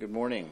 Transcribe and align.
Good 0.00 0.10
morning. 0.10 0.50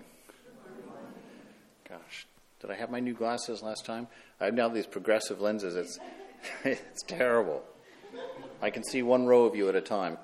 Gosh, 1.88 2.26
did 2.60 2.70
I 2.70 2.74
have 2.74 2.90
my 2.90 3.00
new 3.00 3.14
glasses 3.14 3.62
last 3.62 3.86
time? 3.86 4.06
I 4.38 4.44
have 4.44 4.52
now 4.52 4.68
these 4.68 4.84
progressive 4.86 5.40
lenses. 5.40 5.74
It's, 5.74 5.98
it's 6.64 7.02
terrible. 7.04 7.62
I 8.60 8.68
can 8.68 8.84
see 8.84 9.02
one 9.02 9.24
row 9.24 9.46
of 9.46 9.56
you 9.56 9.70
at 9.70 9.74
a 9.74 9.80
time. 9.80 10.18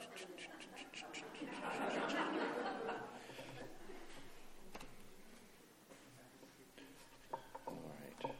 All 7.66 7.80
right. 8.26 8.34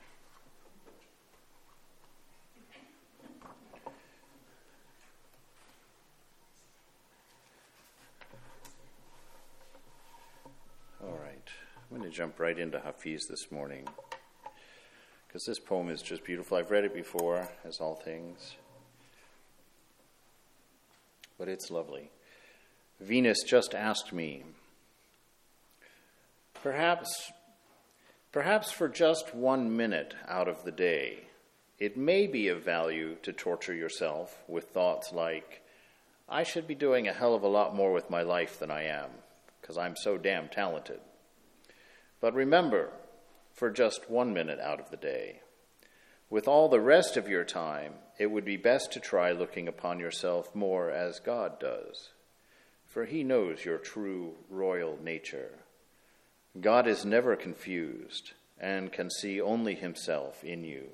All 11.02 11.18
right. 11.22 11.48
I'm 11.90 11.98
going 11.98 12.02
to 12.02 12.03
jump 12.14 12.38
right 12.38 12.58
into 12.60 12.78
Hafiz 12.78 13.26
this 13.28 13.50
morning 13.50 13.88
because 15.26 15.44
this 15.46 15.58
poem 15.58 15.90
is 15.90 16.00
just 16.00 16.22
beautiful. 16.22 16.56
I've 16.56 16.70
read 16.70 16.84
it 16.84 16.94
before, 16.94 17.48
as 17.64 17.80
all 17.80 17.96
things, 17.96 18.54
but 21.36 21.48
it's 21.48 21.72
lovely. 21.72 22.12
Venus 23.00 23.42
just 23.42 23.74
asked 23.74 24.12
me, 24.12 24.44
perhaps, 26.62 27.32
perhaps 28.30 28.70
for 28.70 28.88
just 28.88 29.34
one 29.34 29.76
minute 29.76 30.14
out 30.28 30.46
of 30.46 30.62
the 30.62 30.70
day, 30.70 31.24
it 31.80 31.96
may 31.96 32.28
be 32.28 32.46
of 32.46 32.64
value 32.64 33.16
to 33.24 33.32
torture 33.32 33.74
yourself 33.74 34.44
with 34.46 34.66
thoughts 34.66 35.12
like, 35.12 35.62
I 36.28 36.44
should 36.44 36.68
be 36.68 36.76
doing 36.76 37.08
a 37.08 37.12
hell 37.12 37.34
of 37.34 37.42
a 37.42 37.48
lot 37.48 37.74
more 37.74 37.92
with 37.92 38.08
my 38.08 38.22
life 38.22 38.60
than 38.60 38.70
I 38.70 38.84
am, 38.84 39.10
because 39.60 39.76
I'm 39.76 39.96
so 39.96 40.16
damn 40.16 40.48
talented. 40.48 41.00
But 42.20 42.34
remember, 42.34 42.90
for 43.52 43.70
just 43.70 44.10
one 44.10 44.32
minute 44.32 44.60
out 44.60 44.80
of 44.80 44.90
the 44.90 44.96
day, 44.96 45.40
with 46.30 46.48
all 46.48 46.68
the 46.68 46.80
rest 46.80 47.16
of 47.16 47.28
your 47.28 47.44
time, 47.44 47.94
it 48.18 48.26
would 48.26 48.44
be 48.44 48.56
best 48.56 48.92
to 48.92 49.00
try 49.00 49.32
looking 49.32 49.68
upon 49.68 49.98
yourself 49.98 50.54
more 50.54 50.90
as 50.90 51.20
God 51.20 51.60
does, 51.60 52.10
for 52.86 53.04
He 53.04 53.22
knows 53.22 53.64
your 53.64 53.78
true 53.78 54.34
royal 54.48 54.98
nature. 55.02 55.50
God 56.60 56.86
is 56.86 57.04
never 57.04 57.36
confused 57.36 58.32
and 58.60 58.92
can 58.92 59.10
see 59.10 59.40
only 59.40 59.74
Himself 59.74 60.42
in 60.44 60.64
you. 60.64 60.88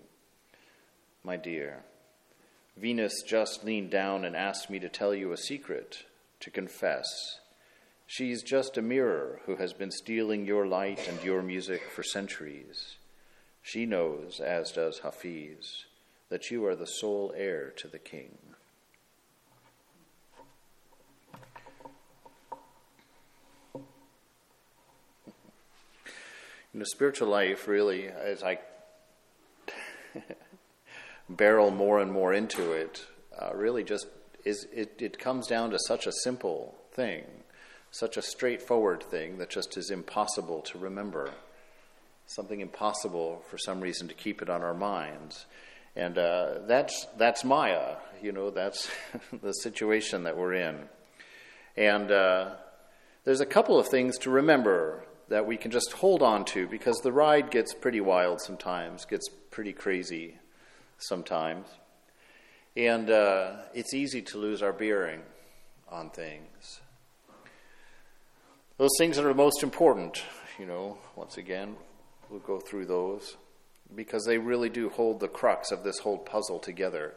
My 1.22 1.36
dear, 1.36 1.84
Venus 2.76 3.22
just 3.22 3.64
leaned 3.64 3.90
down 3.90 4.24
and 4.24 4.34
asked 4.34 4.70
me 4.70 4.78
to 4.78 4.88
tell 4.88 5.14
you 5.14 5.32
a 5.32 5.36
secret, 5.36 6.04
to 6.40 6.50
confess. 6.50 7.40
She's 8.12 8.42
just 8.42 8.76
a 8.76 8.82
mirror 8.82 9.38
who 9.46 9.54
has 9.54 9.72
been 9.72 9.92
stealing 9.92 10.44
your 10.44 10.66
light 10.66 11.06
and 11.06 11.22
your 11.22 11.42
music 11.42 11.82
for 11.94 12.02
centuries. 12.02 12.96
She 13.62 13.86
knows, 13.86 14.40
as 14.40 14.72
does 14.72 14.98
Hafiz, 15.04 15.84
that 16.28 16.50
you 16.50 16.66
are 16.66 16.74
the 16.74 16.88
sole 16.88 17.32
heir 17.36 17.72
to 17.76 17.86
the 17.86 18.00
king. 18.00 18.36
In 26.74 26.80
the 26.80 26.86
spiritual 26.86 27.28
life, 27.28 27.68
really, 27.68 28.08
as 28.08 28.42
I 28.42 28.58
barrel 31.28 31.70
more 31.70 32.00
and 32.00 32.10
more 32.10 32.34
into 32.34 32.72
it, 32.72 33.06
uh, 33.40 33.52
really 33.54 33.84
just 33.84 34.08
is 34.44 34.66
it, 34.74 35.00
it 35.00 35.20
comes 35.20 35.46
down 35.46 35.70
to 35.70 35.78
such 35.86 36.08
a 36.08 36.12
simple 36.24 36.74
thing, 36.92 37.24
such 37.90 38.16
a 38.16 38.22
straightforward 38.22 39.02
thing 39.02 39.38
that 39.38 39.50
just 39.50 39.76
is 39.76 39.90
impossible 39.90 40.60
to 40.62 40.78
remember 40.78 41.30
something 42.26 42.60
impossible 42.60 43.42
for 43.48 43.58
some 43.58 43.80
reason 43.80 44.06
to 44.06 44.14
keep 44.14 44.40
it 44.40 44.48
on 44.48 44.62
our 44.62 44.74
minds. 44.74 45.46
And 45.96 46.16
uh, 46.16 46.60
that's, 46.66 47.06
that's 47.18 47.44
Maya, 47.44 47.96
you 48.22 48.30
know, 48.30 48.50
that's 48.50 48.88
the 49.42 49.52
situation 49.52 50.22
that 50.24 50.36
we're 50.36 50.54
in. 50.54 50.78
And 51.76 52.10
uh, 52.12 52.50
there's 53.24 53.40
a 53.40 53.46
couple 53.46 53.78
of 53.78 53.88
things 53.88 54.16
to 54.18 54.30
remember 54.30 55.02
that 55.28 55.46
we 55.46 55.56
can 55.56 55.70
just 55.70 55.92
hold 55.92 56.22
on 56.22 56.44
to 56.44 56.68
because 56.68 56.98
the 56.98 57.12
ride 57.12 57.50
gets 57.50 57.74
pretty 57.74 58.00
wild 58.00 58.40
sometimes, 58.40 59.04
gets 59.04 59.28
pretty 59.50 59.72
crazy 59.72 60.38
sometimes. 60.98 61.66
And 62.76 63.10
uh, 63.10 63.56
it's 63.74 63.94
easy 63.94 64.22
to 64.22 64.38
lose 64.38 64.62
our 64.62 64.72
bearing 64.72 65.22
on 65.90 66.10
things. 66.10 66.80
Those 68.80 68.96
things 68.96 69.16
that 69.16 69.26
are 69.26 69.34
most 69.34 69.62
important, 69.62 70.22
you 70.58 70.64
know, 70.64 70.96
once 71.14 71.36
again, 71.36 71.76
we'll 72.30 72.40
go 72.40 72.58
through 72.58 72.86
those 72.86 73.36
because 73.94 74.24
they 74.24 74.38
really 74.38 74.70
do 74.70 74.88
hold 74.88 75.20
the 75.20 75.28
crux 75.28 75.70
of 75.70 75.84
this 75.84 75.98
whole 75.98 76.16
puzzle 76.16 76.58
together. 76.58 77.12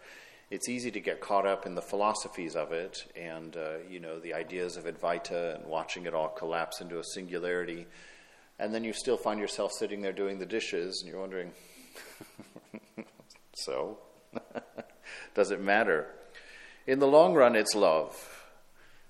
It's 0.51 0.67
easy 0.67 0.91
to 0.91 0.99
get 0.99 1.21
caught 1.21 1.47
up 1.47 1.65
in 1.65 1.73
the 1.73 1.81
philosophies 1.81 2.57
of 2.57 2.73
it 2.73 3.05
and, 3.15 3.55
uh, 3.55 3.77
you 3.89 4.01
know, 4.01 4.19
the 4.19 4.33
ideas 4.33 4.75
of 4.75 4.83
Advaita 4.83 5.55
and 5.55 5.65
watching 5.65 6.05
it 6.05 6.13
all 6.13 6.27
collapse 6.27 6.81
into 6.81 6.99
a 6.99 7.03
singularity. 7.13 7.87
And 8.59 8.75
then 8.75 8.83
you 8.83 8.91
still 8.91 9.15
find 9.15 9.39
yourself 9.39 9.71
sitting 9.71 10.01
there 10.01 10.11
doing 10.11 10.39
the 10.39 10.45
dishes 10.45 10.99
and 11.01 11.09
you're 11.09 11.21
wondering, 11.21 11.53
so? 13.53 13.99
Does 15.33 15.49
it 15.49 15.61
matter? 15.61 16.07
In 16.87 16.99
the 16.99 17.07
long 17.07 17.33
run, 17.33 17.55
it's 17.55 17.73
love. 17.73 18.51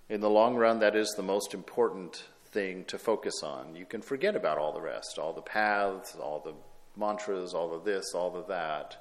In 0.08 0.22
the 0.22 0.30
long 0.30 0.56
run, 0.56 0.78
that 0.82 0.96
is 0.96 1.12
the 1.18 1.24
most 1.24 1.56
important 1.56 2.26
thing 2.54 2.86
to 2.86 2.98
focus 2.98 3.44
on. 3.44 3.76
You 3.76 3.86
can 3.86 4.02
forget 4.02 4.36
about 4.36 4.58
all 4.58 4.72
the 4.72 4.82
rest, 4.82 5.18
all 5.20 5.34
the 5.34 5.42
paths, 5.42 6.16
all 6.16 6.40
the 6.40 6.54
mantras, 6.96 7.54
all 7.54 7.74
of 7.74 7.84
this, 7.84 8.14
all 8.14 8.36
of 8.36 8.48
that. 8.48 8.98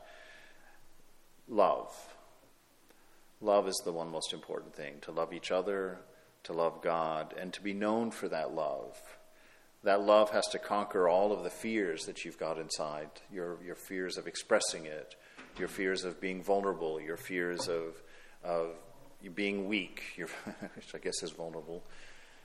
Love. 1.48 1.94
Love 3.40 3.68
is 3.68 3.80
the 3.84 3.92
one 3.92 4.10
most 4.10 4.32
important 4.32 4.74
thing 4.74 4.94
to 5.02 5.10
love 5.10 5.32
each 5.32 5.50
other, 5.50 5.98
to 6.44 6.52
love 6.52 6.80
God, 6.82 7.34
and 7.38 7.52
to 7.52 7.60
be 7.60 7.72
known 7.72 8.10
for 8.10 8.28
that 8.28 8.54
love. 8.54 8.96
That 9.84 10.00
love 10.00 10.30
has 10.30 10.46
to 10.48 10.58
conquer 10.58 11.08
all 11.08 11.32
of 11.32 11.42
the 11.42 11.50
fears 11.50 12.04
that 12.04 12.24
you've 12.24 12.38
got 12.38 12.58
inside 12.58 13.10
your, 13.32 13.58
your 13.64 13.74
fears 13.74 14.16
of 14.16 14.28
expressing 14.28 14.86
it, 14.86 15.16
your 15.58 15.68
fears 15.68 16.04
of 16.04 16.20
being 16.20 16.42
vulnerable, 16.42 17.00
your 17.00 17.16
fears 17.16 17.68
of, 17.68 18.00
of 18.44 18.76
being 19.34 19.66
weak, 19.66 20.02
which 20.16 20.94
I 20.94 20.98
guess 20.98 21.22
is 21.22 21.32
vulnerable, 21.32 21.82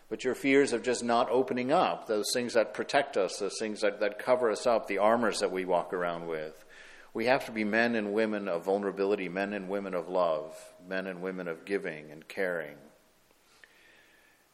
but 0.10 0.24
your 0.24 0.36
fears 0.36 0.74
of 0.74 0.84
just 0.84 1.04
not 1.04 1.30
opening 1.30 1.72
up, 1.72 2.08
those 2.08 2.32
things 2.34 2.54
that 2.54 2.74
protect 2.74 3.18
us, 3.18 3.38
those 3.38 3.58
things 3.60 3.82
that, 3.82 4.00
that 4.00 4.20
cover 4.20 4.50
us 4.50 4.66
up, 4.66 4.88
the 4.88 5.00
armors 5.00 5.40
that 5.40 5.52
we 5.52 5.66
walk 5.66 5.94
around 5.94 6.28
with. 6.28 6.64
We 7.14 7.26
have 7.26 7.46
to 7.48 7.52
be 7.52 7.64
men 7.64 7.96
and 7.96 8.14
women 8.14 8.48
of 8.48 8.66
vulnerability, 8.66 9.28
men 9.28 9.54
and 9.54 9.68
women 9.68 9.94
of 9.94 10.08
love, 10.08 10.56
men 10.88 11.08
and 11.08 11.22
women 11.22 11.48
of 11.48 11.66
giving 11.66 12.12
and 12.12 12.28
caring. 12.28 12.76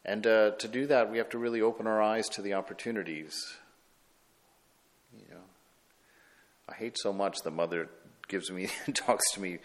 And 0.04 0.26
uh, 0.26 0.50
to 0.52 0.68
do 0.68 0.86
that, 0.86 1.10
we 1.10 1.18
have 1.18 1.30
to 1.30 1.38
really 1.38 1.60
open 1.60 1.86
our 1.86 2.02
eyes 2.02 2.28
to 2.30 2.42
the 2.42 2.54
opportunities. 2.54 3.54
You 5.16 5.26
know, 5.30 5.42
I 6.68 6.74
hate 6.74 6.98
so 6.98 7.12
much 7.12 7.38
the 7.42 7.50
mother 7.50 7.88
gives 8.28 8.50
me 8.50 8.68
talks 8.94 9.30
to 9.32 9.40
me 9.40 9.58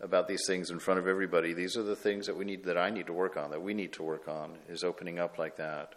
about 0.00 0.28
these 0.28 0.46
things 0.46 0.70
in 0.70 0.78
front 0.78 1.00
of 1.00 1.06
everybody. 1.06 1.52
These 1.52 1.76
are 1.76 1.82
the 1.82 1.96
things 1.96 2.26
that 2.26 2.36
we 2.36 2.44
need, 2.44 2.64
that 2.64 2.78
I 2.78 2.90
need 2.90 3.06
to 3.06 3.12
work 3.12 3.36
on, 3.36 3.50
that 3.50 3.62
we 3.62 3.74
need 3.74 3.92
to 3.94 4.02
work 4.02 4.28
on, 4.28 4.52
is 4.68 4.82
opening 4.84 5.18
up 5.18 5.38
like 5.38 5.56
that. 5.56 5.94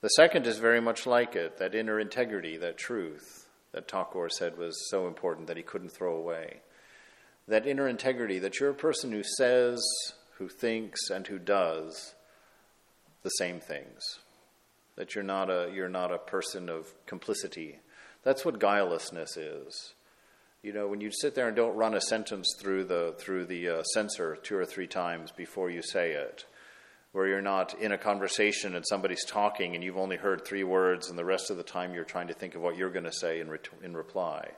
The 0.00 0.08
second 0.08 0.46
is 0.46 0.58
very 0.58 0.80
much 0.80 1.06
like 1.06 1.34
it 1.34 1.58
that 1.58 1.74
inner 1.74 1.98
integrity, 1.98 2.56
that 2.58 2.76
truth 2.76 3.48
that 3.72 3.90
Thakur 3.90 4.28
said 4.28 4.56
was 4.56 4.88
so 4.88 5.08
important 5.08 5.48
that 5.48 5.56
he 5.56 5.62
couldn't 5.62 5.90
throw 5.90 6.14
away. 6.14 6.60
That 7.48 7.66
inner 7.66 7.88
integrity, 7.88 8.38
that 8.38 8.60
you're 8.60 8.70
a 8.70 8.74
person 8.74 9.10
who 9.10 9.22
says, 9.36 9.82
who 10.38 10.48
thinks, 10.48 11.10
and 11.10 11.26
who 11.26 11.38
does 11.38 12.14
the 13.22 13.30
same 13.30 13.60
things. 13.60 14.20
That 14.96 15.14
you're 15.14 15.24
not 15.24 15.50
a, 15.50 15.70
you're 15.74 15.88
not 15.88 16.12
a 16.12 16.18
person 16.18 16.68
of 16.68 16.86
complicity. 17.06 17.80
That's 18.22 18.44
what 18.44 18.60
guilelessness 18.60 19.36
is. 19.36 19.94
You 20.64 20.72
know, 20.72 20.88
when 20.88 21.02
you 21.02 21.10
sit 21.12 21.34
there 21.34 21.46
and 21.46 21.54
don't 21.54 21.76
run 21.76 21.92
a 21.92 22.00
sentence 22.00 22.56
through 22.58 22.84
the 22.84 23.14
through 23.18 23.44
the 23.44 23.68
uh, 23.68 23.82
censor 23.82 24.34
two 24.36 24.56
or 24.56 24.64
three 24.64 24.86
times 24.86 25.30
before 25.30 25.68
you 25.68 25.82
say 25.82 26.12
it, 26.12 26.46
where 27.12 27.26
you're 27.26 27.42
not 27.42 27.78
in 27.78 27.92
a 27.92 27.98
conversation 27.98 28.74
and 28.74 28.82
somebody's 28.86 29.26
talking 29.26 29.74
and 29.74 29.84
you've 29.84 29.98
only 29.98 30.16
heard 30.16 30.42
three 30.42 30.64
words 30.64 31.10
and 31.10 31.18
the 31.18 31.24
rest 31.24 31.50
of 31.50 31.58
the 31.58 31.62
time 31.62 31.92
you're 31.92 32.02
trying 32.02 32.28
to 32.28 32.32
think 32.32 32.54
of 32.54 32.62
what 32.62 32.78
you're 32.78 32.88
going 32.88 33.04
to 33.04 33.12
say 33.12 33.40
in, 33.40 33.50
ret- 33.50 33.68
in 33.82 33.94
reply. 33.94 34.52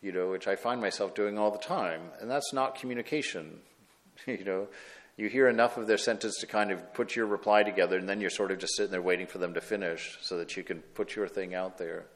You 0.00 0.12
know, 0.12 0.30
which 0.30 0.46
I 0.46 0.54
find 0.54 0.80
myself 0.80 1.16
doing 1.16 1.36
all 1.36 1.50
the 1.50 1.58
time, 1.58 2.02
and 2.20 2.30
that's 2.30 2.52
not 2.52 2.76
communication. 2.76 3.58
you 4.28 4.44
know, 4.44 4.68
you 5.16 5.28
hear 5.28 5.48
enough 5.48 5.76
of 5.76 5.88
their 5.88 5.98
sentence 5.98 6.38
to 6.42 6.46
kind 6.46 6.70
of 6.70 6.94
put 6.94 7.16
your 7.16 7.26
reply 7.26 7.64
together, 7.64 7.98
and 7.98 8.08
then 8.08 8.20
you're 8.20 8.30
sort 8.30 8.52
of 8.52 8.60
just 8.60 8.76
sitting 8.76 8.92
there 8.92 9.02
waiting 9.02 9.26
for 9.26 9.38
them 9.38 9.54
to 9.54 9.60
finish 9.60 10.16
so 10.20 10.38
that 10.38 10.56
you 10.56 10.62
can 10.62 10.78
put 10.78 11.16
your 11.16 11.26
thing 11.26 11.56
out 11.56 11.76
there. 11.76 12.06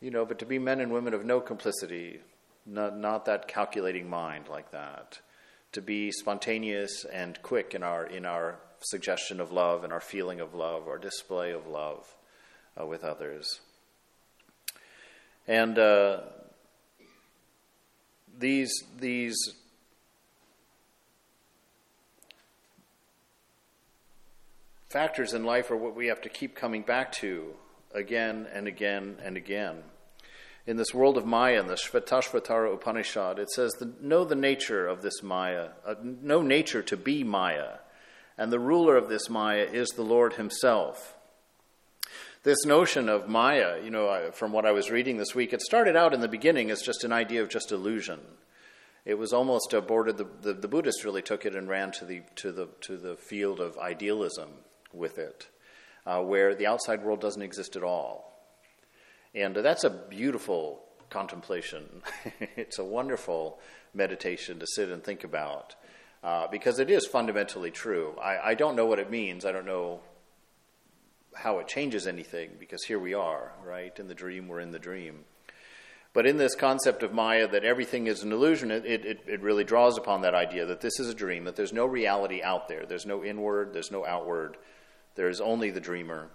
You 0.00 0.10
know, 0.10 0.24
but 0.24 0.38
to 0.38 0.46
be 0.46 0.58
men 0.58 0.80
and 0.80 0.92
women 0.92 1.14
of 1.14 1.24
no 1.24 1.40
complicity, 1.40 2.20
not, 2.64 2.96
not 2.96 3.24
that 3.24 3.48
calculating 3.48 4.08
mind 4.08 4.48
like 4.48 4.70
that. 4.70 5.18
To 5.72 5.82
be 5.82 6.10
spontaneous 6.12 7.04
and 7.04 7.40
quick 7.42 7.74
in 7.74 7.82
our, 7.82 8.06
in 8.06 8.24
our 8.24 8.60
suggestion 8.80 9.40
of 9.40 9.52
love 9.52 9.84
and 9.84 9.92
our 9.92 10.00
feeling 10.00 10.40
of 10.40 10.54
love, 10.54 10.86
our 10.88 10.98
display 10.98 11.52
of 11.52 11.66
love. 11.66 12.06
uh, 12.80 12.86
with 12.86 13.04
others. 13.04 13.60
And 15.46 15.78
uh, 15.78 16.20
these, 18.38 18.70
these 18.98 19.36
factors 24.88 25.32
in 25.32 25.44
life 25.44 25.70
are 25.70 25.76
what 25.76 25.96
we 25.96 26.06
have 26.06 26.20
to 26.22 26.28
keep 26.28 26.54
coming 26.54 26.82
back 26.82 27.12
to 27.12 27.54
again 27.98 28.46
and 28.52 28.66
again 28.66 29.16
and 29.22 29.36
again. 29.36 29.82
In 30.66 30.76
this 30.76 30.94
world 30.94 31.16
of 31.16 31.26
Maya, 31.26 31.60
in 31.60 31.66
the 31.66 31.74
Shvetashvatara 31.74 32.74
Upanishad, 32.74 33.38
it 33.38 33.50
says, 33.50 33.74
Know 34.00 34.24
the 34.24 34.34
nature 34.34 34.86
of 34.86 35.02
this 35.02 35.22
Maya, 35.22 35.70
uh, 35.86 35.94
know 36.02 36.42
nature 36.42 36.82
to 36.82 36.96
be 36.96 37.24
Maya, 37.24 37.78
and 38.36 38.52
the 38.52 38.58
ruler 38.58 38.96
of 38.96 39.08
this 39.08 39.28
Maya 39.28 39.64
is 39.64 39.88
the 39.90 40.02
Lord 40.02 40.34
Himself. 40.34 41.16
This 42.44 42.64
notion 42.64 43.08
of 43.08 43.28
Maya, 43.28 43.80
you 43.82 43.90
know, 43.90 44.30
from 44.32 44.52
what 44.52 44.64
I 44.64 44.72
was 44.72 44.90
reading 44.90 45.16
this 45.16 45.34
week, 45.34 45.52
it 45.52 45.60
started 45.60 45.96
out 45.96 46.14
in 46.14 46.20
the 46.20 46.28
beginning 46.28 46.70
as 46.70 46.82
just 46.82 47.02
an 47.02 47.12
idea 47.12 47.42
of 47.42 47.48
just 47.48 47.72
illusion. 47.72 48.20
It 49.04 49.18
was 49.18 49.32
almost 49.32 49.72
aborted. 49.72 50.18
The, 50.18 50.26
the, 50.42 50.52
the 50.52 50.68
Buddhists 50.68 51.04
really 51.04 51.22
took 51.22 51.46
it 51.46 51.54
and 51.54 51.68
ran 51.68 51.92
to 51.92 52.04
the, 52.04 52.22
to 52.36 52.52
the, 52.52 52.68
to 52.82 52.96
the 52.96 53.16
field 53.16 53.58
of 53.58 53.78
idealism 53.78 54.50
with 54.92 55.18
it, 55.18 55.48
uh, 56.08 56.22
where 56.22 56.54
the 56.54 56.66
outside 56.66 57.04
world 57.04 57.20
doesn't 57.20 57.42
exist 57.42 57.76
at 57.76 57.82
all. 57.82 58.34
And 59.34 59.54
that's 59.54 59.84
a 59.84 59.90
beautiful 59.90 60.82
contemplation. 61.10 61.84
it's 62.56 62.78
a 62.78 62.84
wonderful 62.84 63.58
meditation 63.92 64.58
to 64.58 64.66
sit 64.66 64.88
and 64.88 65.04
think 65.04 65.22
about 65.22 65.74
uh, 66.24 66.46
because 66.48 66.78
it 66.78 66.88
is 66.88 67.06
fundamentally 67.06 67.70
true. 67.70 68.14
I, 68.22 68.50
I 68.50 68.54
don't 68.54 68.74
know 68.74 68.86
what 68.86 68.98
it 68.98 69.10
means. 69.10 69.44
I 69.44 69.52
don't 69.52 69.66
know 69.66 70.00
how 71.34 71.58
it 71.58 71.68
changes 71.68 72.06
anything 72.06 72.52
because 72.58 72.82
here 72.84 72.98
we 72.98 73.12
are, 73.12 73.52
right? 73.62 73.96
In 73.98 74.08
the 74.08 74.14
dream, 74.14 74.48
we're 74.48 74.60
in 74.60 74.70
the 74.70 74.78
dream. 74.78 75.24
But 76.14 76.26
in 76.26 76.38
this 76.38 76.54
concept 76.54 77.02
of 77.02 77.12
Maya, 77.12 77.46
that 77.48 77.64
everything 77.64 78.06
is 78.06 78.22
an 78.22 78.32
illusion, 78.32 78.70
it, 78.70 78.86
it, 78.86 79.20
it 79.26 79.42
really 79.42 79.62
draws 79.62 79.98
upon 79.98 80.22
that 80.22 80.34
idea 80.34 80.64
that 80.64 80.80
this 80.80 80.98
is 80.98 81.10
a 81.10 81.14
dream, 81.14 81.44
that 81.44 81.54
there's 81.54 81.72
no 81.72 81.84
reality 81.84 82.42
out 82.42 82.66
there. 82.66 82.86
There's 82.86 83.04
no 83.04 83.22
inward, 83.22 83.74
there's 83.74 83.92
no 83.92 84.06
outward. 84.06 84.56
There 85.18 85.28
is 85.28 85.40
only 85.40 85.70
the 85.70 85.80
dreamer 85.80 86.28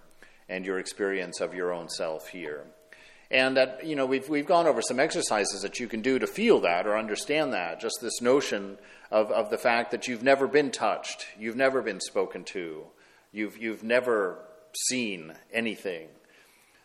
and 0.46 0.66
your 0.66 0.78
experience 0.78 1.40
of 1.40 1.54
your 1.54 1.72
own 1.72 1.88
self 1.88 2.28
here. 2.28 2.66
And 3.30 3.56
that, 3.56 3.86
you 3.86 3.96
know, 3.96 4.04
we've, 4.04 4.28
we've 4.28 4.44
gone 4.44 4.66
over 4.66 4.82
some 4.82 5.00
exercises 5.00 5.62
that 5.62 5.80
you 5.80 5.88
can 5.88 6.02
do 6.02 6.18
to 6.18 6.26
feel 6.26 6.60
that 6.60 6.86
or 6.86 6.98
understand 6.98 7.54
that. 7.54 7.80
Just 7.80 7.96
this 8.02 8.20
notion 8.20 8.76
of, 9.10 9.30
of 9.30 9.48
the 9.48 9.56
fact 9.56 9.90
that 9.92 10.06
you've 10.06 10.22
never 10.22 10.46
been 10.46 10.70
touched, 10.70 11.24
you've 11.38 11.56
never 11.56 11.80
been 11.80 11.98
spoken 11.98 12.44
to, 12.44 12.84
you've, 13.32 13.56
you've 13.56 13.82
never 13.82 14.36
seen 14.88 15.32
anything. 15.50 16.08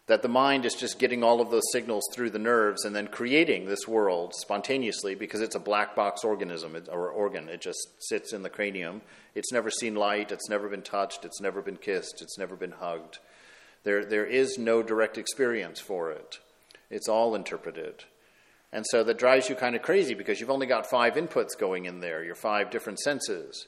That 0.10 0.24
the 0.24 0.28
mind 0.28 0.66
is 0.66 0.74
just 0.74 0.98
getting 0.98 1.24
all 1.24 1.40
of 1.40 1.52
those 1.52 1.72
signals 1.72 2.04
through 2.12 2.32
the 2.32 2.40
nerves 2.40 2.84
and 2.84 2.96
then 2.96 3.08
creating 3.08 3.66
this 3.66 3.88
world 3.88 4.34
spontaneously 4.34 5.14
because 5.14 5.40
it's 5.40 5.56
a 5.56 5.60
black 5.60 5.96
box 5.96 6.24
organism 6.24 6.76
or 6.92 7.10
organ. 7.10 7.48
It 7.48 7.62
just 7.62 7.88
sits 8.00 8.34
in 8.34 8.42
the 8.42 8.50
cranium 8.50 9.02
it's 9.36 9.54
never 9.54 9.70
seen 9.70 9.96
light, 9.96 10.32
it's 10.32 10.50
never 10.50 10.68
been 10.68 10.82
touched, 10.82 11.24
it's 11.26 11.40
never 11.40 11.62
been 11.62 11.78
kissed, 11.78 12.22
it's 12.22 12.38
never 12.38 12.56
been 12.56 12.72
hugged. 12.72 13.20
There, 13.84 14.04
there 14.04 14.26
is 14.26 14.58
no 14.58 14.82
direct 14.82 15.18
experience 15.18 15.80
for 15.80 16.12
it. 16.12 16.40
It's 16.90 17.08
all 17.08 17.36
interpreted. 17.36 18.06
And 18.74 18.86
so 18.90 19.04
that 19.04 19.20
drives 19.20 19.48
you 19.48 19.56
kind 19.56 19.76
of 19.76 19.82
crazy 19.82 20.14
because 20.14 20.40
you've 20.40 20.50
only 20.50 20.68
got 20.68 20.90
five 20.90 21.14
inputs 21.14 21.58
going 21.58 21.86
in 21.86 22.00
there, 22.00 22.24
your 22.24 22.36
five 22.36 22.70
different 22.70 23.00
senses. 23.00 23.68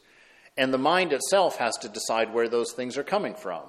And 0.58 0.74
the 0.74 0.78
mind 0.78 1.14
itself 1.14 1.58
has 1.58 1.78
to 1.78 1.88
decide 1.88 2.34
where 2.34 2.50
those 2.50 2.74
things 2.74 2.98
are 2.98 3.04
coming 3.04 3.36
from. 3.36 3.62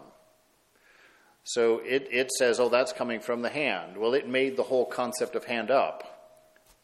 So 1.44 1.79
it, 1.79 2.09
it 2.11 2.31
says, 2.31 2.61
oh, 2.61 2.69
that's 2.69 2.93
coming 2.93 3.21
from 3.21 3.43
the 3.43 3.49
hand. 3.49 3.97
Well, 3.97 4.15
it 4.15 4.29
made 4.29 4.56
the 4.56 4.62
whole 4.62 4.87
concept 4.87 5.35
of 5.35 5.44
hand 5.44 5.71
up. 5.71 6.09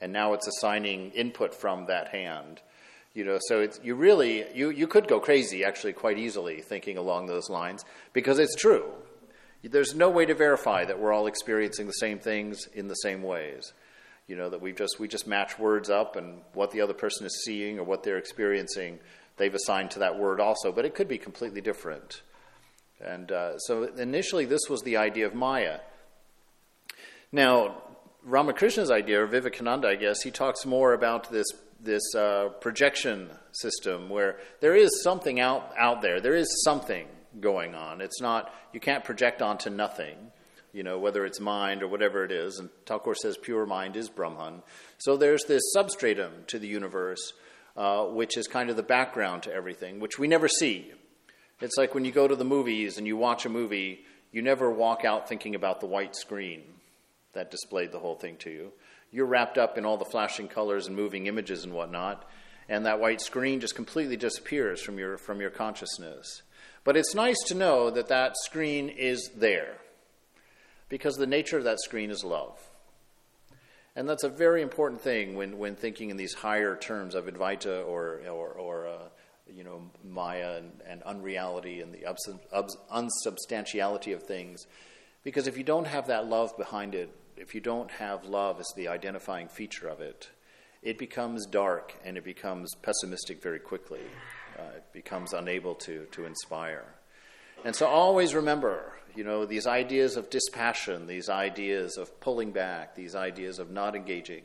And 0.01 0.13
now 0.13 0.33
it's 0.33 0.47
assigning 0.47 1.11
input 1.13 1.55
from 1.55 1.87
that 1.87 2.09
hand. 2.09 2.61
You 3.15 3.25
know, 3.25 3.39
so 3.49 3.61
it's, 3.61 3.81
you 3.83 3.95
really, 3.95 4.45
you, 4.55 4.71
you 4.71 4.87
could 4.87 5.09
go 5.09 5.19
crazy 5.19 5.65
actually 5.65 5.93
quite 5.93 6.19
easily 6.19 6.61
thinking 6.61 6.97
along 6.97 7.27
those 7.27 7.49
lines 7.49 7.85
because 8.13 8.39
it's 8.39 8.55
true. 8.55 8.93
There's 9.63 9.95
no 9.95 10.09
way 10.09 10.25
to 10.27 10.35
verify 10.35 10.85
that 10.85 11.01
we're 11.01 11.13
all 11.13 11.27
experiencing 11.27 11.87
the 11.87 11.93
same 11.93 12.21
things 12.21 12.67
in 12.75 12.87
the 12.87 12.95
same 12.95 13.23
ways. 13.23 13.73
You 14.29 14.37
know, 14.37 14.51
that 14.51 14.61
we 14.61 14.73
just, 14.73 15.01
we 15.01 15.09
just 15.09 15.27
match 15.27 15.59
words 15.59 15.91
up 15.91 16.15
and 16.15 16.43
what 16.53 16.71
the 16.71 16.81
other 16.81 16.93
person 16.93 17.27
is 17.27 17.43
seeing 17.45 17.79
or 17.79 17.85
what 17.85 18.03
they're 18.03 18.19
experiencing, 18.19 19.01
they've 19.37 19.55
assigned 19.55 19.91
to 19.93 20.01
that 20.01 20.19
word 20.19 20.41
also, 20.41 20.71
but 20.71 20.85
it 20.85 20.95
could 20.95 21.09
be 21.09 21.19
completely 21.19 21.61
different. 21.61 22.23
And 23.01 23.31
uh, 23.31 23.59
so 23.59 23.85
initially, 23.85 24.45
this 24.45 24.69
was 24.69 24.83
the 24.83 24.97
idea 24.97 25.27
of 25.27 25.35
Maya. 25.35 25.81
Now, 27.31 27.83
Ramakrishna's 28.25 28.91
idea, 28.91 29.23
or 29.23 29.27
Vivekananda, 29.27 29.89
I 29.89 29.97
guess, 29.97 30.23
he 30.23 30.31
talks 30.31 30.67
more 30.67 30.93
about 30.93 31.31
this 31.31 31.47
this 31.81 32.03
uh, 32.15 32.49
projection 32.61 33.31
system 33.53 34.09
where 34.09 34.39
there 34.61 34.75
is 34.75 35.03
something 35.03 35.41
out, 35.41 35.73
out 35.79 36.03
there. 36.03 36.21
There 36.21 36.35
is 36.35 36.63
something 36.65 37.07
going 37.41 37.75
on. 37.75 38.01
It's 38.01 38.21
not, 38.21 38.53
you 38.73 38.81
can't 38.81 39.05
project 39.05 39.43
onto 39.43 39.71
nothing, 39.71 40.17
you 40.73 40.83
know, 40.83 40.99
whether 40.99 41.25
it's 41.25 41.41
mind 41.41 41.83
or 41.83 41.89
whatever 41.89 42.25
it 42.25 42.33
is. 42.33 42.59
And 42.59 42.69
Thakur 42.87 43.15
says 43.15 43.37
pure 43.37 43.67
mind 43.67 43.97
is 43.97 44.09
Brahman. 44.09 44.63
So 44.99 45.17
there's 45.17 45.45
this 45.45 45.63
substratum 45.73 46.33
to 46.49 46.59
the 46.59 46.69
universe, 46.69 47.33
uh, 47.77 48.05
which 48.07 48.37
is 48.37 48.49
kind 48.49 48.71
of 48.71 48.77
the 48.77 48.83
background 48.83 49.45
to 49.45 49.53
everything, 49.53 50.01
which 50.01 50.19
we 50.19 50.27
never 50.27 50.49
see. 50.49 50.93
It's 51.61 51.77
like 51.77 51.95
when 51.95 52.05
you 52.05 52.13
go 52.13 52.29
to 52.29 52.37
the 52.37 52.45
movies 52.45 52.99
and 52.99 53.07
you 53.07 53.17
watch 53.17 53.45
a 53.47 53.49
movie, 53.49 54.05
you 54.33 54.43
never 54.43 54.71
walk 54.71 55.05
out 55.05 55.29
thinking 55.29 55.55
about 55.55 55.81
the 55.81 55.87
white 55.87 56.15
screen 56.15 56.63
that 57.33 57.51
displayed 57.51 57.93
the 57.93 57.99
whole 57.99 58.15
thing 58.15 58.37
to 58.39 58.51
you 58.51 58.73
you're 59.11 59.27
wrapped 59.27 59.59
up 59.59 59.79
in 59.79 59.85
all 59.85 59.97
the 59.97 60.05
flashing 60.05 60.49
colors 60.49 60.87
and 60.87 60.97
moving 60.97 61.27
images 61.27 61.65
and 61.65 61.73
whatnot, 61.73 62.29
and 62.69 62.85
that 62.85 63.01
white 63.01 63.21
screen 63.21 63.61
just 63.61 63.75
completely 63.75 64.17
disappears 64.17 64.83
from 64.83 64.99
your, 64.99 65.17
from 65.17 65.41
your 65.41 65.51
consciousness. 65.51 66.43
But 66.85 66.97
it's 66.97 67.15
nice 67.15 67.39
to 67.47 67.55
know 67.55 67.91
that 67.91 68.09
that 68.09 68.37
screen 68.45 68.89
is 68.89 69.31
there, 69.35 69.79
because 70.89 71.17
the 71.17 71.27
nature 71.27 71.59
of 71.59 71.65
that 71.65 71.81
screen 71.81 72.11
is 72.11 72.25
love. 72.25 72.59
And 73.97 74.09
that's 74.09 74.25
a 74.25 74.29
very 74.29 74.63
important 74.63 75.01
thing 75.01 75.35
when, 75.35 75.59
when 75.59 75.75
thinking 75.75 76.11
in 76.11 76.17
these 76.17 76.35
higher 76.35 76.77
terms 76.77 77.15
of 77.15 77.27
Advaita 77.27 77.85
or, 77.85 78.21
or, 78.29 78.49
or 78.51 78.87
uh, 78.87 79.09
you 79.55 79.65
know, 79.65 79.91
Maya 80.05 80.57
and, 80.59 80.73
and 80.87 81.03
unreality 81.03 81.81
and 81.81 81.93
the 81.93 82.05
unsubstantiality 82.91 84.13
of 84.13 84.23
things. 84.23 84.67
Because 85.25 85.47
if 85.47 85.57
you 85.57 85.65
don't 85.65 85.87
have 85.87 86.07
that 86.07 86.27
love 86.27 86.57
behind 86.57 86.95
it, 86.95 87.15
if 87.37 87.55
you 87.55 87.61
don't 87.61 87.91
have 87.93 88.25
love 88.25 88.61
as 88.61 88.73
the 88.77 88.89
identifying 88.89 89.49
feature 89.49 89.89
of 89.89 90.01
it, 90.01 90.29
it 90.83 90.99
becomes 90.99 91.47
dark 91.47 91.95
and 92.05 92.17
it 92.17 92.25
becomes 92.25 92.75
pessimistic 92.83 93.43
very 93.43 93.59
quickly. 93.59 94.01
Uh, 94.59 94.77
it 94.77 94.85
becomes 94.93 95.33
unable 95.33 95.75
to, 95.75 96.07
to 96.13 96.25
inspire. 96.25 96.85
And 97.65 97.75
so 97.75 97.87
always 97.87 98.35
remember, 98.35 98.93
you 99.15 99.25
know, 99.25 99.45
these 99.45 99.67
ideas 99.67 100.17
of 100.17 100.31
dispassion, 100.31 101.07
these 101.07 101.29
ideas 101.29 101.97
of 101.97 102.21
pulling 102.21 102.53
back, 102.53 102.95
these 102.95 103.15
ideas 103.15 103.59
of 103.59 103.71
not 103.71 103.97
engaging, 103.97 104.45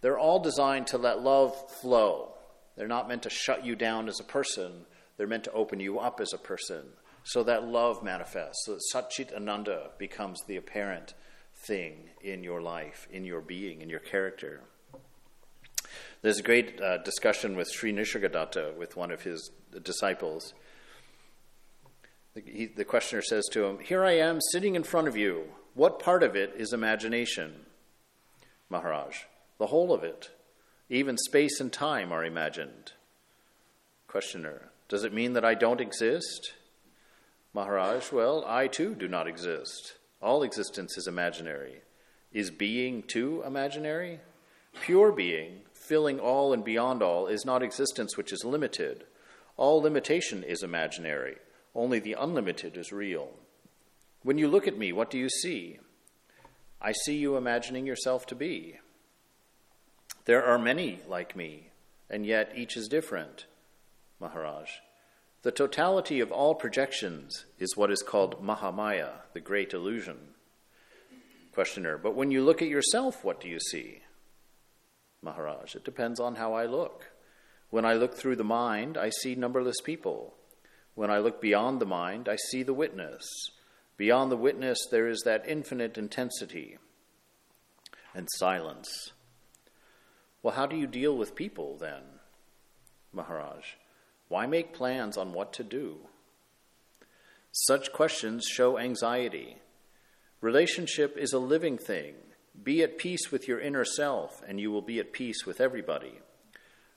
they're 0.00 0.18
all 0.18 0.40
designed 0.40 0.86
to 0.88 0.98
let 0.98 1.22
love 1.22 1.54
flow. 1.80 2.34
They're 2.78 2.86
not 2.86 3.08
meant 3.08 3.24
to 3.24 3.30
shut 3.30 3.66
you 3.66 3.74
down 3.74 4.08
as 4.08 4.20
a 4.20 4.24
person, 4.24 4.86
they're 5.16 5.26
meant 5.26 5.44
to 5.44 5.52
open 5.52 5.80
you 5.80 5.98
up 5.98 6.20
as 6.20 6.32
a 6.32 6.38
person 6.38 6.84
so 7.24 7.42
that 7.42 7.66
love 7.66 8.04
manifests, 8.04 8.64
so 8.64 8.74
that 8.74 8.82
Satchit 8.94 9.34
Ananda 9.34 9.90
becomes 9.98 10.40
the 10.46 10.56
apparent 10.56 11.14
thing 11.66 12.10
in 12.22 12.44
your 12.44 12.62
life, 12.62 13.08
in 13.10 13.24
your 13.24 13.40
being, 13.40 13.82
in 13.82 13.90
your 13.90 13.98
character. 13.98 14.60
There's 16.22 16.38
a 16.38 16.42
great 16.42 16.80
uh, 16.80 16.98
discussion 16.98 17.56
with 17.56 17.68
Sri 17.68 17.92
Nisargadatta 17.92 18.76
with 18.76 18.96
one 18.96 19.10
of 19.10 19.22
his 19.22 19.50
disciples. 19.82 20.54
He, 22.34 22.66
the 22.66 22.84
questioner 22.84 23.22
says 23.22 23.44
to 23.52 23.64
him, 23.64 23.80
Here 23.80 24.04
I 24.04 24.12
am 24.12 24.40
sitting 24.52 24.76
in 24.76 24.84
front 24.84 25.08
of 25.08 25.16
you. 25.16 25.46
What 25.74 25.98
part 25.98 26.22
of 26.22 26.36
it 26.36 26.54
is 26.56 26.72
imagination? 26.72 27.66
Maharaj, 28.70 29.16
the 29.58 29.66
whole 29.66 29.92
of 29.92 30.04
it. 30.04 30.30
Even 30.90 31.18
space 31.18 31.60
and 31.60 31.72
time 31.72 32.12
are 32.12 32.24
imagined. 32.24 32.92
Questioner, 34.06 34.70
does 34.88 35.04
it 35.04 35.12
mean 35.12 35.34
that 35.34 35.44
I 35.44 35.54
don't 35.54 35.82
exist? 35.82 36.54
Maharaj, 37.52 38.10
well, 38.10 38.42
I 38.46 38.68
too 38.68 38.94
do 38.94 39.06
not 39.06 39.28
exist. 39.28 39.94
All 40.22 40.42
existence 40.42 40.96
is 40.96 41.06
imaginary. 41.06 41.82
Is 42.32 42.50
being 42.50 43.02
too 43.02 43.42
imaginary? 43.46 44.20
Pure 44.80 45.12
being, 45.12 45.60
filling 45.74 46.20
all 46.20 46.52
and 46.52 46.64
beyond 46.64 47.02
all, 47.02 47.26
is 47.26 47.44
not 47.44 47.62
existence 47.62 48.16
which 48.16 48.32
is 48.32 48.44
limited. 48.44 49.04
All 49.56 49.82
limitation 49.82 50.42
is 50.42 50.62
imaginary. 50.62 51.36
Only 51.74 51.98
the 51.98 52.16
unlimited 52.18 52.76
is 52.76 52.92
real. 52.92 53.30
When 54.22 54.38
you 54.38 54.48
look 54.48 54.66
at 54.66 54.78
me, 54.78 54.92
what 54.92 55.10
do 55.10 55.18
you 55.18 55.28
see? 55.28 55.78
I 56.80 56.92
see 56.92 57.16
you 57.16 57.36
imagining 57.36 57.86
yourself 57.86 58.26
to 58.26 58.34
be. 58.34 58.78
There 60.28 60.44
are 60.44 60.58
many 60.58 60.98
like 61.08 61.34
me, 61.34 61.70
and 62.10 62.26
yet 62.26 62.52
each 62.54 62.76
is 62.76 62.86
different. 62.86 63.46
Maharaj. 64.20 64.68
The 65.40 65.50
totality 65.50 66.20
of 66.20 66.30
all 66.30 66.54
projections 66.54 67.46
is 67.58 67.78
what 67.78 67.90
is 67.90 68.02
called 68.02 68.44
Mahamaya, 68.44 69.22
the 69.32 69.40
great 69.40 69.72
illusion. 69.72 70.34
Questioner, 71.54 71.96
but 71.96 72.14
when 72.14 72.30
you 72.30 72.44
look 72.44 72.60
at 72.60 72.68
yourself, 72.68 73.24
what 73.24 73.40
do 73.40 73.48
you 73.48 73.58
see? 73.58 74.02
Maharaj, 75.22 75.74
it 75.74 75.86
depends 75.86 76.20
on 76.20 76.34
how 76.34 76.52
I 76.52 76.66
look. 76.66 77.06
When 77.70 77.86
I 77.86 77.94
look 77.94 78.14
through 78.14 78.36
the 78.36 78.44
mind, 78.44 78.98
I 78.98 79.08
see 79.08 79.34
numberless 79.34 79.80
people. 79.82 80.34
When 80.94 81.10
I 81.10 81.20
look 81.20 81.40
beyond 81.40 81.80
the 81.80 81.86
mind, 81.86 82.28
I 82.28 82.36
see 82.50 82.62
the 82.62 82.74
witness. 82.74 83.26
Beyond 83.96 84.30
the 84.30 84.36
witness, 84.36 84.78
there 84.90 85.08
is 85.08 85.22
that 85.24 85.48
infinite 85.48 85.96
intensity 85.96 86.76
and 88.12 88.28
silence. 88.32 89.12
Well, 90.42 90.54
how 90.54 90.66
do 90.66 90.76
you 90.76 90.86
deal 90.86 91.16
with 91.16 91.34
people 91.34 91.76
then, 91.78 92.02
Maharaj? 93.12 93.64
Why 94.28 94.46
make 94.46 94.72
plans 94.72 95.16
on 95.16 95.32
what 95.32 95.52
to 95.54 95.64
do? 95.64 95.98
Such 97.50 97.92
questions 97.92 98.44
show 98.44 98.78
anxiety. 98.78 99.56
Relationship 100.40 101.16
is 101.16 101.32
a 101.32 101.38
living 101.38 101.76
thing. 101.76 102.14
Be 102.62 102.82
at 102.82 102.98
peace 102.98 103.32
with 103.32 103.48
your 103.48 103.58
inner 103.58 103.84
self, 103.84 104.42
and 104.46 104.60
you 104.60 104.70
will 104.70 104.82
be 104.82 105.00
at 105.00 105.12
peace 105.12 105.44
with 105.44 105.60
everybody. 105.60 106.20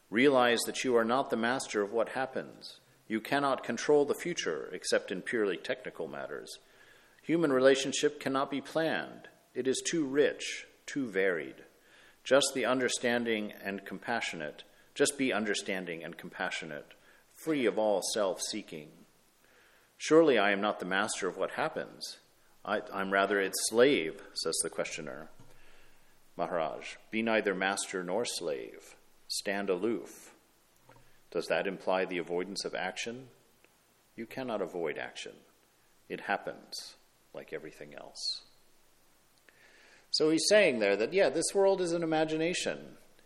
Realize 0.09 0.59
that 0.65 0.83
you 0.83 0.95
are 0.95 1.05
not 1.05 1.29
the 1.29 1.37
master 1.37 1.81
of 1.81 1.91
what 1.91 2.09
happens. 2.09 2.79
You 3.07 3.21
cannot 3.21 3.63
control 3.63 4.05
the 4.05 4.13
future 4.13 4.69
except 4.73 5.11
in 5.11 5.21
purely 5.21 5.57
technical 5.57 6.07
matters. 6.07 6.59
Human 7.23 7.51
relationship 7.51 8.19
cannot 8.19 8.51
be 8.51 8.61
planned, 8.61 9.29
it 9.53 9.67
is 9.67 9.81
too 9.85 10.05
rich, 10.05 10.65
too 10.85 11.07
varied. 11.07 11.63
Just 12.23 12.53
the 12.53 12.65
understanding 12.65 13.53
and 13.63 13.85
compassionate, 13.85 14.63
just 14.93 15.17
be 15.17 15.33
understanding 15.33 16.03
and 16.03 16.17
compassionate, 16.17 16.93
free 17.35 17.65
of 17.65 17.79
all 17.79 18.01
self 18.13 18.41
seeking. 18.41 18.89
Surely 19.97 20.37
I 20.37 20.51
am 20.51 20.61
not 20.61 20.79
the 20.79 20.85
master 20.85 21.27
of 21.27 21.37
what 21.37 21.51
happens. 21.51 22.17
I, 22.63 22.81
am 22.93 23.11
rather 23.11 23.39
its 23.39 23.57
slave, 23.69 24.21
says 24.33 24.57
the 24.61 24.69
questioner. 24.69 25.29
Maharaj, 26.37 26.95
be 27.09 27.21
neither 27.21 27.55
master 27.55 28.03
nor 28.03 28.25
slave. 28.25 28.95
Stand 29.27 29.69
aloof. 29.69 30.33
Does 31.31 31.47
that 31.47 31.67
imply 31.67 32.05
the 32.05 32.17
avoidance 32.17 32.65
of 32.65 32.75
action? 32.75 33.27
You 34.15 34.25
cannot 34.25 34.61
avoid 34.61 34.97
action. 34.97 35.33
It 36.09 36.21
happens 36.21 36.95
like 37.33 37.53
everything 37.53 37.95
else. 37.95 38.41
So 40.11 40.29
he's 40.29 40.47
saying 40.49 40.79
there 40.79 40.97
that, 40.97 41.13
yeah, 41.13 41.29
this 41.29 41.55
world 41.55 41.81
is 41.81 41.93
an 41.93 42.03
imagination. 42.03 42.77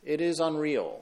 It 0.04 0.22
is 0.22 0.39
unreal. 0.39 1.01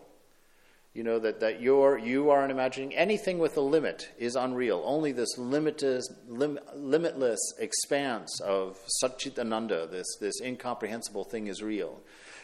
You 0.94 1.04
know, 1.04 1.20
that, 1.20 1.40
that 1.42 1.60
you're, 1.60 1.98
you 1.98 2.30
are 2.30 2.44
an 2.44 2.52
imagining 2.52 2.96
anything 2.96 3.40
with 3.40 3.58
a 3.58 3.62
limit 3.62 4.10
is 4.18 4.36
unreal. 4.36 4.82
Only 4.86 5.12
this 5.12 5.38
limitless, 5.38 6.08
lim, 6.28 6.60
limitless 6.76 7.40
expanse 7.60 8.40
of 8.42 8.78
Satchitananda, 9.04 9.90
this, 9.90 10.06
this 10.22 10.40
incomprehensible 10.42 11.26
thing, 11.26 11.48
is 11.48 11.64
real. 11.64 12.00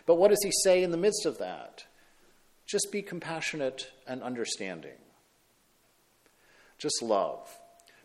But 0.06 0.16
what 0.16 0.32
does 0.32 0.44
he 0.44 0.52
say 0.64 0.84
in 0.84 0.92
the 0.92 0.98
midst 0.98 1.26
of 1.26 1.38
that? 1.38 1.86
Just 2.66 2.92
be 2.92 3.02
compassionate 3.04 3.92
and 4.08 4.24
understanding. 4.24 4.98
Just 6.80 7.02
love. 7.04 7.48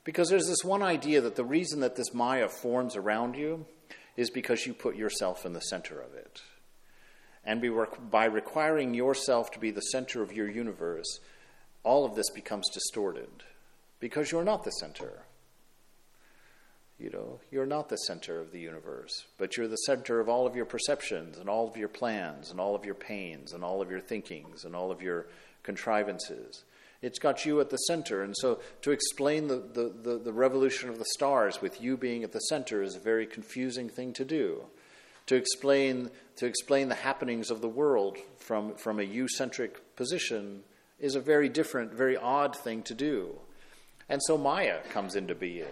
Because 0.04 0.28
there's 0.28 0.46
this 0.46 0.62
one 0.62 0.82
idea 0.82 1.22
that 1.22 1.36
the 1.36 1.44
reason 1.44 1.80
that 1.80 1.96
this 1.96 2.12
Maya 2.12 2.48
forms 2.48 2.96
around 2.96 3.34
you 3.34 3.64
is 4.16 4.30
because 4.30 4.66
you 4.66 4.74
put 4.74 4.96
yourself 4.96 5.44
in 5.44 5.52
the 5.52 5.60
center 5.60 6.00
of 6.00 6.14
it. 6.14 6.40
And 7.44 7.62
by 8.10 8.24
requiring 8.24 8.94
yourself 8.94 9.50
to 9.52 9.58
be 9.58 9.70
the 9.70 9.80
center 9.80 10.22
of 10.22 10.32
your 10.32 10.48
universe, 10.48 11.20
all 11.82 12.04
of 12.04 12.14
this 12.14 12.30
becomes 12.30 12.68
distorted 12.70 13.28
because 14.00 14.32
you're 14.32 14.44
not 14.44 14.64
the 14.64 14.70
center. 14.70 15.24
You 16.98 17.10
know, 17.10 17.40
you're 17.50 17.66
not 17.66 17.88
the 17.88 17.96
center 17.96 18.40
of 18.40 18.52
the 18.52 18.60
universe, 18.60 19.24
but 19.36 19.56
you're 19.56 19.68
the 19.68 19.76
center 19.76 20.20
of 20.20 20.28
all 20.28 20.46
of 20.46 20.54
your 20.54 20.64
perceptions 20.64 21.38
and 21.38 21.48
all 21.48 21.68
of 21.68 21.76
your 21.76 21.88
plans 21.88 22.50
and 22.50 22.60
all 22.60 22.74
of 22.74 22.84
your 22.84 22.94
pains 22.94 23.52
and 23.52 23.64
all 23.64 23.82
of 23.82 23.90
your 23.90 24.00
thinkings 24.00 24.64
and 24.64 24.76
all 24.76 24.90
of 24.90 25.02
your 25.02 25.26
contrivances. 25.64 26.62
It's 27.04 27.18
got 27.18 27.44
you 27.44 27.60
at 27.60 27.68
the 27.68 27.76
center. 27.76 28.22
And 28.22 28.34
so 28.34 28.60
to 28.80 28.90
explain 28.90 29.48
the, 29.48 29.56
the, 29.56 29.92
the, 30.02 30.18
the, 30.18 30.32
revolution 30.32 30.88
of 30.88 30.98
the 30.98 31.04
stars 31.12 31.60
with 31.60 31.82
you 31.82 31.98
being 31.98 32.24
at 32.24 32.32
the 32.32 32.38
center 32.38 32.82
is 32.82 32.96
a 32.96 33.00
very 33.00 33.26
confusing 33.26 33.90
thing 33.90 34.14
to 34.14 34.24
do. 34.24 34.64
To 35.26 35.34
explain, 35.34 36.10
to 36.36 36.46
explain 36.46 36.88
the 36.88 36.94
happenings 36.94 37.50
of 37.50 37.60
the 37.60 37.68
world 37.68 38.16
from, 38.38 38.74
from 38.76 39.00
a 39.00 39.02
you 39.02 39.28
centric 39.28 39.96
position 39.96 40.62
is 40.98 41.14
a 41.14 41.20
very 41.20 41.50
different, 41.50 41.92
very 41.92 42.16
odd 42.16 42.56
thing 42.56 42.82
to 42.84 42.94
do. 42.94 43.38
And 44.08 44.22
so 44.22 44.38
Maya 44.38 44.78
comes 44.90 45.14
into 45.14 45.34
being. 45.34 45.66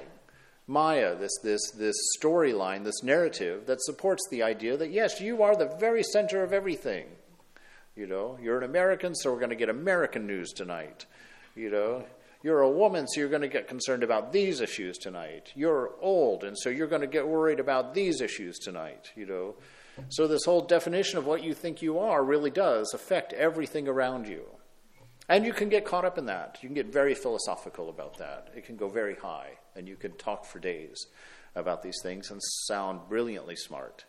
Maya, 0.66 1.16
this, 1.16 1.32
this, 1.42 1.70
this 1.70 1.96
storyline, 2.20 2.84
this 2.84 3.02
narrative 3.02 3.66
that 3.66 3.82
supports 3.82 4.22
the 4.30 4.42
idea 4.42 4.76
that 4.76 4.90
yes, 4.90 5.18
you 5.18 5.42
are 5.42 5.56
the 5.56 5.74
very 5.80 6.02
center 6.02 6.42
of 6.42 6.52
everything. 6.52 7.06
You 7.96 8.06
know, 8.06 8.38
you're 8.40 8.58
an 8.58 8.64
American, 8.64 9.14
so 9.14 9.32
we're 9.32 9.38
going 9.38 9.50
to 9.50 9.56
get 9.56 9.68
American 9.68 10.26
news 10.26 10.52
tonight. 10.52 11.04
You 11.54 11.70
know, 11.70 12.04
you're 12.42 12.62
a 12.62 12.70
woman, 12.70 13.06
so 13.06 13.20
you're 13.20 13.28
going 13.28 13.42
to 13.42 13.48
get 13.48 13.68
concerned 13.68 14.02
about 14.02 14.32
these 14.32 14.60
issues 14.60 14.98
tonight. 14.98 15.52
You're 15.54 15.92
old, 16.00 16.44
and 16.44 16.58
so 16.58 16.70
you're 16.70 16.86
going 16.86 17.02
to 17.02 17.06
get 17.06 17.26
worried 17.26 17.60
about 17.60 17.94
these 17.94 18.20
issues 18.20 18.58
tonight. 18.58 19.12
You 19.14 19.26
know, 19.26 19.54
so 20.08 20.26
this 20.26 20.44
whole 20.44 20.62
definition 20.62 21.18
of 21.18 21.26
what 21.26 21.44
you 21.44 21.54
think 21.54 21.82
you 21.82 21.98
are 21.98 22.24
really 22.24 22.50
does 22.50 22.92
affect 22.94 23.32
everything 23.32 23.86
around 23.86 24.26
you. 24.26 24.44
And 25.28 25.46
you 25.46 25.52
can 25.52 25.68
get 25.68 25.84
caught 25.84 26.04
up 26.04 26.18
in 26.18 26.26
that. 26.26 26.58
You 26.62 26.68
can 26.68 26.74
get 26.74 26.92
very 26.92 27.14
philosophical 27.14 27.88
about 27.88 28.18
that. 28.18 28.48
It 28.56 28.64
can 28.64 28.76
go 28.76 28.88
very 28.88 29.14
high, 29.14 29.50
and 29.76 29.86
you 29.86 29.96
can 29.96 30.12
talk 30.12 30.44
for 30.44 30.58
days 30.58 31.06
about 31.54 31.82
these 31.82 31.98
things 32.02 32.30
and 32.30 32.40
sound 32.66 33.08
brilliantly 33.08 33.56
smart. 33.56 34.04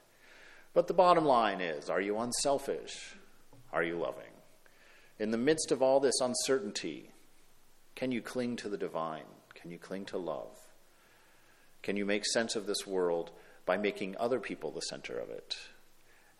But 0.73 0.87
the 0.87 0.93
bottom 0.93 1.25
line 1.25 1.61
is 1.61 1.89
are 1.89 2.01
you 2.01 2.17
unselfish? 2.17 3.15
Are 3.71 3.83
you 3.83 3.97
loving? 3.97 4.23
In 5.19 5.31
the 5.31 5.37
midst 5.37 5.71
of 5.71 5.81
all 5.81 5.99
this 5.99 6.19
uncertainty, 6.19 7.12
can 8.03 8.11
you 8.11 8.21
cling 8.21 8.57
to 8.57 8.67
the 8.67 8.77
divine? 8.77 9.23
Can 9.55 9.71
you 9.71 9.77
cling 9.77 10.03
to 10.07 10.17
love? 10.17 10.57
Can 11.83 11.95
you 11.95 12.05
make 12.05 12.25
sense 12.25 12.53
of 12.53 12.65
this 12.65 12.85
world 12.85 13.31
by 13.65 13.77
making 13.77 14.17
other 14.19 14.41
people 14.41 14.71
the 14.71 14.81
center 14.81 15.17
of 15.17 15.29
it? 15.29 15.55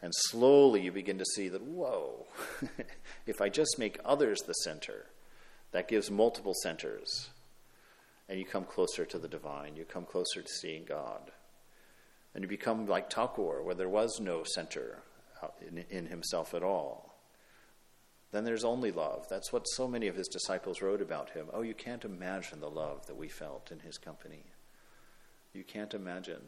And 0.02 0.12
slowly 0.14 0.82
you 0.82 0.92
begin 0.92 1.18
to 1.20 1.26
see 1.38 1.48
that, 1.48 1.64
whoa, 1.64 2.26
if 3.26 3.40
I 3.40 3.48
just 3.48 3.80
make 3.80 3.98
others 4.04 4.42
the 4.42 4.52
center, 4.56 5.06
that 5.72 5.88
gives 5.88 6.12
multiple 6.12 6.54
centers. 6.54 7.30
And 8.28 8.38
you 8.38 8.46
come 8.46 8.66
closer 8.66 9.06
to 9.06 9.18
the 9.18 9.30
divine, 9.30 9.78
you 9.78 9.86
come 9.86 10.04
closer 10.04 10.42
to 10.42 10.54
seeing 10.60 10.84
God. 10.84 11.32
And 12.36 12.44
you 12.44 12.50
become 12.50 12.88
like 12.88 13.10
Thakur, 13.10 13.64
where 13.64 13.74
there 13.74 13.88
was 13.88 14.20
no 14.20 14.44
center 14.44 14.98
uh, 15.42 15.48
in, 15.66 15.86
in 15.90 16.08
himself 16.08 16.54
at 16.54 16.62
all 16.62 17.13
then 18.34 18.44
there's 18.46 18.64
only 18.64 18.92
love. 18.92 19.28
That's 19.30 19.54
what 19.54 19.70
so 19.70 19.88
many 19.88 20.08
of 20.08 20.16
his 20.16 20.28
disciples 20.28 20.82
wrote 20.82 21.02
about 21.02 21.30
him. 21.30 21.46
Oh, 21.54 21.62
you 21.62 21.76
can't 21.76 22.04
imagine 22.04 22.60
the 22.60 22.70
love 22.70 23.06
that 23.06 23.16
we 23.16 23.28
felt 23.30 23.72
in 23.72 23.80
his 23.80 24.00
company. 24.00 24.44
You 25.54 25.64
can't 25.64 25.94
imagine. 25.94 26.42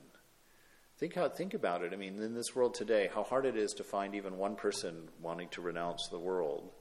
Think 0.98 1.14
how 1.14 1.30
think 1.30 1.54
about 1.54 1.84
it. 1.84 1.94
I 1.94 1.96
mean, 1.96 2.20
in 2.20 2.34
this 2.34 2.56
world 2.56 2.74
today, 2.74 3.10
how 3.14 3.22
hard 3.22 3.46
it 3.46 3.56
is 3.56 3.72
to 3.74 3.84
find 3.84 4.16
even 4.16 4.38
one 4.38 4.56
person 4.56 5.10
wanting 5.22 5.50
to 5.50 5.62
renounce 5.62 6.08
the 6.10 6.18
world. 6.18 6.72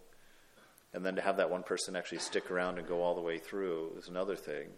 And 0.94 1.04
then 1.04 1.16
to 1.16 1.23
have 1.23 1.37
that 1.37 1.50
one 1.50 1.64
person 1.64 1.96
actually 1.96 2.18
stick 2.18 2.50
around 2.50 2.78
and 2.78 2.88
go 2.88 3.02
all 3.02 3.14
the 3.14 3.20
way 3.20 3.38
through 3.38 3.96
is 3.99 4.08
another 4.08 4.37
thing. 4.37 4.68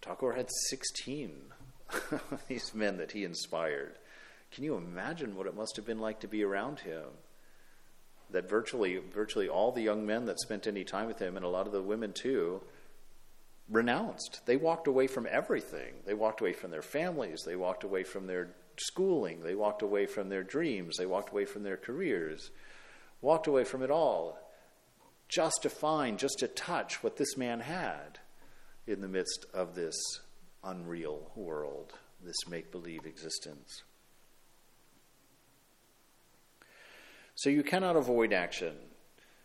Thakur 0.00 0.32
had 0.32 0.48
16 0.70 1.42
of 2.10 2.42
these 2.48 2.74
men 2.74 2.96
that 2.96 3.12
he 3.12 3.24
inspired. 3.24 3.98
Can 4.50 4.64
you 4.64 4.76
imagine 4.76 5.36
what 5.36 5.46
it 5.46 5.56
must 5.56 5.76
have 5.76 5.84
been 5.84 6.00
like 6.00 6.20
to 6.20 6.28
be 6.28 6.42
around 6.42 6.80
him? 6.80 7.04
That 8.30 8.48
virtually 8.48 8.98
virtually 8.98 9.48
all 9.48 9.72
the 9.72 9.82
young 9.82 10.06
men 10.06 10.26
that 10.26 10.40
spent 10.40 10.66
any 10.66 10.84
time 10.84 11.06
with 11.06 11.18
him 11.18 11.36
and 11.36 11.44
a 11.44 11.48
lot 11.48 11.66
of 11.66 11.72
the 11.72 11.82
women 11.82 12.12
too 12.12 12.60
renounced. 13.68 14.40
They 14.46 14.56
walked 14.56 14.86
away 14.86 15.06
from 15.06 15.26
everything. 15.30 15.94
They 16.06 16.14
walked 16.14 16.40
away 16.40 16.52
from 16.52 16.70
their 16.70 16.82
families. 16.82 17.42
They 17.44 17.56
walked 17.56 17.84
away 17.84 18.02
from 18.02 18.26
their 18.26 18.50
schooling. 18.78 19.40
They 19.40 19.54
walked 19.54 19.82
away 19.82 20.06
from 20.06 20.28
their 20.28 20.42
dreams. 20.42 20.96
They 20.96 21.06
walked 21.06 21.30
away 21.30 21.44
from 21.44 21.62
their 21.62 21.76
careers. 21.76 22.50
Walked 23.20 23.46
away 23.46 23.64
from 23.64 23.82
it 23.82 23.90
all 23.90 24.38
just 25.28 25.62
to 25.62 25.70
find 25.70 26.18
just 26.18 26.38
to 26.38 26.48
touch 26.48 27.02
what 27.02 27.16
this 27.16 27.36
man 27.36 27.60
had 27.60 28.18
in 28.86 29.00
the 29.00 29.08
midst 29.08 29.44
of 29.52 29.74
this 29.74 29.94
unreal 30.64 31.30
world 31.36 31.92
this 32.24 32.48
make 32.48 32.72
believe 32.72 33.06
existence 33.06 33.82
So 37.38 37.50
you 37.50 37.62
cannot 37.62 37.94
avoid 37.94 38.32
action. 38.32 38.74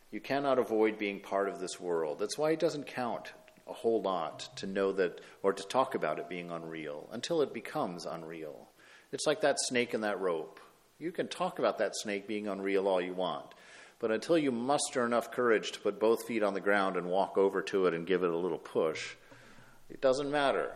You 0.09 0.19
cannot 0.19 0.57
avoid 0.57 0.97
being 0.97 1.19
part 1.19 1.47
of 1.47 1.59
this 1.59 1.79
world. 1.79 2.17
That's 2.17 2.39
why 2.39 2.49
it 2.49 2.59
doesn't 2.59 2.87
count 2.87 3.33
a 3.67 3.73
whole 3.73 4.01
lot 4.01 4.49
to 4.55 4.65
know 4.65 4.91
that 4.93 5.21
or 5.43 5.53
to 5.53 5.67
talk 5.67 5.93
about 5.93 6.17
it 6.17 6.27
being 6.27 6.49
unreal 6.49 7.07
until 7.11 7.43
it 7.43 7.53
becomes 7.53 8.07
unreal. 8.07 8.67
It's 9.11 9.27
like 9.27 9.41
that 9.41 9.59
snake 9.59 9.93
and 9.93 10.03
that 10.03 10.19
rope. 10.19 10.59
You 10.97 11.11
can 11.11 11.27
talk 11.27 11.59
about 11.59 11.77
that 11.77 11.95
snake 11.95 12.27
being 12.27 12.47
unreal 12.47 12.87
all 12.87 12.99
you 12.99 13.13
want, 13.13 13.53
but 13.99 14.09
until 14.09 14.39
you 14.39 14.51
muster 14.51 15.05
enough 15.05 15.29
courage 15.29 15.71
to 15.73 15.79
put 15.79 15.99
both 15.99 16.25
feet 16.25 16.41
on 16.41 16.55
the 16.55 16.61
ground 16.61 16.97
and 16.97 17.11
walk 17.11 17.37
over 17.37 17.61
to 17.61 17.85
it 17.85 17.93
and 17.93 18.07
give 18.07 18.23
it 18.23 18.31
a 18.31 18.35
little 18.35 18.57
push, 18.57 19.13
It 19.91 20.01
doesn't 20.01 20.31
matter. 20.31 20.71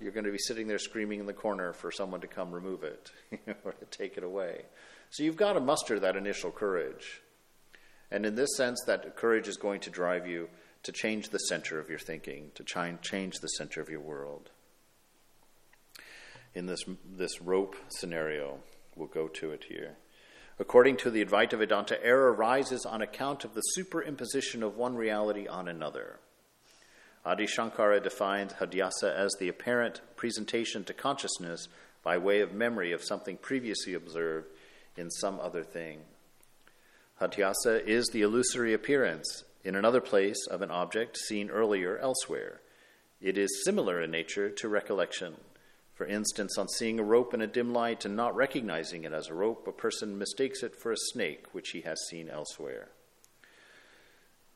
You're 0.00 0.10
going 0.10 0.24
to 0.24 0.32
be 0.32 0.38
sitting 0.38 0.66
there 0.66 0.80
screaming 0.80 1.20
in 1.20 1.26
the 1.26 1.32
corner 1.32 1.72
for 1.72 1.92
someone 1.92 2.22
to 2.22 2.26
come 2.26 2.50
remove 2.50 2.82
it 2.82 3.12
or 3.64 3.70
to 3.70 3.84
take 3.84 4.16
it 4.16 4.24
away. 4.24 4.62
So 5.10 5.22
you've 5.22 5.36
got 5.36 5.54
to 5.54 5.60
muster 5.60 5.98
that 6.00 6.16
initial 6.16 6.50
courage. 6.50 7.22
And 8.10 8.24
in 8.24 8.34
this 8.34 8.56
sense, 8.56 8.82
that 8.86 9.16
courage 9.16 9.48
is 9.48 9.56
going 9.56 9.80
to 9.80 9.90
drive 9.90 10.26
you 10.26 10.48
to 10.84 10.92
change 10.92 11.30
the 11.30 11.38
center 11.38 11.80
of 11.80 11.88
your 11.88 11.98
thinking, 11.98 12.50
to 12.54 12.64
change 13.02 13.34
the 13.40 13.48
center 13.48 13.80
of 13.80 13.88
your 13.88 14.00
world. 14.00 14.50
In 16.54 16.66
this, 16.66 16.84
this 17.04 17.42
rope 17.42 17.76
scenario, 17.88 18.60
we'll 18.94 19.08
go 19.08 19.28
to 19.28 19.50
it 19.50 19.64
here. 19.68 19.96
According 20.58 20.96
to 20.98 21.10
the 21.10 21.24
Advaita 21.24 21.58
Vedanta, 21.58 22.02
error 22.02 22.32
arises 22.32 22.86
on 22.86 23.02
account 23.02 23.44
of 23.44 23.54
the 23.54 23.62
superimposition 23.76 24.62
of 24.62 24.76
one 24.76 24.96
reality 24.96 25.46
on 25.46 25.68
another. 25.68 26.18
Adi 27.26 27.46
Shankara 27.46 28.02
defines 28.02 28.54
Adhyasa 28.54 29.12
as 29.12 29.34
the 29.38 29.48
apparent 29.48 30.00
presentation 30.14 30.84
to 30.84 30.94
consciousness 30.94 31.68
by 32.02 32.16
way 32.16 32.40
of 32.40 32.54
memory 32.54 32.92
of 32.92 33.02
something 33.02 33.36
previously 33.36 33.92
observed 33.92 34.46
in 34.96 35.10
some 35.10 35.38
other 35.40 35.62
thing. 35.62 36.00
Adhyasa 37.20 37.84
is 37.86 38.08
the 38.08 38.22
illusory 38.22 38.74
appearance 38.74 39.44
in 39.64 39.74
another 39.74 40.00
place 40.00 40.46
of 40.50 40.62
an 40.62 40.70
object 40.70 41.16
seen 41.16 41.50
earlier 41.50 41.98
elsewhere. 41.98 42.60
It 43.20 43.38
is 43.38 43.64
similar 43.64 44.00
in 44.02 44.10
nature 44.10 44.50
to 44.50 44.68
recollection. 44.68 45.36
For 45.94 46.06
instance, 46.06 46.58
on 46.58 46.68
seeing 46.68 47.00
a 47.00 47.02
rope 47.02 47.32
in 47.32 47.40
a 47.40 47.46
dim 47.46 47.72
light 47.72 48.04
and 48.04 48.14
not 48.14 48.36
recognizing 48.36 49.04
it 49.04 49.12
as 49.12 49.28
a 49.28 49.34
rope, 49.34 49.66
a 49.66 49.72
person 49.72 50.18
mistakes 50.18 50.62
it 50.62 50.76
for 50.76 50.92
a 50.92 50.96
snake 50.96 51.46
which 51.52 51.70
he 51.70 51.80
has 51.80 51.98
seen 52.10 52.28
elsewhere. 52.28 52.88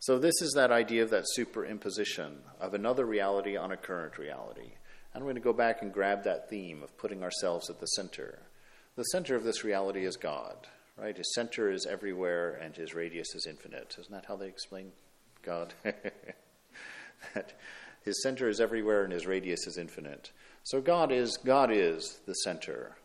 So, 0.00 0.18
this 0.18 0.40
is 0.42 0.52
that 0.52 0.70
idea 0.70 1.02
of 1.02 1.10
that 1.10 1.24
superimposition 1.36 2.36
of 2.60 2.74
another 2.74 3.06
reality 3.06 3.56
on 3.56 3.72
a 3.72 3.76
current 3.76 4.18
reality. 4.18 4.72
I'm 5.14 5.22
going 5.22 5.34
to 5.34 5.40
go 5.40 5.52
back 5.52 5.82
and 5.82 5.92
grab 5.92 6.24
that 6.24 6.48
theme 6.48 6.82
of 6.82 6.96
putting 6.96 7.22
ourselves 7.22 7.68
at 7.68 7.80
the 7.80 7.86
center. 7.86 8.38
The 9.00 9.04
center 9.04 9.34
of 9.34 9.44
this 9.44 9.64
reality 9.64 10.04
is 10.04 10.18
God, 10.18 10.66
right? 10.98 11.16
His 11.16 11.32
center 11.34 11.70
is 11.70 11.86
everywhere 11.86 12.52
and 12.62 12.76
his 12.76 12.94
radius 12.94 13.34
is 13.34 13.46
infinite. 13.46 13.96
Isn't 13.98 14.12
that 14.12 14.26
how 14.26 14.36
they 14.36 14.46
explain 14.46 14.92
God? 15.42 15.72
that 17.34 17.54
his 18.02 18.22
center 18.22 18.46
is 18.46 18.60
everywhere 18.60 19.02
and 19.04 19.10
his 19.10 19.24
radius 19.24 19.66
is 19.66 19.78
infinite. 19.78 20.32
So 20.64 20.82
God 20.82 21.12
is 21.12 21.38
God 21.38 21.70
is 21.72 22.20
the 22.26 22.34
center. 22.34 22.96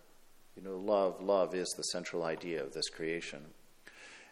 You 0.57 0.63
know, 0.63 0.75
love, 0.75 1.21
love 1.21 1.55
is 1.55 1.73
the 1.77 1.83
central 1.83 2.25
idea 2.25 2.61
of 2.61 2.73
this 2.73 2.89
creation. 2.89 3.45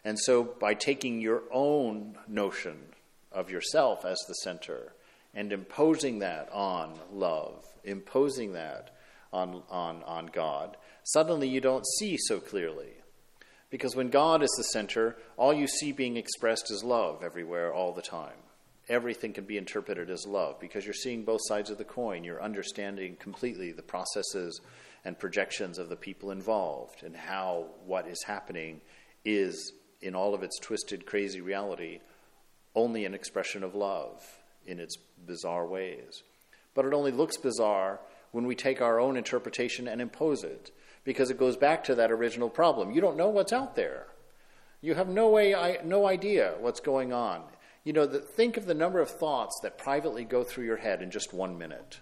And 0.04 0.18
so, 0.20 0.44
by 0.44 0.74
taking 0.74 1.22
your 1.22 1.44
own 1.50 2.18
notion 2.28 2.76
of 3.32 3.48
yourself 3.48 4.04
as 4.04 4.18
the 4.28 4.34
center 4.34 4.92
and 5.32 5.50
imposing 5.50 6.18
that 6.18 6.50
on 6.52 6.98
love, 7.10 7.64
imposing 7.84 8.52
that 8.52 8.94
on, 9.32 9.62
on, 9.70 10.02
on 10.02 10.26
God, 10.26 10.76
suddenly 11.04 11.48
you 11.48 11.60
don't 11.60 11.86
see 11.98 12.16
so 12.18 12.40
clearly. 12.40 12.94
Because 13.70 13.96
when 13.96 14.10
God 14.10 14.42
is 14.42 14.54
the 14.56 14.64
center, 14.64 15.16
all 15.36 15.52
you 15.52 15.66
see 15.66 15.92
being 15.92 16.16
expressed 16.16 16.70
is 16.70 16.84
love 16.84 17.22
everywhere, 17.24 17.72
all 17.72 17.92
the 17.92 18.02
time. 18.02 18.36
Everything 18.88 19.32
can 19.32 19.44
be 19.44 19.56
interpreted 19.56 20.10
as 20.10 20.26
love 20.26 20.60
because 20.60 20.84
you're 20.84 20.94
seeing 20.94 21.24
both 21.24 21.40
sides 21.44 21.70
of 21.70 21.78
the 21.78 21.84
coin. 21.84 22.22
You're 22.22 22.42
understanding 22.42 23.16
completely 23.16 23.72
the 23.72 23.82
processes 23.82 24.60
and 25.04 25.18
projections 25.18 25.78
of 25.78 25.88
the 25.88 25.96
people 25.96 26.30
involved 26.30 27.02
and 27.02 27.16
how 27.16 27.66
what 27.86 28.06
is 28.06 28.22
happening 28.22 28.80
is 29.24 29.72
in 30.00 30.14
all 30.14 30.34
of 30.34 30.42
its 30.42 30.58
twisted, 30.58 31.06
crazy 31.06 31.40
reality, 31.40 32.00
only 32.74 33.04
an 33.04 33.14
expression 33.14 33.62
of 33.62 33.74
love 33.74 34.22
in 34.66 34.78
its 34.78 34.96
bizarre 35.26 35.66
ways. 35.66 36.22
But 36.74 36.84
it 36.84 36.94
only 36.94 37.12
looks 37.12 37.36
bizarre 37.36 38.00
when 38.34 38.48
we 38.48 38.56
take 38.56 38.82
our 38.82 38.98
own 38.98 39.16
interpretation 39.16 39.86
and 39.86 40.00
impose 40.00 40.42
it, 40.42 40.72
because 41.04 41.30
it 41.30 41.38
goes 41.38 41.56
back 41.56 41.84
to 41.84 41.94
that 41.94 42.10
original 42.10 42.50
problem. 42.50 42.90
You 42.90 43.00
don't 43.00 43.16
know 43.16 43.28
what's 43.28 43.52
out 43.52 43.76
there. 43.76 44.08
You 44.80 44.94
have 44.94 45.08
no 45.08 45.28
way, 45.28 45.78
no 45.84 46.08
idea 46.08 46.56
what's 46.58 46.80
going 46.80 47.12
on. 47.12 47.44
You 47.84 47.92
know, 47.92 48.06
the, 48.06 48.18
think 48.18 48.56
of 48.56 48.66
the 48.66 48.74
number 48.74 48.98
of 48.98 49.08
thoughts 49.08 49.60
that 49.62 49.78
privately 49.78 50.24
go 50.24 50.42
through 50.42 50.64
your 50.64 50.78
head 50.78 51.00
in 51.00 51.12
just 51.12 51.32
one 51.32 51.58
minute, 51.58 52.00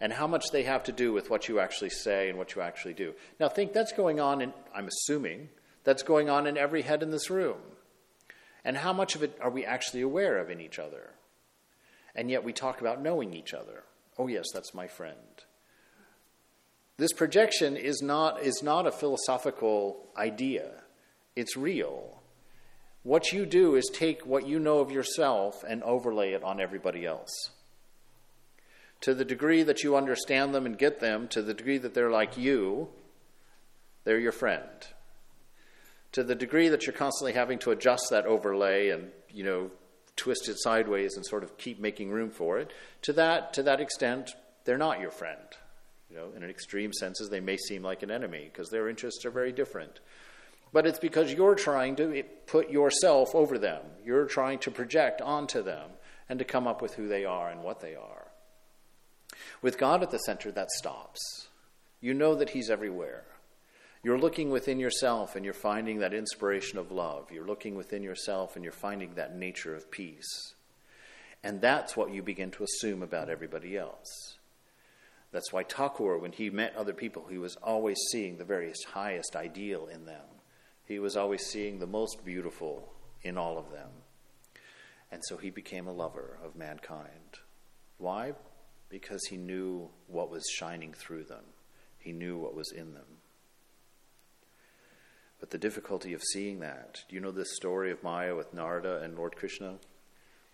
and 0.00 0.12
how 0.12 0.26
much 0.26 0.46
they 0.50 0.64
have 0.64 0.82
to 0.84 0.92
do 0.92 1.12
with 1.12 1.30
what 1.30 1.48
you 1.48 1.60
actually 1.60 1.90
say 1.90 2.28
and 2.28 2.38
what 2.38 2.56
you 2.56 2.60
actually 2.60 2.94
do. 2.94 3.14
Now, 3.38 3.48
think 3.48 3.72
that's 3.72 3.92
going 3.92 4.18
on, 4.18 4.42
in, 4.42 4.52
I'm 4.74 4.88
assuming, 4.88 5.50
that's 5.84 6.02
going 6.02 6.28
on 6.28 6.48
in 6.48 6.58
every 6.58 6.82
head 6.82 7.04
in 7.04 7.12
this 7.12 7.30
room. 7.30 7.58
And 8.64 8.78
how 8.78 8.92
much 8.92 9.14
of 9.14 9.22
it 9.22 9.38
are 9.40 9.50
we 9.50 9.64
actually 9.64 10.00
aware 10.00 10.38
of 10.38 10.50
in 10.50 10.60
each 10.60 10.80
other? 10.80 11.10
And 12.16 12.32
yet 12.32 12.42
we 12.42 12.52
talk 12.52 12.80
about 12.80 13.00
knowing 13.00 13.32
each 13.32 13.54
other. 13.54 13.84
Oh, 14.18 14.28
yes, 14.28 14.46
that's 14.52 14.74
my 14.74 14.86
friend. 14.86 15.44
This 16.98 17.12
projection 17.12 17.76
is 17.76 18.00
not, 18.02 18.42
is 18.42 18.62
not 18.62 18.86
a 18.86 18.92
philosophical 18.92 20.08
idea, 20.16 20.82
it's 21.34 21.56
real. 21.56 22.22
What 23.02 23.32
you 23.32 23.46
do 23.46 23.76
is 23.76 23.88
take 23.92 24.26
what 24.26 24.48
you 24.48 24.58
know 24.58 24.80
of 24.80 24.90
yourself 24.90 25.62
and 25.62 25.82
overlay 25.84 26.32
it 26.32 26.42
on 26.42 26.60
everybody 26.60 27.06
else. 27.06 27.50
To 29.02 29.14
the 29.14 29.24
degree 29.24 29.62
that 29.62 29.84
you 29.84 29.96
understand 29.96 30.52
them 30.52 30.66
and 30.66 30.76
get 30.76 30.98
them, 30.98 31.28
to 31.28 31.40
the 31.40 31.54
degree 31.54 31.78
that 31.78 31.94
they're 31.94 32.10
like 32.10 32.36
you, 32.36 32.88
they're 34.02 34.18
your 34.18 34.32
friend 34.32 34.64
to 36.16 36.24
the 36.24 36.34
degree 36.34 36.70
that 36.70 36.86
you're 36.86 36.94
constantly 36.96 37.34
having 37.34 37.58
to 37.58 37.70
adjust 37.72 38.08
that 38.08 38.24
overlay 38.24 38.88
and 38.88 39.10
you 39.30 39.44
know 39.44 39.70
twist 40.16 40.48
it 40.48 40.56
sideways 40.58 41.14
and 41.14 41.26
sort 41.26 41.44
of 41.44 41.58
keep 41.58 41.78
making 41.78 42.10
room 42.10 42.30
for 42.30 42.58
it 42.58 42.72
to 43.02 43.12
that 43.12 43.52
to 43.52 43.62
that 43.62 43.80
extent 43.80 44.30
they're 44.64 44.78
not 44.78 44.98
your 44.98 45.10
friend 45.10 45.46
you 46.10 46.16
know 46.16 46.30
in 46.36 46.42
an 46.42 46.50
extreme 46.50 46.92
senses 46.92 47.28
they 47.28 47.40
may 47.40 47.56
seem 47.56 47.82
like 47.82 48.02
an 48.02 48.10
enemy 48.10 48.50
because 48.52 48.68
their 48.70 48.88
interests 48.88 49.24
are 49.24 49.30
very 49.30 49.52
different 49.52 50.00
but 50.72 50.86
it's 50.86 50.98
because 50.98 51.32
you're 51.32 51.54
trying 51.54 51.96
to 51.96 52.22
put 52.46 52.70
yourself 52.70 53.34
over 53.34 53.58
them 53.58 53.82
you're 54.04 54.26
trying 54.26 54.58
to 54.58 54.70
project 54.70 55.20
onto 55.20 55.62
them 55.62 55.90
and 56.28 56.38
to 56.38 56.44
come 56.44 56.66
up 56.66 56.82
with 56.82 56.94
who 56.94 57.08
they 57.08 57.24
are 57.24 57.50
and 57.50 57.62
what 57.62 57.80
they 57.80 57.94
are 57.94 58.28
with 59.62 59.78
god 59.78 60.02
at 60.02 60.10
the 60.10 60.18
center 60.18 60.50
that 60.50 60.70
stops 60.70 61.48
you 62.00 62.14
know 62.14 62.34
that 62.34 62.50
he's 62.50 62.70
everywhere 62.70 63.24
you're 64.06 64.20
looking 64.20 64.50
within 64.50 64.78
yourself 64.78 65.34
and 65.34 65.44
you're 65.44 65.52
finding 65.52 65.98
that 65.98 66.14
inspiration 66.14 66.78
of 66.78 66.92
love. 66.92 67.32
You're 67.32 67.44
looking 67.44 67.74
within 67.74 68.04
yourself 68.04 68.54
and 68.54 68.62
you're 68.64 68.72
finding 68.72 69.14
that 69.14 69.34
nature 69.34 69.74
of 69.74 69.90
peace. 69.90 70.54
And 71.42 71.60
that's 71.60 71.96
what 71.96 72.12
you 72.12 72.22
begin 72.22 72.52
to 72.52 72.62
assume 72.62 73.02
about 73.02 73.28
everybody 73.28 73.76
else. 73.76 74.36
That's 75.36 75.52
why 75.52 75.64
Thakur, 75.64 76.16
when 76.16 76.32
he 76.32 76.48
met 76.48 76.74
other 76.76 76.94
people, 76.94 77.26
he 77.28 77.36
was 77.36 77.56
always 77.56 77.98
seeing 78.10 78.38
the 78.38 78.44
very 78.46 78.72
highest 78.94 79.36
ideal 79.36 79.86
in 79.86 80.06
them. 80.06 80.24
He 80.86 80.98
was 80.98 81.14
always 81.14 81.44
seeing 81.44 81.78
the 81.78 81.86
most 81.86 82.24
beautiful 82.24 82.90
in 83.20 83.36
all 83.36 83.58
of 83.58 83.70
them. 83.70 83.90
And 85.12 85.20
so 85.26 85.36
he 85.36 85.50
became 85.50 85.86
a 85.86 85.92
lover 85.92 86.38
of 86.42 86.56
mankind. 86.56 87.40
Why? 87.98 88.32
Because 88.88 89.26
he 89.26 89.36
knew 89.36 89.90
what 90.06 90.30
was 90.30 90.42
shining 90.56 90.94
through 90.94 91.24
them, 91.24 91.44
he 91.98 92.12
knew 92.12 92.38
what 92.38 92.54
was 92.54 92.72
in 92.72 92.94
them. 92.94 93.18
But 95.38 95.50
the 95.50 95.58
difficulty 95.58 96.14
of 96.14 96.22
seeing 96.32 96.60
that. 96.60 97.02
Do 97.10 97.14
you 97.14 97.20
know 97.20 97.30
this 97.30 97.54
story 97.54 97.90
of 97.90 98.02
Maya 98.02 98.34
with 98.34 98.54
Narada 98.54 99.02
and 99.02 99.18
Lord 99.18 99.36
Krishna? 99.36 99.74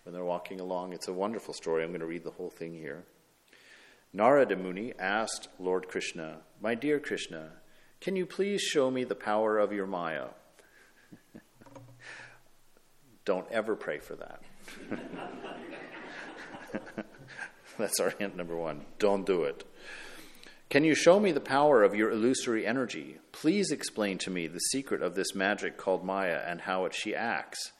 When 0.03 0.11
they're 0.11 0.25
walking 0.25 0.59
along, 0.59 0.91
it's 0.91 1.07
a 1.07 1.13
wonderful 1.13 1.53
story. 1.53 1.85
I'm 1.85 1.91
going 1.91 2.01
to 2.01 2.05
read 2.05 2.25
the 2.25 2.31
whole 2.31 2.49
thing 2.49 2.73
here. 2.73 3.05
Narada 4.13 4.55
Muni 4.55 4.93
asked 4.99 5.47
Lord 5.57 5.87
Krishna, 5.87 6.41
My 6.61 6.75
dear 6.75 6.99
Krishna, 6.99 7.53
can 7.99 8.15
you 8.15 8.27
please 8.27 8.61
show 8.61 8.91
me 8.91 9.03
the 9.03 9.15
power 9.15 9.57
of 9.57 9.73
your 9.73 9.87
Maya? 9.87 10.27
Don't 13.25 13.49
ever 13.49 13.75
pray 13.75 13.97
for 13.97 14.15
that. 14.15 14.41
That's 17.79 17.99
our 17.99 18.11
hint 18.11 18.35
number 18.35 18.55
one. 18.55 18.85
Don't 18.99 19.25
do 19.25 19.43
it. 19.45 19.63
Can 20.69 20.83
you 20.83 20.93
show 20.93 21.19
me 21.19 21.31
the 21.31 21.39
power 21.39 21.81
of 21.81 21.95
your 21.95 22.11
illusory 22.11 22.67
energy? 22.67 23.17
Please 23.31 23.71
explain 23.71 24.19
to 24.19 24.29
me 24.29 24.45
the 24.45 24.59
secret 24.59 25.01
of 25.01 25.15
this 25.15 25.33
magic 25.33 25.77
called 25.77 26.03
Maya 26.03 26.43
and 26.45 26.61
how 26.61 26.85
it 26.85 26.93
she 26.93 27.15
acts. 27.15 27.71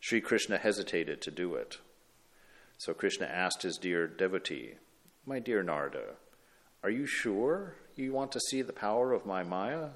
Sri 0.00 0.20
Krishna 0.20 0.58
hesitated 0.58 1.20
to 1.22 1.30
do 1.30 1.54
it. 1.54 1.78
So 2.78 2.94
Krishna 2.94 3.26
asked 3.26 3.62
his 3.62 3.76
dear 3.76 4.06
devotee, 4.06 4.74
My 5.28 5.40
dear 5.40 5.62
Narada, 5.62 6.14
are 6.82 6.88
you 6.88 7.04
sure 7.04 7.74
you 7.94 8.14
want 8.14 8.32
to 8.32 8.40
see 8.40 8.62
the 8.62 8.72
power 8.72 9.12
of 9.12 9.26
my 9.26 9.42
Maya? 9.42 9.90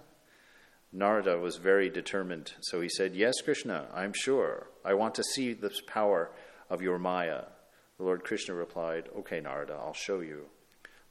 Narada 0.92 1.38
was 1.38 1.56
very 1.56 1.88
determined, 1.88 2.52
so 2.60 2.82
he 2.82 2.90
said, 2.90 3.14
Yes, 3.14 3.40
Krishna, 3.42 3.86
I'm 3.94 4.12
sure. 4.12 4.66
I 4.84 4.92
want 4.92 5.14
to 5.14 5.22
see 5.22 5.54
this 5.54 5.80
power 5.86 6.32
of 6.68 6.82
your 6.82 6.98
Maya. 6.98 7.44
The 7.96 8.04
Lord 8.04 8.24
Krishna 8.24 8.54
replied, 8.54 9.08
Okay, 9.20 9.40
Narada, 9.40 9.72
I'll 9.72 9.94
show 9.94 10.20
you. 10.20 10.50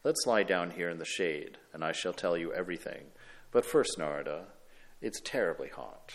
Let's 0.03 0.27
lie 0.27 0.43
down 0.43 0.69
here 0.69 0.91
in 0.91 0.99
the 0.99 1.03
shade, 1.03 1.57
and 1.73 1.83
I 1.83 1.91
shall 1.91 2.13
tell 2.13 2.37
you 2.37 2.53
everything. 2.53 3.05
But 3.49 3.65
first, 3.65 3.97
Narada, 3.97 4.49
it's 5.01 5.19
terribly 5.19 5.69
hot. 5.69 6.13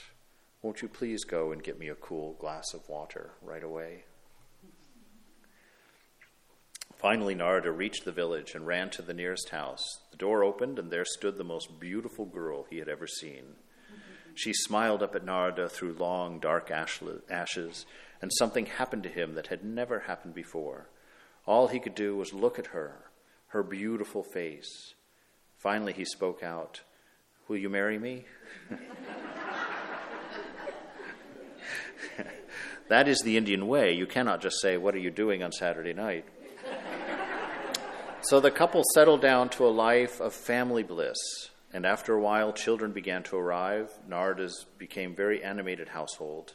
Won't 0.62 0.81
you 0.81 0.87
please 0.87 1.25
go 1.25 1.51
and 1.51 1.61
get 1.61 1.81
me 1.81 1.88
a 1.88 1.97
cool 1.97 2.35
glass 2.35 2.73
of 2.73 2.88
water 2.88 3.33
right 3.42 3.64
away? 3.64 4.05
Finally, 6.97 7.35
Narada 7.35 7.71
reached 7.71 8.05
the 8.05 8.13
village 8.13 8.55
and 8.55 8.67
ran 8.67 8.89
to 8.91 9.03
the 9.03 9.15
nearest 9.15 9.51
house. 9.51 9.85
The 10.11 10.17
door 10.17 10.43
opened, 10.43 10.79
and 10.79 10.91
there 10.91 11.05
stood 11.05 11.37
the 11.37 11.45
most 11.45 11.79
beautiful 11.79 12.25
girl 12.25 12.67
he 12.71 12.79
had 12.79 12.89
ever 12.89 13.07
seen. 13.07 13.57
She 14.35 14.53
smiled 14.53 15.03
up 15.03 15.15
at 15.15 15.25
Narada 15.25 15.69
through 15.69 15.95
long, 15.95 16.41
dark 16.41 16.71
ashes, 16.71 17.87
and 18.21 18.31
something 18.35 18.67
happened 18.67 19.03
to 19.05 19.09
him 19.09 19.35
that 19.35 19.47
had 19.49 19.65
never 19.65 20.01
happened 20.01 20.35
before. 20.35 20.89
All 21.47 21.69
he 21.69 21.81
could 21.81 21.95
do 21.95 22.17
was 22.17 22.33
look 22.33 22.59
at 22.59 22.67
her, 22.69 23.11
her 23.49 23.63
beautiful 23.63 24.23
face. 24.23 24.95
Finally, 25.57 25.93
he 25.93 26.05
spoke 26.05 26.43
out, 26.43 26.81
Will 27.49 27.57
you 27.57 27.69
marry 27.69 27.99
me? 27.99 28.25
that 32.89 33.07
is 33.07 33.21
the 33.21 33.37
Indian 33.37 33.69
way. 33.69 33.93
You 33.93 34.07
cannot 34.07 34.41
just 34.41 34.61
say, 34.61 34.77
What 34.77 34.95
are 34.95 34.99
you 34.99 35.11
doing 35.11 35.43
on 35.43 35.53
Saturday 35.53 35.93
night? 35.95 36.25
So 38.29 38.41
the 38.41 38.51
couple 38.51 38.83
settled 38.93 39.21
down 39.21 39.49
to 39.51 39.65
a 39.65 39.69
life 39.69 40.21
of 40.21 40.35
family 40.35 40.83
bliss. 40.83 41.17
And 41.73 41.87
after 41.87 42.12
a 42.12 42.21
while, 42.21 42.53
children 42.53 42.91
began 42.91 43.23
to 43.25 43.37
arrive. 43.37 43.89
Narada's 44.09 44.67
became 44.79 45.15
very 45.15 45.45
animated 45.45 45.89
household. 45.89 46.55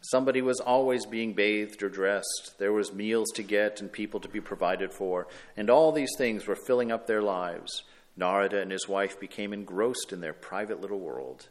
Somebody 0.00 0.40
was 0.40 0.60
always 0.60 1.04
being 1.04 1.34
bathed 1.34 1.82
or 1.82 1.90
dressed. 1.90 2.54
There 2.58 2.72
was 2.72 2.92
meals 2.92 3.30
to 3.32 3.42
get 3.42 3.82
and 3.82 3.92
people 3.92 4.18
to 4.20 4.28
be 4.28 4.40
provided 4.40 4.94
for, 4.94 5.26
and 5.58 5.68
all 5.68 5.92
these 5.92 6.12
things 6.16 6.46
were 6.46 6.56
filling 6.56 6.90
up 6.90 7.06
their 7.06 7.22
lives. 7.22 7.82
Narada 8.16 8.60
and 8.60 8.72
his 8.72 8.88
wife 8.88 9.20
became 9.20 9.52
engrossed 9.52 10.10
in 10.10 10.20
their 10.20 10.32
private 10.32 10.80
little 10.80 11.00
world, 11.00 11.48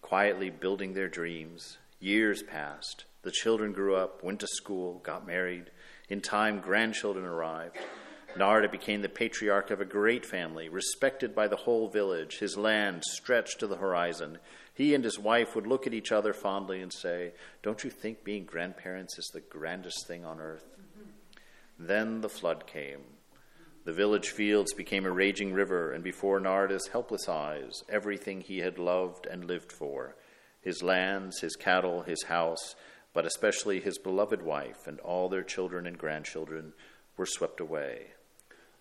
quietly 0.00 0.50
building 0.50 0.94
their 0.94 1.08
dreams. 1.08 1.78
Years 1.98 2.42
passed. 2.42 3.04
The 3.22 3.32
children 3.32 3.72
grew 3.72 3.96
up, 3.96 4.22
went 4.22 4.38
to 4.40 4.46
school, 4.46 5.00
got 5.02 5.26
married. 5.26 5.70
In 6.08 6.20
time, 6.20 6.60
grandchildren 6.60 7.24
arrived. 7.24 7.78
Narada 8.36 8.68
became 8.68 9.02
the 9.02 9.08
patriarch 9.08 9.70
of 9.70 9.80
a 9.80 9.84
great 9.84 10.24
family, 10.24 10.68
respected 10.68 11.34
by 11.34 11.48
the 11.48 11.56
whole 11.56 11.88
village. 11.88 12.38
His 12.38 12.56
land 12.56 13.02
stretched 13.04 13.60
to 13.60 13.66
the 13.66 13.76
horizon. 13.76 14.38
He 14.74 14.94
and 14.94 15.04
his 15.04 15.18
wife 15.18 15.54
would 15.54 15.66
look 15.66 15.86
at 15.86 15.94
each 15.94 16.12
other 16.12 16.32
fondly 16.32 16.80
and 16.80 16.92
say, 16.92 17.32
Don't 17.62 17.84
you 17.84 17.90
think 17.90 18.24
being 18.24 18.44
grandparents 18.44 19.18
is 19.18 19.30
the 19.32 19.40
grandest 19.40 20.06
thing 20.06 20.24
on 20.24 20.40
earth? 20.40 20.64
Then 21.78 22.20
the 22.20 22.28
flood 22.28 22.66
came. 22.66 23.00
The 23.84 23.92
village 23.92 24.30
fields 24.30 24.72
became 24.72 25.04
a 25.04 25.10
raging 25.10 25.52
river, 25.52 25.92
and 25.92 26.02
before 26.02 26.40
Narada's 26.40 26.88
helpless 26.88 27.28
eyes, 27.28 27.82
everything 27.88 28.40
he 28.40 28.58
had 28.58 28.78
loved 28.78 29.26
and 29.26 29.44
lived 29.44 29.72
for 29.72 30.16
his 30.62 30.82
lands, 30.82 31.40
his 31.40 31.56
cattle, 31.56 32.02
his 32.02 32.22
house, 32.24 32.76
but 33.12 33.26
especially 33.26 33.80
his 33.80 33.98
beloved 33.98 34.40
wife 34.42 34.86
and 34.86 35.00
all 35.00 35.28
their 35.28 35.42
children 35.42 35.86
and 35.86 35.98
grandchildren 35.98 36.72
were 37.16 37.26
swept 37.26 37.60
away. 37.60 38.06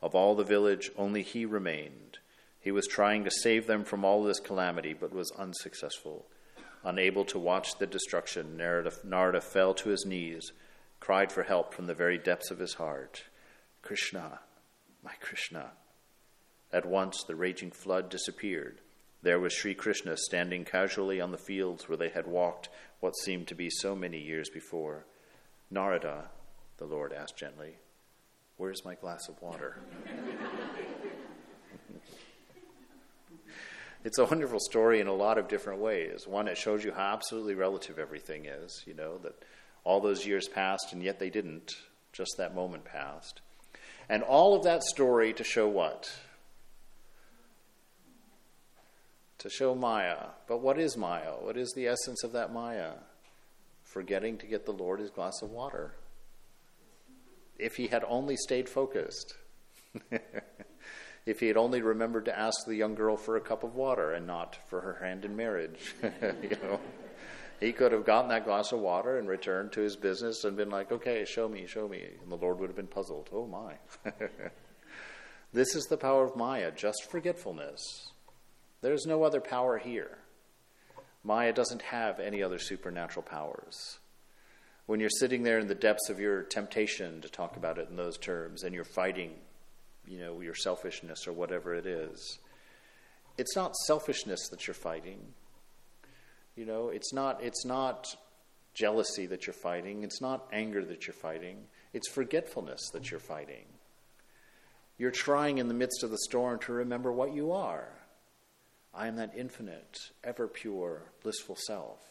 Of 0.01 0.15
all 0.15 0.35
the 0.35 0.43
village, 0.43 0.91
only 0.97 1.21
he 1.21 1.45
remained. 1.45 2.17
He 2.59 2.71
was 2.71 2.87
trying 2.87 3.23
to 3.23 3.31
save 3.31 3.67
them 3.67 3.83
from 3.83 4.03
all 4.03 4.23
this 4.23 4.39
calamity, 4.39 4.93
but 4.93 5.13
was 5.13 5.31
unsuccessful. 5.31 6.25
Unable 6.83 7.25
to 7.25 7.39
watch 7.39 7.77
the 7.77 7.87
destruction, 7.87 8.57
Narada, 8.57 9.41
fell 9.41 9.73
to 9.75 9.89
his 9.89 10.05
knees, 10.05 10.51
cried 10.99 11.31
for 11.31 11.43
help 11.43 11.73
from 11.73 11.85
the 11.87 11.93
very 11.93 12.17
depths 12.17 12.51
of 12.51 12.59
his 12.59 12.75
heart 12.75 13.23
Krishna, 13.81 14.39
my 15.03 15.13
Krishna. 15.19 15.71
At 16.71 16.85
once 16.85 17.23
the 17.23 17.35
raging 17.35 17.71
flood 17.71 18.09
disappeared. 18.09 18.79
There 19.23 19.39
was 19.39 19.53
Sri 19.53 19.75
Krishna 19.75 20.17
standing 20.17 20.65
casually 20.65 21.21
on 21.21 21.31
the 21.31 21.37
fields 21.37 21.87
where 21.87 21.97
they 21.97 22.09
had 22.09 22.25
walked 22.25 22.69
what 22.99 23.17
seemed 23.17 23.47
to 23.47 23.55
be 23.55 23.69
so 23.69 23.95
many 23.95 24.19
years 24.19 24.49
before. 24.49 25.05
Narada, 25.69 26.29
the 26.77 26.85
Lord 26.85 27.13
asked 27.13 27.37
gently, 27.37 27.77
Where's 28.62 28.86
my 28.86 28.93
glass 28.93 29.28
of 29.28 29.41
water? 29.41 29.80
it's 34.06 34.19
a 34.19 34.26
wonderful 34.26 34.60
story 34.60 35.00
in 35.00 35.08
a 35.08 35.13
lot 35.15 35.39
of 35.39 35.47
different 35.47 35.80
ways. 35.80 36.28
One, 36.28 36.47
it 36.47 36.60
shows 36.60 36.84
you 36.84 36.91
how 36.91 37.12
absolutely 37.12 37.56
relative 37.56 37.97
everything 37.97 38.45
is, 38.45 38.84
you 38.86 38.93
know, 38.93 39.17
that 39.24 39.34
all 39.84 40.00
those 40.00 40.28
years 40.28 40.47
passed 40.47 40.93
and 40.93 41.02
yet 41.02 41.17
they 41.17 41.32
didn't, 41.32 41.71
just 42.13 42.36
that 42.38 42.54
moment 42.54 42.86
passed. 42.86 43.41
And 44.08 44.21
all 44.21 44.56
of 44.56 44.63
that 44.63 44.84
story 44.84 45.34
to 45.34 45.43
show 45.43 45.67
what? 45.67 46.12
To 49.39 49.50
show 49.50 49.74
Maya. 49.74 50.26
But 50.47 50.62
what 50.62 50.78
is 50.78 50.95
Maya? 50.95 51.32
What 51.39 51.58
is 51.58 51.74
the 51.76 51.88
essence 51.88 52.24
of 52.24 52.34
that 52.34 52.54
Maya? 52.54 52.91
Forgetting 53.86 54.38
to 54.38 54.45
get 54.45 54.67
the 54.67 54.71
Lord 54.71 55.00
his 55.00 55.10
glass 55.10 55.41
of 55.41 55.50
water. 55.50 55.95
If 57.62 57.76
he 57.76 57.88
had 57.88 58.04
only 58.08 58.36
stayed 58.36 58.67
focused. 58.67 59.36
if 61.26 61.39
he 61.39 61.47
had 61.47 61.58
only 61.58 61.82
remembered 61.82 62.26
to 62.26 62.38
ask 62.38 62.65
the 62.65 62.76
young 62.76 62.95
girl 62.95 63.15
for 63.15 63.38
a 63.38 63.41
cup 63.41 63.63
of 63.63 63.76
water 63.76 64.13
and 64.13 64.26
not 64.26 64.58
for 64.67 64.82
her 64.82 65.06
hand 65.06 65.26
in 65.26 65.36
marriage. 65.36 65.95
you 66.04 66.58
know? 66.63 66.80
He 67.60 67.74
could 67.74 67.91
have 67.91 68.06
gotten 68.06 68.30
that 68.30 68.45
glass 68.45 68.71
of 68.71 68.80
water 68.80 69.19
and 69.19 69.28
returned 69.28 69.71
to 69.74 69.82
his 69.82 69.95
business 69.95 70.43
and 70.43 70.58
been 70.58 70.71
like, 70.71 70.91
okay, 70.91 71.24
show 71.26 71.47
me, 71.47 71.67
show 71.67 71.88
me. 71.88 72.04
And 72.24 72.32
the 72.32 72.36
Lord 72.36 72.60
would 72.60 72.69
have 72.69 72.76
been 72.76 72.88
puzzled. 72.88 73.30
Oh, 73.32 73.45
my. 73.45 73.76
this 75.54 75.76
is 75.76 75.86
the 75.86 75.97
power 75.97 76.24
of 76.24 76.36
Maya, 76.36 76.71
just 76.71 77.08
forgetfulness. 77.12 78.13
There's 78.82 79.06
no 79.06 79.24
other 79.24 79.39
power 79.39 79.78
here. 79.78 80.17
Maya 81.24 81.54
doesn't 81.54 81.84
have 81.84 82.19
any 82.19 82.41
other 82.41 82.58
supernatural 82.58 83.21
powers. 83.21 84.00
When 84.91 84.99
you're 84.99 85.10
sitting 85.10 85.43
there 85.43 85.58
in 85.58 85.67
the 85.67 85.73
depths 85.73 86.10
of 86.10 86.19
your 86.19 86.43
temptation 86.43 87.21
to 87.21 87.30
talk 87.30 87.56
about 87.56 87.77
it 87.77 87.88
in 87.89 87.95
those 87.95 88.17
terms 88.17 88.63
and 88.63 88.75
you're 88.75 88.84
fighting, 88.84 89.32
you 90.06 90.19
know, 90.19 90.41
your 90.41 90.54
selfishness 90.54 91.27
or 91.27 91.32
whatever 91.32 91.73
it 91.73 91.86
is, 91.86 92.39
it's 93.38 93.56
not 93.56 93.73
selfishness 93.88 94.49
that 94.49 94.67
you're 94.67 94.73
fighting. 94.73 95.19
You 96.58 96.65
know, 96.65 96.89
it's 96.89 97.13
not 97.13 97.41
it's 97.41 97.63
not 97.63 98.06
jealousy 98.73 99.27
that 99.27 99.47
you're 99.47 99.54
fighting, 99.54 100.04
it's 100.04 100.19
not 100.19 100.49
anger 100.51 100.84
that 100.84 101.08
you're 101.08 101.13
fighting, 101.13 101.60
it's 101.93 102.10
forgetfulness 102.10 102.82
that 102.91 103.10
you're 103.12 103.21
fighting. 103.21 103.63
You're 104.97 105.12
trying 105.12 105.60
in 105.60 105.69
the 105.69 105.73
midst 105.73 106.04
of 106.04 106.12
the 106.12 106.17
storm 106.17 106.60
to 106.65 106.73
remember 106.73 107.13
what 107.13 107.34
you 107.34 107.54
are. 107.54 107.88
I 108.93 109.08
am 109.08 109.15
that 109.15 109.32
infinite, 109.38 109.99
ever 110.21 110.49
pure, 110.49 111.04
blissful 111.23 111.56
self. 111.56 112.11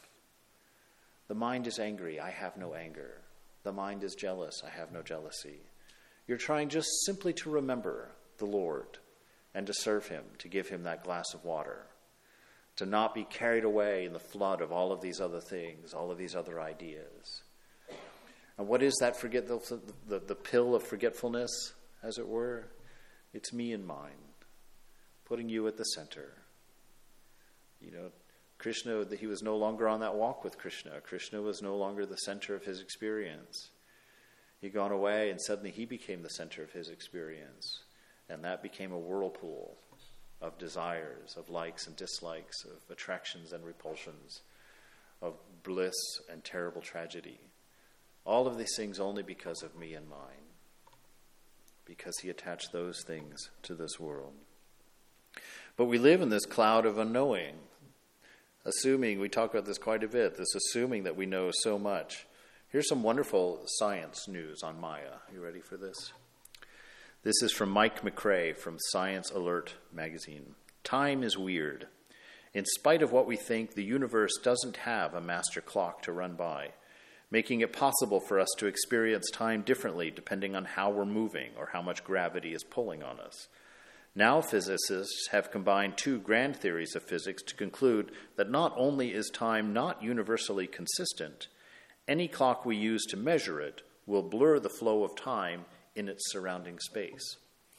The 1.31 1.37
mind 1.37 1.69
is 1.69 1.79
angry, 1.79 2.19
I 2.19 2.31
have 2.31 2.57
no 2.57 2.75
anger. 2.75 3.21
The 3.63 3.71
mind 3.71 4.03
is 4.03 4.17
jealous, 4.17 4.65
I 4.67 4.71
have 4.71 4.91
no 4.91 5.01
jealousy. 5.01 5.61
You're 6.27 6.39
trying 6.39 6.71
just 6.71 6.89
simply 7.07 7.33
to 7.35 7.51
remember 7.51 8.09
the 8.39 8.47
Lord 8.47 8.99
and 9.55 9.65
to 9.69 9.73
serve 9.73 10.09
Him, 10.09 10.25
to 10.39 10.49
give 10.49 10.69
Him 10.69 10.83
that 10.83 11.05
glass 11.05 11.33
of 11.33 11.45
water 11.45 11.87
to 12.81 12.85
not 12.85 13.15
be 13.15 13.23
carried 13.23 13.63
away 13.63 14.07
in 14.07 14.13
the 14.13 14.19
flood 14.19 14.61
of 14.61 14.73
all 14.73 14.91
of 14.91 15.01
these 15.01 15.21
other 15.21 15.39
things, 15.39 15.95
all 15.95 16.11
of 16.11 16.19
these 16.19 16.35
other 16.35 16.61
ideas. 16.61 17.43
And 18.59 18.67
what 18.67 18.83
is 18.83 18.97
that 19.01 19.17
forget 19.17 19.47
the, 19.47 19.61
the, 20.09 20.19
the 20.19 20.35
pill 20.35 20.75
of 20.75 20.83
forgetfulness, 20.83 21.75
as 22.03 22.19
it 22.19 22.27
were? 22.27 22.67
It's 23.33 23.53
me 23.53 23.73
and 23.73 23.87
mine, 23.87 24.35
putting 25.27 25.49
you 25.49 25.69
at 25.69 25.77
the 25.77 25.85
center. 25.85 26.33
You 27.81 27.93
know, 27.93 28.11
Krishna, 28.61 29.07
he 29.19 29.27
was 29.27 29.43
no 29.43 29.57
longer 29.57 29.89
on 29.89 30.01
that 30.01 30.17
walk 30.17 30.45
with 30.45 30.59
Krishna. 30.59 31.01
Krishna 31.01 31.41
was 31.41 31.63
no 31.63 31.79
longer 31.79 32.05
the 32.05 32.19
center 32.19 32.55
of 32.55 32.63
his 32.63 32.79
experience. 32.79 33.71
He'd 34.61 34.75
gone 34.75 34.93
away, 34.93 35.31
and 35.31 35.41
suddenly 35.41 35.71
he 35.71 35.87
became 35.87 36.23
the 36.23 36.29
center 36.29 36.63
of 36.63 36.73
his 36.73 36.91
experience. 36.91 37.85
And 38.29 38.45
that 38.45 38.63
became 38.63 38.93
a 38.93 38.99
whirlpool 38.99 39.79
of 40.43 40.59
desires, 40.59 41.37
of 41.39 41.49
likes 41.49 41.87
and 41.87 41.97
dislikes, 41.97 42.63
of 42.67 42.91
attractions 42.91 43.55
and 43.55 43.65
repulsions, 43.65 44.43
of 45.23 45.39
bliss 45.63 45.95
and 46.31 46.45
terrible 46.45 46.83
tragedy. 46.83 47.41
All 48.27 48.47
of 48.47 48.59
these 48.59 48.77
things 48.77 49.01
only 49.01 49.23
because 49.23 49.63
of 49.63 49.75
me 49.75 49.95
and 49.95 50.07
mine, 50.07 50.53
because 51.87 52.19
he 52.19 52.29
attached 52.29 52.73
those 52.73 53.03
things 53.07 53.49
to 53.63 53.75
this 53.75 53.99
world. 53.99 54.35
But 55.79 55.87
we 55.87 55.97
live 55.97 56.21
in 56.21 56.29
this 56.29 56.45
cloud 56.45 56.85
of 56.85 56.99
unknowing, 56.99 57.55
assuming, 58.65 59.21
we 59.21 59.29
talk 59.29 59.51
about 59.51 59.65
this 59.65 59.79
quite 59.79 60.05
a 60.05 60.09
bit, 60.09 60.37
this 60.37 60.55
assuming 60.55 61.05
that 61.05 61.17
we 61.17 61.27
know 61.27 61.51
so 61.63 61.79
much. 61.79 62.27
Here's 62.69 62.89
some 62.89 63.03
wonderful 63.03 63.63
science 63.65 64.29
news 64.29 64.63
on 64.63 64.81
Maya. 64.81 65.19
You 65.33 65.43
ready 65.43 65.61
for 65.61 65.77
this? 65.77 66.13
This 67.23 67.43
is 67.43 67.53
from 67.53 67.71
Mike 67.71 68.03
McRae 68.03 68.57
from 68.57 68.79
Science 68.79 69.31
Alert 69.31 69.75
magazine. 69.93 70.55
Time 70.85 71.23
is 71.23 71.37
weird. 71.37 71.89
In 72.55 72.65
spite 72.65 73.03
of 73.03 73.13
what 73.13 73.27
we 73.27 73.37
think, 73.37 73.75
the 73.75 73.85
universe 73.85 74.33
doesn't 74.43 74.79
have 74.79 75.15
a 75.15 75.21
master 75.21 75.61
clock 75.61 76.03
to 76.03 76.13
run 76.13 76.35
by, 76.35 76.71
making 77.31 77.61
it 77.61 77.73
possible 77.73 78.21
for 78.21 78.41
us 78.41 78.49
to 78.59 78.67
experience 78.67 79.31
time 79.31 79.63
differently 79.63 80.11
depending 80.11 80.57
on 80.57 80.65
how 80.65 80.91
we're 80.91 81.05
moving 81.05 81.51
or 81.59 81.71
how 81.73 81.83
much 81.83 82.05
gravity 82.05 82.55
is 82.55 82.65
pulling 82.65 83.03
on 83.03 83.21
us. 83.21 83.49
Now, 84.15 84.41
physicists 84.41 85.29
have 85.31 85.53
combined 85.53 85.97
two 85.97 86.19
grand 86.19 86.57
theories 86.57 86.97
of 86.97 87.05
physics 87.05 87.43
to 87.45 87.55
conclude 87.55 88.11
that 88.37 88.51
not 88.51 88.75
only 88.77 89.15
is 89.15 89.31
time 89.31 89.73
not 89.73 90.03
universally 90.03 90.67
consistent, 90.67 91.47
any 92.09 92.27
clock 92.27 92.67
we 92.67 92.77
use 92.77 93.07
to 93.07 93.17
measure 93.17 93.61
it 93.61 93.83
will 94.07 94.23
blur 94.23 94.59
the 94.59 94.69
flow 94.69 95.05
of 95.05 95.15
time 95.15 95.65
in 95.95 96.09
its 96.09 96.33
surrounding 96.33 96.81
space. 96.81 97.37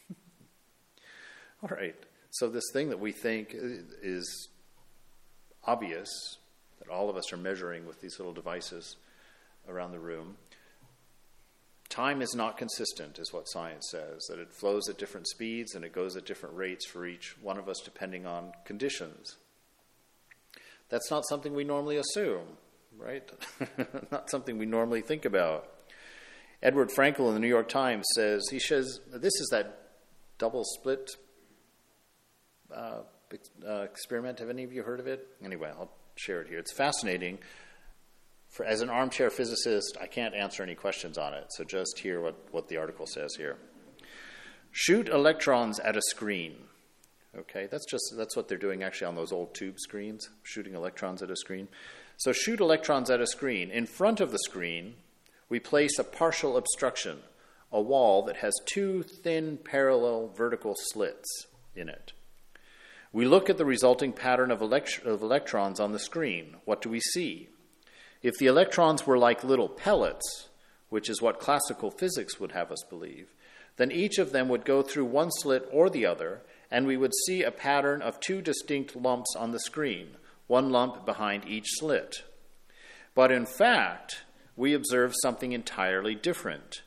All 1.63 1.69
right. 1.69 1.95
So, 2.29 2.47
this 2.47 2.71
thing 2.71 2.89
that 2.89 2.99
we 2.99 3.11
think 3.11 3.53
is 3.53 4.47
obvious, 5.65 6.37
that 6.79 6.89
all 6.89 7.09
of 7.09 7.17
us 7.17 7.33
are 7.33 7.37
measuring 7.37 7.85
with 7.85 7.99
these 7.99 8.17
little 8.19 8.33
devices 8.33 8.95
around 9.67 9.91
the 9.91 9.99
room, 9.99 10.37
time 11.91 12.21
is 12.21 12.33
not 12.33 12.57
consistent, 12.57 13.19
is 13.19 13.31
what 13.31 13.43
science 13.47 13.89
says, 13.91 14.25
that 14.29 14.39
it 14.39 14.51
flows 14.51 14.89
at 14.89 14.97
different 14.97 15.27
speeds 15.27 15.75
and 15.75 15.85
it 15.85 15.93
goes 15.93 16.15
at 16.15 16.25
different 16.25 16.55
rates 16.55 16.87
for 16.87 17.05
each 17.05 17.35
one 17.41 17.57
of 17.57 17.69
us 17.69 17.79
depending 17.83 18.25
on 18.25 18.53
conditions. 18.65 19.37
That's 20.89 21.11
not 21.11 21.25
something 21.27 21.53
we 21.53 21.63
normally 21.63 21.97
assume, 21.97 22.57
right? 22.97 23.29
not 24.11 24.29
something 24.29 24.57
we 24.57 24.65
normally 24.65 25.01
think 25.01 25.25
about. 25.25 25.67
Edward 26.63 26.89
Frenkel 26.89 27.27
in 27.27 27.33
the 27.33 27.39
New 27.39 27.47
York 27.47 27.69
Times 27.69 28.05
says, 28.15 28.47
he 28.49 28.59
says, 28.59 28.99
this 29.11 29.33
is 29.35 29.49
that 29.51 29.77
double 30.37 30.63
slit 30.63 31.11
uh, 32.75 33.01
uh, 33.67 33.81
experiment. 33.81 34.39
Have 34.39 34.49
any 34.49 34.63
of 34.63 34.73
you 34.73 34.83
heard 34.83 34.99
of 34.99 35.07
it? 35.07 35.27
Anyway, 35.43 35.69
I'll 35.69 35.91
share 36.15 36.41
it 36.41 36.47
here. 36.47 36.59
It's 36.59 36.73
fascinating. 36.73 37.39
For, 38.51 38.65
as 38.65 38.81
an 38.81 38.89
armchair 38.89 39.29
physicist, 39.29 39.97
I 39.99 40.07
can't 40.07 40.35
answer 40.35 40.61
any 40.61 40.75
questions 40.75 41.17
on 41.17 41.33
it, 41.33 41.45
so 41.51 41.63
just 41.63 41.99
hear 41.99 42.19
what, 42.19 42.35
what 42.51 42.67
the 42.67 42.77
article 42.77 43.07
says 43.07 43.35
here. 43.35 43.55
Shoot 44.71 45.07
electrons 45.07 45.79
at 45.79 45.95
a 45.95 46.01
screen. 46.01 46.55
Okay, 47.37 47.69
that's 47.71 47.85
just 47.89 48.13
that's 48.17 48.35
what 48.35 48.49
they're 48.49 48.57
doing 48.57 48.83
actually 48.83 49.07
on 49.07 49.15
those 49.15 49.31
old 49.31 49.53
tube 49.53 49.79
screens, 49.79 50.29
shooting 50.43 50.75
electrons 50.75 51.21
at 51.23 51.31
a 51.31 51.35
screen. 51.37 51.69
So 52.17 52.33
shoot 52.33 52.59
electrons 52.59 53.09
at 53.09 53.21
a 53.21 53.27
screen. 53.27 53.71
In 53.71 53.85
front 53.85 54.19
of 54.19 54.31
the 54.31 54.39
screen, 54.39 54.95
we 55.47 55.59
place 55.59 55.97
a 55.97 56.03
partial 56.03 56.57
obstruction, 56.57 57.19
a 57.71 57.81
wall 57.81 58.21
that 58.23 58.37
has 58.37 58.53
two 58.65 59.03
thin 59.03 59.59
parallel 59.63 60.27
vertical 60.27 60.75
slits 60.77 61.47
in 61.73 61.87
it. 61.87 62.11
We 63.13 63.25
look 63.25 63.49
at 63.49 63.57
the 63.57 63.65
resulting 63.65 64.11
pattern 64.11 64.51
of, 64.51 64.61
elect- 64.61 65.05
of 65.05 65.21
electrons 65.21 65.79
on 65.79 65.93
the 65.93 65.99
screen. 65.99 66.57
What 66.65 66.81
do 66.81 66.89
we 66.89 66.99
see? 66.99 67.47
If 68.21 68.37
the 68.37 68.47
electrons 68.47 69.07
were 69.07 69.17
like 69.17 69.43
little 69.43 69.69
pellets, 69.69 70.49
which 70.89 71.09
is 71.09 71.21
what 71.21 71.39
classical 71.39 71.89
physics 71.89 72.39
would 72.39 72.51
have 72.51 72.71
us 72.71 72.83
believe, 72.89 73.33
then 73.77 73.91
each 73.91 74.19
of 74.19 74.31
them 74.31 74.47
would 74.49 74.65
go 74.65 74.81
through 74.81 75.05
one 75.05 75.31
slit 75.31 75.67
or 75.71 75.89
the 75.89 76.05
other, 76.05 76.41
and 76.69 76.85
we 76.85 76.97
would 76.97 77.13
see 77.25 77.41
a 77.43 77.51
pattern 77.51 78.01
of 78.01 78.19
two 78.19 78.41
distinct 78.41 78.95
lumps 78.95 79.35
on 79.35 79.51
the 79.51 79.59
screen, 79.59 80.17
one 80.47 80.69
lump 80.69 81.05
behind 81.05 81.45
each 81.45 81.67
slit. 81.77 82.23
But 83.15 83.31
in 83.31 83.45
fact, 83.45 84.23
we 84.55 84.73
observe 84.73 85.13
something 85.21 85.51
entirely 85.51 86.15
different 86.15 86.81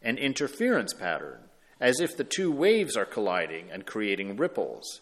an 0.00 0.16
interference 0.16 0.94
pattern, 0.94 1.40
as 1.80 2.00
if 2.00 2.16
the 2.16 2.22
two 2.24 2.52
waves 2.52 2.96
are 2.96 3.04
colliding 3.04 3.68
and 3.70 3.84
creating 3.84 4.36
ripples. 4.36 5.00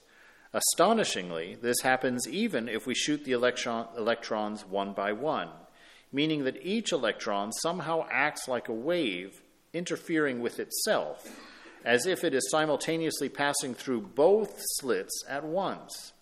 Astonishingly, 0.55 1.59
this 1.61 1.77
happens 1.83 2.27
even 2.27 2.67
if 2.67 2.87
we 2.87 2.95
shoot 2.95 3.23
the 3.25 3.33
electron, 3.33 3.89
electrons 3.97 4.65
one 4.65 4.95
by 4.95 5.13
one, 5.13 5.51
meaning 6.17 6.45
that 6.45 6.65
each 6.65 6.93
electron 6.93 7.53
somehow 7.53 8.07
acts 8.11 8.49
like 8.49 8.71
a 8.71 8.73
wave 8.73 9.43
interfering 9.75 10.41
with 10.41 10.59
itself, 10.59 11.29
as 11.85 12.07
if 12.07 12.25
it 12.25 12.33
is 12.33 12.51
simultaneously 12.51 13.29
passing 13.29 13.75
through 13.75 14.01
both 14.01 14.59
slits 14.79 15.23
at 15.29 15.45
once. 15.45 16.15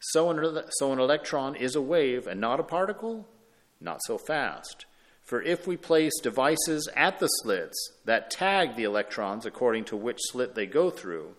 So 0.00 0.28
an, 0.30 0.64
so 0.70 0.92
an 0.92 0.98
electron 0.98 1.54
is 1.54 1.76
a 1.76 1.80
wave 1.80 2.26
and 2.26 2.40
not 2.40 2.58
a 2.58 2.64
particle? 2.64 3.28
Not 3.80 4.00
so 4.06 4.18
fast. 4.18 4.86
For 5.22 5.40
if 5.40 5.68
we 5.68 5.76
place 5.76 6.18
devices 6.20 6.88
at 6.96 7.20
the 7.20 7.28
slits 7.28 7.92
that 8.04 8.28
tag 8.28 8.74
the 8.74 8.82
electrons 8.82 9.46
according 9.46 9.84
to 9.84 9.96
which 9.96 10.18
slit 10.18 10.56
they 10.56 10.66
go 10.66 10.90
through, 10.90 11.36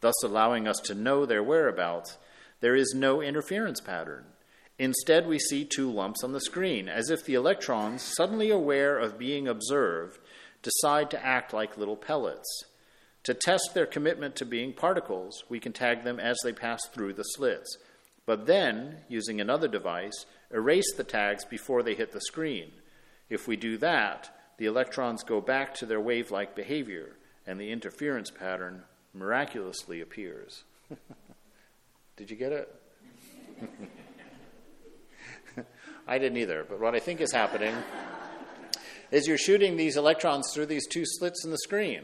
thus 0.00 0.24
allowing 0.24 0.66
us 0.66 0.78
to 0.84 0.94
know 0.94 1.26
their 1.26 1.42
whereabouts, 1.42 2.16
there 2.60 2.74
is 2.74 2.94
no 2.96 3.20
interference 3.20 3.82
pattern. 3.82 4.24
Instead, 4.78 5.26
we 5.26 5.38
see 5.38 5.64
two 5.64 5.90
lumps 5.90 6.22
on 6.22 6.32
the 6.32 6.40
screen, 6.40 6.88
as 6.88 7.10
if 7.10 7.24
the 7.24 7.34
electrons, 7.34 8.02
suddenly 8.16 8.50
aware 8.50 8.98
of 8.98 9.18
being 9.18 9.48
observed, 9.48 10.18
decide 10.62 11.10
to 11.10 11.24
act 11.24 11.54
like 11.54 11.78
little 11.78 11.96
pellets. 11.96 12.64
To 13.24 13.34
test 13.34 13.70
their 13.72 13.86
commitment 13.86 14.36
to 14.36 14.44
being 14.44 14.72
particles, 14.72 15.42
we 15.48 15.60
can 15.60 15.72
tag 15.72 16.04
them 16.04 16.20
as 16.20 16.36
they 16.44 16.52
pass 16.52 16.80
through 16.92 17.14
the 17.14 17.22
slits, 17.22 17.76
but 18.26 18.46
then, 18.46 18.98
using 19.08 19.40
another 19.40 19.68
device, 19.68 20.26
erase 20.52 20.92
the 20.96 21.04
tags 21.04 21.44
before 21.44 21.82
they 21.82 21.94
hit 21.94 22.12
the 22.12 22.20
screen. 22.20 22.72
If 23.30 23.48
we 23.48 23.56
do 23.56 23.78
that, 23.78 24.30
the 24.58 24.66
electrons 24.66 25.22
go 25.22 25.40
back 25.40 25.74
to 25.76 25.86
their 25.86 26.00
wave 26.00 26.30
like 26.30 26.54
behavior, 26.54 27.16
and 27.46 27.60
the 27.60 27.70
interference 27.70 28.30
pattern 28.30 28.82
miraculously 29.14 30.00
appears. 30.00 30.64
Did 32.16 32.30
you 32.30 32.36
get 32.36 32.52
it? 32.52 32.74
I 36.06 36.18
didn't 36.18 36.38
either, 36.38 36.64
but 36.68 36.80
what 36.80 36.94
I 36.94 37.00
think 37.00 37.20
is 37.20 37.32
happening 37.32 37.74
is 39.10 39.26
you're 39.26 39.38
shooting 39.38 39.76
these 39.76 39.96
electrons 39.96 40.52
through 40.52 40.66
these 40.66 40.86
two 40.86 41.04
slits 41.04 41.44
in 41.44 41.50
the 41.50 41.58
screen. 41.58 42.02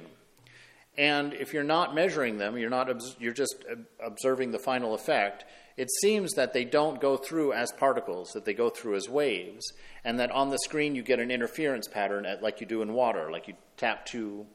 And 0.99 1.33
if 1.33 1.55
you're 1.55 1.63
not 1.63 1.95
measuring 1.95 2.39
them, 2.39 2.59
you're, 2.59 2.69
not, 2.69 2.91
you're 3.19 3.33
just 3.33 3.65
observing 4.05 4.51
the 4.51 4.59
final 4.59 4.95
effect, 4.95 5.45
it 5.77 5.91
seems 6.01 6.33
that 6.33 6.53
they 6.53 6.65
don't 6.65 7.01
go 7.01 7.17
through 7.17 7.55
as 7.55 7.73
particles, 7.73 8.33
that 8.33 8.45
they 8.45 8.53
go 8.53 8.69
through 8.69 8.97
as 8.97 9.09
waves, 9.09 9.73
and 10.05 10.21
that 10.21 10.31
on 10.31 10.51
the 10.51 10.59
screen 10.59 10.95
you 10.95 11.03
get 11.03 11.19
an 11.19 11.31
interference 11.31 11.89
pattern 11.89 12.27
at, 12.27 12.43
like 12.43 12.61
you 12.61 12.67
do 12.67 12.83
in 12.83 12.93
water, 12.93 13.31
like 13.31 13.49
you 13.49 13.55
tap 13.77 14.05
two 14.05 14.47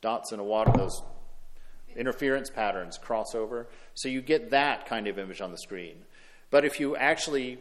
dots 0.00 0.32
in 0.32 0.40
a 0.40 0.44
water, 0.44 0.72
those 0.76 1.02
interference 1.94 2.50
patterns 2.50 2.98
cross 2.98 3.34
over. 3.34 3.68
So 3.94 4.08
you 4.08 4.20
get 4.20 4.50
that 4.50 4.86
kind 4.86 5.06
of 5.06 5.18
image 5.18 5.40
on 5.40 5.52
the 5.52 5.58
screen. 5.58 5.96
But 6.50 6.64
if 6.64 6.80
you 6.80 6.96
actually 6.96 7.58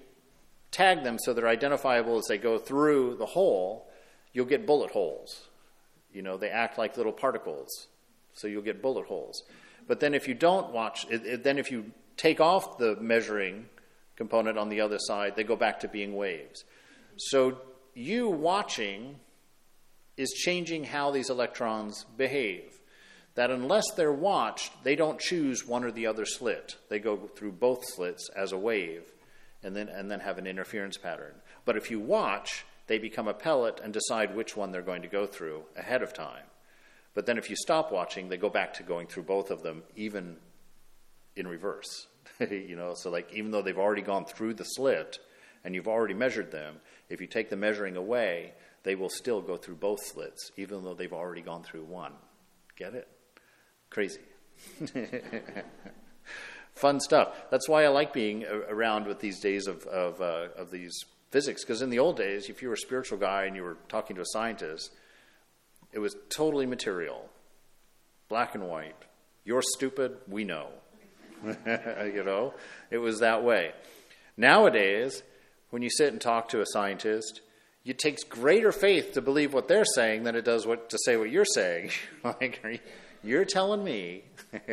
tag 0.72 1.04
them 1.04 1.18
so 1.20 1.34
they're 1.34 1.48
identifiable 1.48 2.18
as 2.18 2.26
they 2.28 2.38
go 2.38 2.58
through 2.58 3.16
the 3.16 3.26
hole, 3.26 3.88
you'll 4.34 4.46
get 4.46 4.66
bullet 4.66 4.92
holes. 4.92 5.48
You 6.12 6.22
know, 6.22 6.38
they 6.38 6.50
act 6.50 6.78
like 6.78 6.98
little 6.98 7.12
particles. 7.12 7.88
So 8.34 8.48
you'll 8.48 8.62
get 8.62 8.82
bullet 8.82 9.06
holes. 9.06 9.44
But 9.88 10.00
then 10.00 10.14
if 10.14 10.28
you 10.28 10.34
don't 10.34 10.72
watch, 10.72 11.06
it, 11.10 11.26
it, 11.26 11.44
then 11.44 11.58
if 11.58 11.72
you 11.72 11.92
take 12.18 12.40
off 12.40 12.78
the 12.78 12.96
measuring 12.98 13.68
component 14.16 14.58
on 14.58 14.70
the 14.70 14.82
other 14.82 14.98
side, 15.00 15.36
they 15.36 15.44
go 15.44 15.56
back 15.56 15.80
to 15.82 15.88
being 15.88 16.16
waves. 16.16 16.64
So 17.18 17.58
you 17.94 18.30
watching 18.30 19.20
is 20.18 20.32
changing 20.32 20.86
how 20.86 21.12
these 21.12 21.30
electrons 21.30 22.06
behave 22.18 22.72
that 23.36 23.52
unless 23.52 23.92
they're 23.92 24.14
watched, 24.14 24.72
they 24.84 24.96
don't 24.96 25.20
choose 25.20 25.68
one 25.68 25.84
or 25.84 25.92
the 25.92 26.08
other 26.08 26.26
slit. 26.26 26.78
They 26.90 27.00
go 27.00 27.18
through 27.36 27.52
both 27.54 27.84
slits 27.86 28.30
as 28.36 28.54
a 28.54 28.58
wave 28.58 29.04
and 29.66 29.76
then, 29.76 29.90
and 29.90 30.10
then 30.10 30.20
have 30.20 30.38
an 30.38 30.48
interference 30.48 30.98
pattern. 30.98 31.34
But 31.66 31.76
if 31.76 31.90
you 31.90 32.00
watch, 32.00 32.66
they 32.88 33.00
become 33.00 33.28
a 33.28 33.34
pellet 33.34 33.82
and 33.84 33.92
decide 33.92 34.36
which 34.36 34.56
one 34.56 34.72
they're 34.72 34.82
going 34.82 35.02
to 35.02 35.08
go 35.08 35.26
through 35.26 35.64
ahead 35.76 36.04
of 36.04 36.14
time. 36.14 36.44
But 37.16 37.26
then 37.26 37.38
if 37.38 37.50
you 37.50 37.56
stop 37.56 37.92
watching, 37.92 38.30
they 38.30 38.38
go 38.38 38.50
back 38.50 38.76
to 38.76 38.84
going 38.84 39.08
through 39.08 39.24
both 39.24 39.50
of 39.50 39.64
them, 39.64 39.84
even 39.96 40.38
in 41.36 41.48
reverse. 41.48 42.08
you 42.40 42.76
know, 42.76 42.94
so 42.94 43.10
like 43.10 43.34
even 43.34 43.52
though 43.52 43.62
they've 43.62 43.78
already 43.78 44.02
gone 44.02 44.26
through 44.26 44.54
the 44.54 44.64
slit 44.64 45.20
and 45.64 45.74
you've 45.74 45.88
already 45.88 46.14
measured 46.14 46.52
them, 46.52 46.76
if 47.10 47.20
you 47.20 47.28
take 47.28 47.50
the 47.50 47.56
measuring 47.56 47.98
away, 47.98 48.54
they 48.84 48.96
will 48.96 49.10
still 49.10 49.42
go 49.42 49.58
through 49.58 49.76
both 49.76 50.06
slits, 50.06 50.52
even 50.58 50.84
though 50.84 50.94
they've 50.94 51.12
already 51.12 51.42
gone 51.42 51.64
through 51.64 51.86
one. 51.86 52.14
Get 52.76 52.94
it? 52.94 53.08
Crazy. 53.90 54.22
Fun 56.76 57.00
stuff. 57.00 57.34
That's 57.50 57.70
why 57.70 57.86
I 57.86 57.88
like 57.88 58.14
being 58.14 58.46
around 58.46 59.08
with 59.08 59.20
these 59.20 59.40
days 59.40 59.68
of, 59.68 59.86
of, 59.86 60.22
uh, 60.22 60.48
of 60.58 60.72
these 60.72 60.94
physics, 61.32 61.64
because 61.64 61.82
in 61.82 61.90
the 61.90 62.00
old 62.00 62.18
days, 62.18 62.50
if 62.50 62.62
you 62.62 62.68
were 62.68 62.74
a 62.74 62.78
spiritual 62.78 63.18
guy 63.18 63.46
and 63.46 63.56
you 63.56 63.64
were 63.64 63.78
talking 63.88 64.16
to 64.18 64.22
a 64.22 64.28
scientist, 64.28 64.92
it 65.94 66.00
was 66.00 66.16
totally 66.30 66.66
material, 66.66 67.30
black 68.28 68.56
and 68.56 68.66
white. 68.68 68.96
You're 69.46 69.62
stupid, 69.62 70.18
we 70.28 70.44
know. 70.44 70.68
you 71.46 72.24
know, 72.24 72.54
it 72.92 72.98
was 72.98 73.20
that 73.20 73.44
way. 73.44 73.72
Nowadays, 74.36 75.24
when 75.70 75.82
you 75.82 75.90
sit 75.90 76.12
and 76.12 76.20
talk 76.20 76.50
to 76.50 76.62
a 76.62 76.66
scientist, 76.66 77.42
it 77.86 78.00
takes 78.00 78.24
greater 78.24 78.72
faith 78.72 79.14
to 79.14 79.22
believe 79.22 79.54
what 79.54 79.68
they're 79.68 79.86
saying 79.86 80.24
than 80.24 80.36
it 80.36 80.44
does 80.44 80.66
what, 80.66 80.90
to 80.90 80.98
say 81.06 81.16
what 81.18 81.30
you're 81.30 81.46
saying. 81.46 81.92
like, 82.24 82.60
you, 82.64 82.80
you're 83.24 83.46
telling 83.46 83.84
me, 83.84 84.24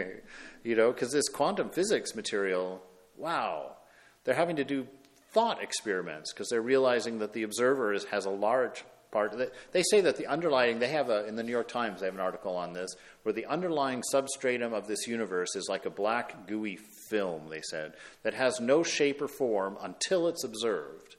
you 0.62 0.76
know, 0.76 0.92
because 0.92 1.12
this 1.12 1.28
quantum 1.28 1.70
physics 1.70 2.14
material, 2.14 2.82
wow, 3.16 3.76
they're 4.24 4.34
having 4.34 4.56
to 4.56 4.64
do 4.64 4.86
thought 5.32 5.62
experiments 5.62 6.32
because 6.32 6.48
they're 6.48 6.62
realizing 6.62 7.18
that 7.18 7.32
the 7.32 7.42
observer 7.42 7.92
is, 7.92 8.04
has 8.04 8.26
a 8.26 8.30
large 8.30 8.84
part. 9.10 9.36
They 9.72 9.82
say 9.82 10.00
that 10.02 10.16
the 10.16 10.26
underlying, 10.26 10.78
they 10.78 10.88
have 10.88 11.10
a, 11.10 11.26
in 11.26 11.36
the 11.36 11.42
New 11.42 11.52
York 11.52 11.68
Times, 11.68 12.00
they 12.00 12.06
have 12.06 12.14
an 12.14 12.20
article 12.20 12.56
on 12.56 12.72
this, 12.72 12.94
where 13.22 13.32
the 13.32 13.46
underlying 13.46 14.02
substratum 14.02 14.72
of 14.72 14.86
this 14.86 15.06
universe 15.06 15.54
is 15.54 15.68
like 15.68 15.86
a 15.86 15.90
black, 15.90 16.46
gooey 16.46 16.78
film, 17.08 17.48
they 17.48 17.60
said, 17.60 17.94
that 18.22 18.34
has 18.34 18.60
no 18.60 18.82
shape 18.82 19.20
or 19.20 19.28
form 19.28 19.76
until 19.82 20.28
it's 20.28 20.44
observed. 20.44 21.16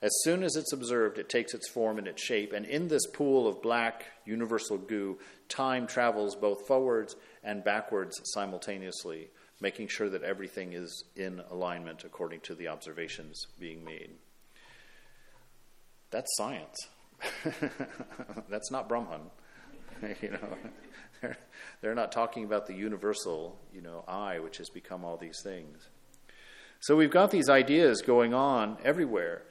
As 0.00 0.10
soon 0.24 0.42
as 0.42 0.56
it's 0.56 0.72
observed, 0.72 1.18
it 1.18 1.28
takes 1.28 1.54
its 1.54 1.68
form 1.68 1.98
and 1.98 2.08
its 2.08 2.22
shape, 2.22 2.52
and 2.52 2.66
in 2.66 2.88
this 2.88 3.06
pool 3.06 3.46
of 3.46 3.62
black 3.62 4.06
universal 4.24 4.76
goo, 4.76 5.18
time 5.52 5.86
travels 5.86 6.34
both 6.34 6.66
forwards 6.66 7.16
and 7.44 7.62
backwards 7.62 8.20
simultaneously, 8.24 9.28
making 9.60 9.88
sure 9.88 10.08
that 10.08 10.22
everything 10.22 10.72
is 10.72 11.04
in 11.16 11.40
alignment 11.50 12.04
according 12.04 12.40
to 12.40 12.54
the 12.54 12.68
observations 12.68 13.46
being 13.60 13.84
made. 13.84 14.10
That's 16.10 16.28
science. 16.36 16.76
That's 18.48 18.70
not 18.70 18.88
Brahman. 18.88 19.20
you 20.22 20.30
know, 20.30 20.56
they're, 21.20 21.38
they're 21.80 21.94
not 21.94 22.12
talking 22.12 22.44
about 22.44 22.66
the 22.66 22.74
universal, 22.74 23.58
you 23.72 23.80
know, 23.80 24.04
I, 24.08 24.40
which 24.40 24.58
has 24.58 24.68
become 24.68 25.04
all 25.04 25.16
these 25.16 25.40
things. 25.42 25.88
So 26.80 26.96
we've 26.96 27.10
got 27.10 27.30
these 27.30 27.48
ideas 27.48 28.02
going 28.02 28.34
on 28.34 28.76
everywhere, 28.84 29.42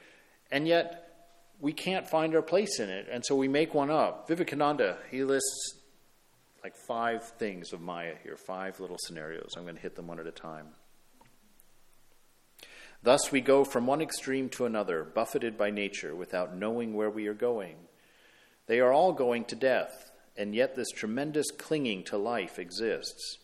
and 0.50 0.68
yet 0.68 1.08
we 1.60 1.72
can't 1.72 2.06
find 2.06 2.34
our 2.34 2.42
place 2.42 2.78
in 2.78 2.90
it, 2.90 3.06
and 3.10 3.24
so 3.24 3.34
we 3.34 3.48
make 3.48 3.72
one 3.72 3.90
up. 3.90 4.28
Vivekananda, 4.28 4.98
he 5.10 5.24
lists 5.24 5.81
like 6.62 6.76
five 6.76 7.24
things 7.24 7.72
of 7.72 7.80
Maya 7.80 8.14
here, 8.22 8.36
five 8.36 8.78
little 8.78 8.98
scenarios. 9.00 9.54
I'm 9.56 9.64
going 9.64 9.74
to 9.74 9.80
hit 9.80 9.96
them 9.96 10.06
one 10.06 10.20
at 10.20 10.26
a 10.26 10.32
time. 10.32 10.68
Thus 13.02 13.32
we 13.32 13.40
go 13.40 13.64
from 13.64 13.86
one 13.86 14.00
extreme 14.00 14.48
to 14.50 14.64
another, 14.64 15.02
buffeted 15.02 15.58
by 15.58 15.70
nature, 15.70 16.14
without 16.14 16.56
knowing 16.56 16.94
where 16.94 17.10
we 17.10 17.26
are 17.26 17.34
going. 17.34 17.76
They 18.66 18.78
are 18.78 18.92
all 18.92 19.12
going 19.12 19.44
to 19.46 19.56
death, 19.56 20.12
and 20.36 20.54
yet 20.54 20.76
this 20.76 20.90
tremendous 20.90 21.50
clinging 21.50 22.04
to 22.04 22.16
life 22.16 22.60
exists. 22.60 23.38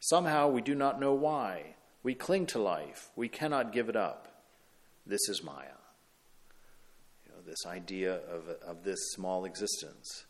Somehow 0.00 0.48
we 0.48 0.60
do 0.60 0.74
not 0.74 1.00
know 1.00 1.14
why. 1.14 1.76
We 2.02 2.14
cling 2.14 2.46
to 2.46 2.58
life, 2.58 3.10
we 3.16 3.28
cannot 3.28 3.72
give 3.72 3.88
it 3.88 3.96
up. 3.96 4.44
This 5.06 5.28
is 5.28 5.42
Maya. 5.42 5.78
You 7.24 7.32
know, 7.32 7.42
this 7.46 7.66
idea 7.66 8.14
of, 8.14 8.48
of 8.66 8.84
this 8.84 8.98
small 9.12 9.46
existence. 9.46 10.26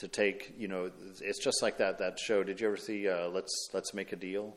To 0.00 0.08
take, 0.08 0.54
you 0.58 0.66
know, 0.66 0.90
it's 1.20 1.44
just 1.44 1.62
like 1.62 1.76
that 1.76 1.98
that 1.98 2.18
show. 2.18 2.42
Did 2.42 2.58
you 2.58 2.68
ever 2.68 2.78
see 2.78 3.06
uh, 3.06 3.28
Let's 3.28 3.68
Let's 3.74 3.92
Make 3.92 4.12
a 4.12 4.16
Deal? 4.16 4.54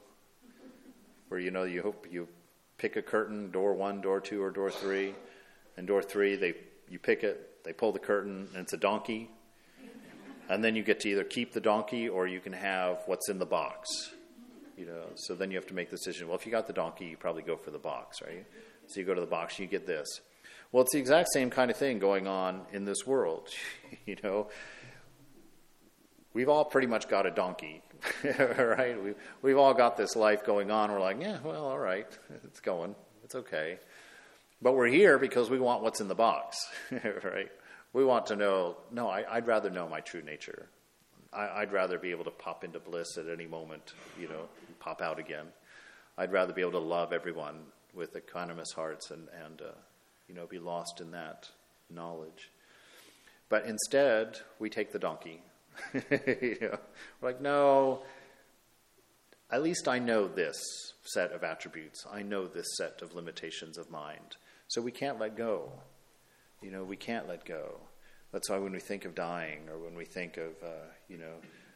Where 1.28 1.38
you 1.38 1.52
know 1.52 1.64
you 1.64 1.82
hope 1.82 2.08
you 2.10 2.30
pick 2.78 2.96
a 2.96 3.02
curtain, 3.02 3.52
door 3.52 3.74
one, 3.74 4.00
door 4.00 4.22
two, 4.22 4.42
or 4.42 4.52
door 4.52 4.72
three, 4.72 5.14
and 5.76 5.86
door 5.86 6.02
three 6.02 6.38
they 6.38 6.56
you 6.90 6.98
pick 6.98 7.24
it, 7.24 7.64
they 7.66 7.74
pull 7.74 7.92
the 7.92 8.00
curtain, 8.00 8.48
and 8.54 8.62
it's 8.64 8.72
a 8.72 8.78
donkey, 8.78 9.30
and 10.48 10.64
then 10.64 10.78
you 10.78 10.84
get 10.84 11.02
to 11.02 11.10
either 11.10 11.26
keep 11.26 11.52
the 11.52 11.60
donkey 11.60 12.08
or 12.08 12.26
you 12.26 12.40
can 12.40 12.54
have 12.54 13.02
what's 13.06 13.28
in 13.28 13.38
the 13.38 13.46
box. 13.46 13.90
You 14.78 14.86
know, 14.86 15.04
so 15.16 15.36
then 15.36 15.52
you 15.52 15.58
have 15.58 15.68
to 15.68 15.74
make 15.74 15.90
the 15.90 15.98
decision. 15.98 16.28
Well, 16.28 16.38
if 16.38 16.46
you 16.46 16.54
got 16.54 16.68
the 16.68 16.74
donkey, 16.74 17.06
you 17.06 17.18
probably 17.18 17.44
go 17.44 17.58
for 17.58 17.72
the 17.72 17.80
box, 17.80 18.22
right? 18.22 18.46
So 18.88 19.00
you 19.00 19.06
go 19.06 19.14
to 19.14 19.22
the 19.22 19.28
box, 19.28 19.60
you 19.60 19.68
get 19.68 19.86
this. 19.86 20.22
Well, 20.72 20.84
it's 20.84 20.94
the 20.94 21.00
exact 21.00 21.30
same 21.34 21.50
kind 21.50 21.70
of 21.70 21.78
thing 21.78 22.00
going 22.00 22.28
on 22.28 22.62
in 22.72 22.86
this 22.86 23.06
world. 23.06 23.50
you 24.06 24.18
know, 24.24 24.48
we've 26.34 26.50
all 26.50 26.66
pretty 26.66 26.88
much 26.88 27.08
got 27.08 27.26
a 27.26 27.32
donkey, 27.32 27.82
right? 28.58 29.02
We've, 29.02 29.16
we've 29.42 29.58
all 29.58 29.74
got 29.74 29.98
this 29.98 30.16
life 30.16 30.46
going 30.46 30.72
on. 30.72 30.92
We're 30.92 31.00
like, 31.00 31.22
yeah, 31.22 31.38
well, 31.44 31.66
all 31.66 31.80
right, 31.80 32.08
it's 32.44 32.60
going, 32.60 32.96
it's 33.24 33.36
okay. 33.36 33.80
But 34.62 34.74
we're 34.74 34.88
here 34.88 35.18
because 35.18 35.50
we 35.50 35.60
want 35.60 35.84
what's 35.84 36.02
in 36.02 36.08
the 36.08 36.16
box, 36.16 36.58
right? 36.92 37.52
We 37.92 38.06
want 38.06 38.28
to 38.28 38.36
know, 38.36 38.78
no, 38.92 39.10
I, 39.10 39.36
would 39.36 39.48
rather 39.48 39.70
know 39.70 39.88
my 39.88 40.00
true 40.00 40.22
nature. 40.22 40.68
I, 41.32 41.62
would 41.62 41.72
rather 41.72 41.98
be 41.98 42.12
able 42.12 42.26
to 42.26 42.32
pop 42.32 42.64
into 42.64 42.80
bliss 42.80 43.18
at 43.18 43.28
any 43.28 43.48
moment, 43.48 43.94
you 44.20 44.28
know, 44.28 44.48
pop 44.80 45.02
out 45.02 45.20
again. 45.20 45.48
I'd 46.18 46.32
rather 46.32 46.54
be 46.54 46.62
able 46.62 46.74
to 46.74 46.80
love 46.80 47.12
everyone 47.12 47.56
with 47.94 48.14
equanimous 48.14 48.74
hearts 48.74 49.12
and, 49.12 49.28
and 49.44 49.62
uh, 49.62 49.72
you 50.28 50.36
know, 50.36 50.46
be 50.46 50.60
lost 50.60 51.02
in 51.02 51.12
that 51.12 51.50
knowledge. 51.90 52.52
But 53.50 53.66
instead, 53.66 54.40
we 54.60 54.70
take 54.70 54.92
the 54.92 55.00
donkey. 55.00 55.42
we're 55.94 56.80
like, 57.22 57.42
no, 57.42 58.04
at 59.52 59.64
least 59.64 59.88
I 59.88 60.00
know 60.00 60.28
this 60.28 60.58
set 61.04 61.32
of 61.32 61.44
attributes. 61.44 62.06
I 62.12 62.24
know 62.24 62.48
this 62.48 62.76
set 62.78 63.02
of 63.02 63.14
limitations 63.14 63.78
of 63.78 63.92
mind. 63.92 64.38
So 64.68 64.82
we 64.82 64.92
can't 64.92 65.20
let 65.20 65.38
go. 65.38 65.72
You 66.62 66.72
know, 66.72 66.84
we 66.84 66.96
can't 66.96 67.28
let 67.28 67.46
go. 67.46 67.80
That's 68.32 68.50
why 68.50 68.58
when 68.58 68.72
we 68.72 68.80
think 68.80 69.06
of 69.06 69.14
dying, 69.14 69.70
or 69.70 69.78
when 69.78 69.96
we 69.96 70.06
think 70.06 70.38
of, 70.38 70.54
uh, 70.64 70.88
you 71.08 71.18
know, 71.18 71.36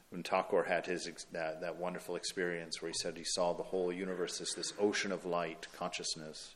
when 0.10 0.24
Thakur 0.24 0.64
had 0.64 0.86
his 0.86 1.08
that, 1.34 1.62
that 1.62 1.78
wonderful 1.78 2.16
experience 2.16 2.82
where 2.82 2.90
he 2.90 2.98
said 3.00 3.18
he 3.18 3.24
saw 3.24 3.54
the 3.54 3.64
whole 3.64 3.92
universe 3.92 4.42
as 4.42 4.54
this 4.56 4.74
ocean 4.80 5.12
of 5.12 5.26
light, 5.26 5.68
consciousness, 5.78 6.56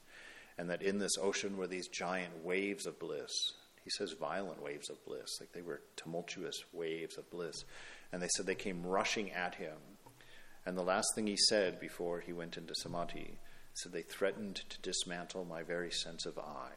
and 0.58 0.70
that 0.70 0.82
in 0.82 1.00
this 1.00 1.18
ocean 1.22 1.58
were 1.58 1.68
these 1.68 1.88
giant 1.88 2.44
waves 2.44 2.86
of 2.86 3.00
bliss. 3.00 3.32
He 3.84 3.90
says 3.90 4.14
violent 4.14 4.62
waves 4.62 4.90
of 4.90 5.04
bliss, 5.06 5.40
like 5.40 5.54
they 5.54 5.62
were 5.62 5.82
tumultuous 5.96 6.64
waves 6.72 7.18
of 7.18 7.30
bliss. 7.30 7.64
And 8.12 8.22
they 8.22 8.28
said 8.36 8.46
they 8.46 8.56
came 8.56 8.86
rushing 8.86 9.32
at 9.32 9.56
him. 9.56 9.78
And 10.66 10.78
the 10.78 10.84
last 10.84 11.08
thing 11.16 11.28
he 11.28 11.38
said 11.38 11.80
before 11.80 12.20
he 12.20 12.34
went 12.34 12.58
into 12.58 12.76
samadhi 12.76 13.40
said 13.74 13.92
they 13.92 14.04
threatened 14.04 14.58
to 14.70 14.82
dismantle 14.82 15.46
my 15.46 15.64
very 15.64 15.92
sense 15.92 16.26
of 16.26 16.38
I. 16.38 16.70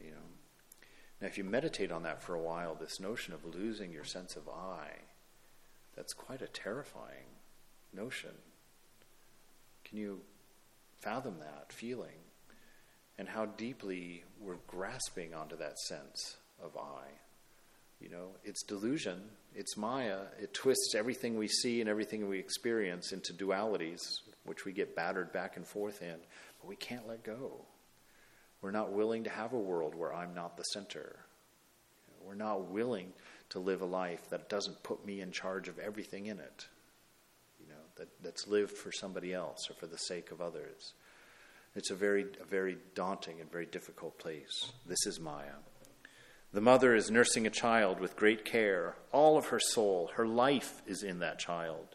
You 0.00 0.12
know, 0.12 0.28
now, 1.20 1.26
if 1.26 1.36
you 1.36 1.44
meditate 1.44 1.90
on 1.90 2.04
that 2.04 2.22
for 2.22 2.34
a 2.34 2.40
while, 2.40 2.76
this 2.76 3.00
notion 3.00 3.34
of 3.34 3.44
losing 3.44 3.92
your 3.92 4.04
sense 4.04 4.36
of 4.36 4.48
I, 4.48 4.90
that's 5.96 6.12
quite 6.12 6.42
a 6.42 6.46
terrifying 6.46 7.26
notion. 7.92 8.30
Can 9.84 9.98
you 9.98 10.20
fathom 11.00 11.38
that 11.40 11.72
feeling? 11.72 12.27
And 13.18 13.28
how 13.28 13.46
deeply 13.46 14.22
we're 14.40 14.58
grasping 14.66 15.34
onto 15.34 15.56
that 15.56 15.78
sense 15.78 16.36
of 16.62 16.76
I. 16.76 17.06
You 18.00 18.10
know, 18.10 18.28
it's 18.44 18.62
delusion, 18.62 19.20
it's 19.54 19.76
Maya. 19.76 20.20
It 20.40 20.54
twists 20.54 20.94
everything 20.94 21.36
we 21.36 21.48
see 21.48 21.80
and 21.80 21.90
everything 21.90 22.28
we 22.28 22.38
experience 22.38 23.12
into 23.12 23.32
dualities, 23.32 24.00
which 24.44 24.64
we 24.64 24.72
get 24.72 24.94
battered 24.94 25.32
back 25.32 25.56
and 25.56 25.66
forth 25.66 26.00
in. 26.00 26.16
But 26.60 26.68
we 26.68 26.76
can't 26.76 27.08
let 27.08 27.24
go. 27.24 27.64
We're 28.62 28.70
not 28.70 28.92
willing 28.92 29.24
to 29.24 29.30
have 29.30 29.52
a 29.52 29.58
world 29.58 29.94
where 29.94 30.14
I'm 30.14 30.34
not 30.34 30.56
the 30.56 30.62
center. 30.64 31.16
We're 32.24 32.34
not 32.34 32.70
willing 32.70 33.12
to 33.50 33.58
live 33.58 33.80
a 33.80 33.86
life 33.86 34.28
that 34.30 34.48
doesn't 34.48 34.82
put 34.82 35.04
me 35.06 35.20
in 35.20 35.32
charge 35.32 35.68
of 35.68 35.78
everything 35.78 36.26
in 36.26 36.38
it. 36.38 36.66
You 37.60 37.68
know, 37.68 37.80
that, 37.96 38.08
that's 38.22 38.46
lived 38.46 38.76
for 38.76 38.92
somebody 38.92 39.32
else 39.32 39.70
or 39.70 39.74
for 39.74 39.86
the 39.86 39.96
sake 39.96 40.30
of 40.30 40.40
others. 40.40 40.92
It's 41.78 41.92
a 41.92 41.94
very, 41.94 42.26
a 42.42 42.44
very 42.44 42.76
daunting 42.96 43.40
and 43.40 43.48
very 43.48 43.64
difficult 43.64 44.18
place. 44.18 44.72
This 44.84 45.06
is 45.06 45.20
Maya. 45.20 45.58
The 46.52 46.60
mother 46.60 46.92
is 46.92 47.08
nursing 47.08 47.46
a 47.46 47.50
child 47.50 48.00
with 48.00 48.16
great 48.16 48.44
care. 48.44 48.96
All 49.12 49.38
of 49.38 49.46
her 49.46 49.60
soul, 49.60 50.10
her 50.16 50.26
life 50.26 50.82
is 50.88 51.04
in 51.04 51.20
that 51.20 51.38
child. 51.38 51.94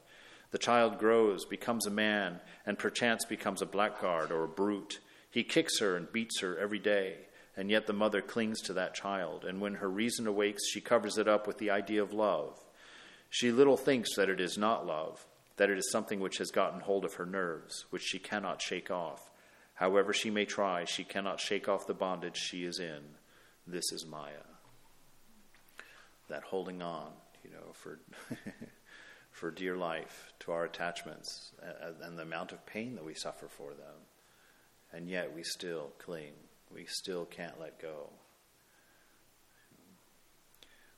The 0.52 0.58
child 0.58 1.00
grows, 1.00 1.43
becomes 1.43 1.86
a 1.86 1.91
man, 1.91 2.39
and 2.65 2.80
perchance 2.80 3.26
becomes 3.26 3.62
a 3.62 3.65
blackguard 3.65 4.32
or 4.32 4.46
a 4.46 4.48
brute. 4.48 5.02
He 5.30 5.43
kicks 5.43 5.80
her 5.80 5.98
and 5.98 6.10
beats 6.13 6.39
her 6.39 6.58
every 6.58 6.80
day, 6.80 7.17
and 7.58 7.69
yet 7.69 7.86
the 7.86 7.91
mother 7.91 8.22
clings 8.22 8.62
to 8.62 8.74
that 8.74 8.96
child, 8.96 9.43
and 9.43 9.60
when 9.60 9.76
her 9.76 9.89
reason 9.89 10.28
awakes, 10.28 10.65
she 10.69 10.80
covers 10.80 11.17
it 11.17 11.28
up 11.28 11.46
with 11.46 11.58
the 11.58 11.72
idea 11.72 12.02
of 12.02 12.13
love. 12.13 12.58
She 13.30 13.52
little 13.52 13.76
thinks 13.76 14.15
that 14.15 14.30
it 14.30 14.39
is 14.39 14.58
not 14.58 14.88
love, 14.88 15.26
that 15.58 15.69
it 15.69 15.78
is 15.78 15.91
something 15.91 16.22
which 16.22 16.38
has 16.38 16.52
gotten 16.52 16.80
hold 16.80 17.04
of 17.04 17.15
her 17.15 17.26
nerves, 17.26 17.84
which 17.89 18.04
she 18.04 18.17
cannot 18.17 18.62
shake 18.62 18.89
off. 18.89 19.30
However, 19.75 20.13
she 20.13 20.29
may 20.29 20.45
try, 20.45 20.86
she 20.86 21.03
cannot 21.03 21.39
shake 21.39 21.67
off 21.67 21.88
the 21.88 21.93
bondage 21.93 22.38
she 22.38 22.63
is 22.63 22.79
in. 22.79 23.01
This 23.65 23.91
is 23.91 24.05
Maya. 24.05 24.45
That 26.29 26.43
holding 26.43 26.81
on, 26.81 27.12
you 27.43 27.51
know, 27.51 27.73
for, 27.73 27.99
for 29.31 29.51
dear 29.51 29.75
life 29.75 30.33
to 30.41 30.51
our 30.51 30.63
attachments 30.65 31.51
and 32.01 32.17
the 32.17 32.23
amount 32.23 32.51
of 32.51 32.65
pain 32.65 32.95
that 32.95 33.05
we 33.05 33.13
suffer 33.13 33.47
for 33.47 33.71
them 33.71 34.03
and 34.93 35.09
yet 35.09 35.33
we 35.36 35.43
still 35.43 35.91
cling. 35.97 36.33
We 36.73 36.86
still 36.88 37.25
can't 37.25 37.59
let 37.59 37.81
go. 37.81 38.12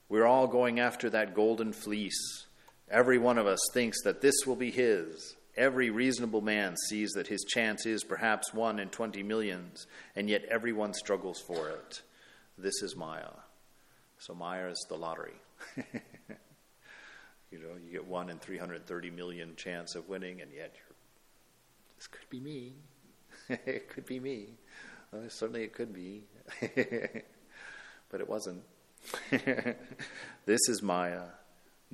We're 0.09 0.26
all 0.26 0.47
going 0.47 0.80
after 0.80 1.09
that 1.09 1.34
golden 1.34 1.73
fleece. 1.73 2.45
Every 2.91 3.17
one 3.17 3.38
of 3.38 3.47
us 3.47 3.59
thinks 3.73 4.03
that 4.03 4.21
this 4.21 4.45
will 4.45 4.55
be 4.55 4.69
his. 4.69 5.36
Every 5.58 5.89
reasonable 5.89 6.41
man 6.41 6.76
sees 6.89 7.12
that 7.12 7.28
his 7.28 7.45
chance 7.45 7.86
is 7.86 8.03
perhaps 8.03 8.53
one 8.53 8.78
in 8.78 8.89
20 8.89 9.24
millions, 9.24 9.88
and 10.16 10.30
yet 10.30 10.43
everyone 10.49 10.93
struggles 10.93 11.39
for 11.39 11.70
it. 11.70 12.01
This 12.58 12.82
is 12.82 12.95
Maya. 12.95 13.32
So 14.18 14.34
Maya 14.34 14.68
is 14.68 14.86
the 14.89 14.97
lottery. 14.97 15.36
you 15.78 17.60
know, 17.60 17.76
you 17.86 17.91
get 17.91 18.06
one 18.06 18.30
in 18.30 18.38
330 18.38 19.10
million 19.12 19.56
chance 19.56 19.95
of 19.95 20.10
winning, 20.10 20.41
and 20.41 20.51
yet 20.53 20.76
this 21.97 22.08
could 22.08 22.30
be 22.30 22.41
me. 22.41 22.74
it 23.49 23.88
could 23.89 24.06
be 24.06 24.20
me. 24.20 24.56
Well, 25.14 25.24
certainly 25.30 25.64
it 25.64 25.74
could 25.74 25.93
be. 25.93 26.24
but 28.10 28.20
it 28.20 28.28
wasn't. 28.28 28.62
this 29.32 30.62
is 30.68 30.82
Maya. 30.82 31.24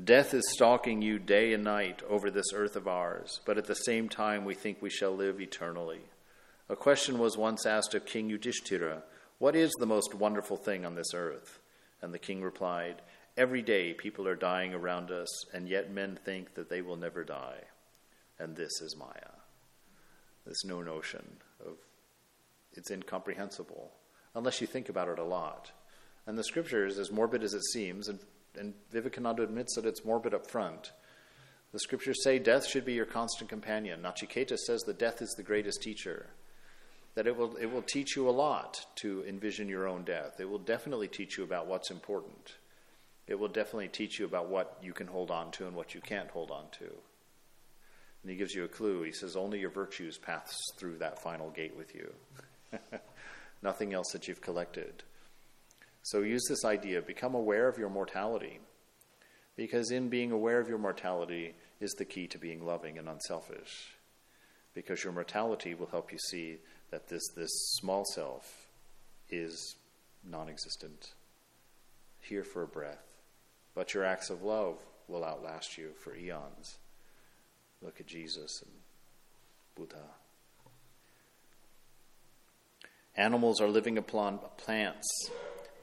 Death 0.03 0.33
is 0.33 0.49
stalking 0.49 1.01
you 1.01 1.19
day 1.19 1.53
and 1.53 1.63
night 1.63 2.01
over 2.09 2.31
this 2.31 2.53
earth 2.55 2.75
of 2.75 2.87
ours, 2.87 3.41
but 3.45 3.57
at 3.57 3.65
the 3.65 3.75
same 3.75 4.09
time 4.09 4.45
we 4.45 4.55
think 4.55 4.81
we 4.81 4.89
shall 4.89 5.11
live 5.11 5.39
eternally. 5.39 5.99
A 6.69 6.75
question 6.75 7.19
was 7.19 7.37
once 7.37 7.65
asked 7.65 7.93
of 7.93 8.05
King 8.05 8.29
Yudhishthira 8.29 9.03
What 9.37 9.55
is 9.55 9.71
the 9.73 9.85
most 9.85 10.15
wonderful 10.15 10.57
thing 10.57 10.85
on 10.85 10.95
this 10.95 11.13
earth? 11.13 11.59
And 12.01 12.13
the 12.13 12.19
king 12.19 12.41
replied, 12.41 13.01
Every 13.37 13.61
day 13.61 13.93
people 13.93 14.27
are 14.27 14.35
dying 14.35 14.73
around 14.73 15.11
us, 15.11 15.29
and 15.53 15.67
yet 15.67 15.91
men 15.91 16.17
think 16.23 16.55
that 16.55 16.69
they 16.69 16.81
will 16.81 16.95
never 16.95 17.23
die. 17.23 17.59
And 18.39 18.55
this 18.55 18.81
is 18.81 18.95
Maya. 18.97 19.35
This 20.47 20.65
no 20.65 20.81
notion 20.81 21.37
of 21.59 21.75
it's 22.73 22.89
incomprehensible 22.89 23.91
unless 24.33 24.61
you 24.61 24.67
think 24.67 24.89
about 24.89 25.09
it 25.09 25.19
a 25.19 25.23
lot. 25.23 25.71
And 26.25 26.37
the 26.37 26.43
scriptures, 26.43 26.97
as 26.97 27.11
morbid 27.11 27.43
as 27.43 27.53
it 27.53 27.65
seems, 27.65 28.07
and, 28.07 28.19
and 28.57 28.73
Vivekananda 28.91 29.43
admits 29.43 29.75
that 29.75 29.85
it's 29.85 30.05
morbid 30.05 30.33
up 30.33 30.49
front, 30.49 30.91
the 31.71 31.79
scriptures 31.79 32.23
say 32.23 32.37
death 32.37 32.67
should 32.67 32.85
be 32.85 32.93
your 32.93 33.05
constant 33.05 33.49
companion. 33.49 34.01
Nachiketa 34.01 34.57
says 34.57 34.81
that 34.81 34.99
death 34.99 35.21
is 35.21 35.33
the 35.37 35.43
greatest 35.43 35.81
teacher. 35.81 36.27
That 37.15 37.27
it 37.27 37.35
will, 37.35 37.55
it 37.57 37.65
will 37.65 37.81
teach 37.81 38.15
you 38.15 38.29
a 38.29 38.31
lot 38.31 38.85
to 38.97 39.23
envision 39.27 39.69
your 39.69 39.87
own 39.87 40.03
death. 40.03 40.39
It 40.39 40.49
will 40.49 40.59
definitely 40.59 41.07
teach 41.07 41.37
you 41.37 41.43
about 41.43 41.67
what's 41.67 41.91
important. 41.91 42.55
It 43.27 43.39
will 43.39 43.47
definitely 43.47 43.87
teach 43.87 44.19
you 44.19 44.25
about 44.25 44.49
what 44.49 44.77
you 44.81 44.93
can 44.93 45.07
hold 45.07 45.31
on 45.31 45.51
to 45.51 45.67
and 45.67 45.75
what 45.75 45.93
you 45.93 46.01
can't 46.01 46.29
hold 46.29 46.51
on 46.51 46.65
to. 46.79 46.85
And 48.21 48.29
he 48.29 48.35
gives 48.35 48.53
you 48.53 48.65
a 48.65 48.69
clue. 48.69 49.03
He 49.03 49.11
says, 49.11 49.35
Only 49.35 49.59
your 49.59 49.69
virtues 49.69 50.17
pass 50.17 50.53
through 50.77 50.97
that 50.97 51.21
final 51.21 51.49
gate 51.49 51.75
with 51.75 51.95
you. 51.95 52.11
Nothing 53.63 53.93
else 53.93 54.11
that 54.11 54.27
you've 54.27 54.41
collected. 54.41 55.03
So 56.03 56.21
use 56.21 56.45
this 56.49 56.65
idea 56.65 57.01
become 57.01 57.35
aware 57.35 57.67
of 57.67 57.77
your 57.77 57.89
mortality. 57.89 58.59
Because 59.55 59.91
in 59.91 60.09
being 60.09 60.31
aware 60.31 60.59
of 60.59 60.69
your 60.69 60.77
mortality 60.77 61.53
is 61.79 61.91
the 61.91 62.05
key 62.05 62.27
to 62.27 62.37
being 62.37 62.65
loving 62.65 62.97
and 62.97 63.07
unselfish. 63.07 63.95
Because 64.73 65.03
your 65.03 65.13
mortality 65.13 65.73
will 65.75 65.87
help 65.87 66.11
you 66.11 66.17
see 66.17 66.57
that 66.89 67.09
this, 67.09 67.27
this 67.35 67.51
small 67.75 68.05
self 68.05 68.67
is 69.29 69.75
non 70.23 70.49
existent, 70.49 71.13
here 72.21 72.43
for 72.43 72.63
a 72.63 72.67
breath. 72.67 73.03
But 73.73 73.93
your 73.93 74.05
acts 74.05 74.29
of 74.29 74.43
love 74.43 74.77
will 75.07 75.23
outlast 75.23 75.77
you 75.77 75.91
for 76.03 76.15
eons. 76.15 76.77
Look 77.81 77.99
at 77.99 78.07
Jesus 78.07 78.61
and 78.61 78.71
Buddha. 79.75 80.05
Animals 83.15 83.59
are 83.59 83.67
living 83.67 83.97
upon 83.97 84.39
plants, 84.57 85.07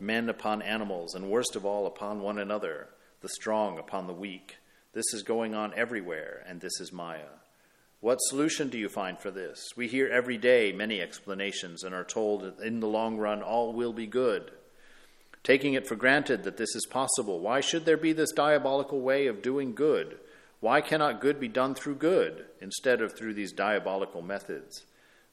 men 0.00 0.28
upon 0.28 0.62
animals, 0.62 1.14
and 1.14 1.30
worst 1.30 1.56
of 1.56 1.64
all, 1.64 1.86
upon 1.86 2.20
one 2.20 2.38
another, 2.38 2.88
the 3.20 3.28
strong 3.28 3.78
upon 3.78 4.06
the 4.06 4.12
weak. 4.12 4.56
This 4.92 5.12
is 5.12 5.22
going 5.22 5.54
on 5.54 5.72
everywhere, 5.74 6.44
and 6.46 6.60
this 6.60 6.80
is 6.80 6.92
Maya. 6.92 7.28
What 8.00 8.18
solution 8.20 8.68
do 8.68 8.78
you 8.78 8.88
find 8.88 9.18
for 9.18 9.30
this? 9.30 9.60
We 9.76 9.88
hear 9.88 10.08
every 10.08 10.38
day 10.38 10.70
many 10.72 11.00
explanations 11.00 11.82
and 11.82 11.94
are 11.94 12.04
told 12.04 12.42
that 12.42 12.60
in 12.60 12.78
the 12.78 12.86
long 12.86 13.18
run 13.18 13.42
all 13.42 13.72
will 13.72 13.92
be 13.92 14.06
good. 14.06 14.52
Taking 15.42 15.74
it 15.74 15.86
for 15.86 15.96
granted 15.96 16.44
that 16.44 16.56
this 16.58 16.76
is 16.76 16.86
possible, 16.86 17.40
why 17.40 17.60
should 17.60 17.84
there 17.84 17.96
be 17.96 18.12
this 18.12 18.32
diabolical 18.32 19.00
way 19.00 19.26
of 19.26 19.42
doing 19.42 19.74
good? 19.74 20.18
Why 20.60 20.80
cannot 20.80 21.20
good 21.20 21.40
be 21.40 21.48
done 21.48 21.74
through 21.74 21.96
good 21.96 22.46
instead 22.60 23.00
of 23.00 23.16
through 23.16 23.34
these 23.34 23.52
diabolical 23.52 24.22
methods? 24.22 24.84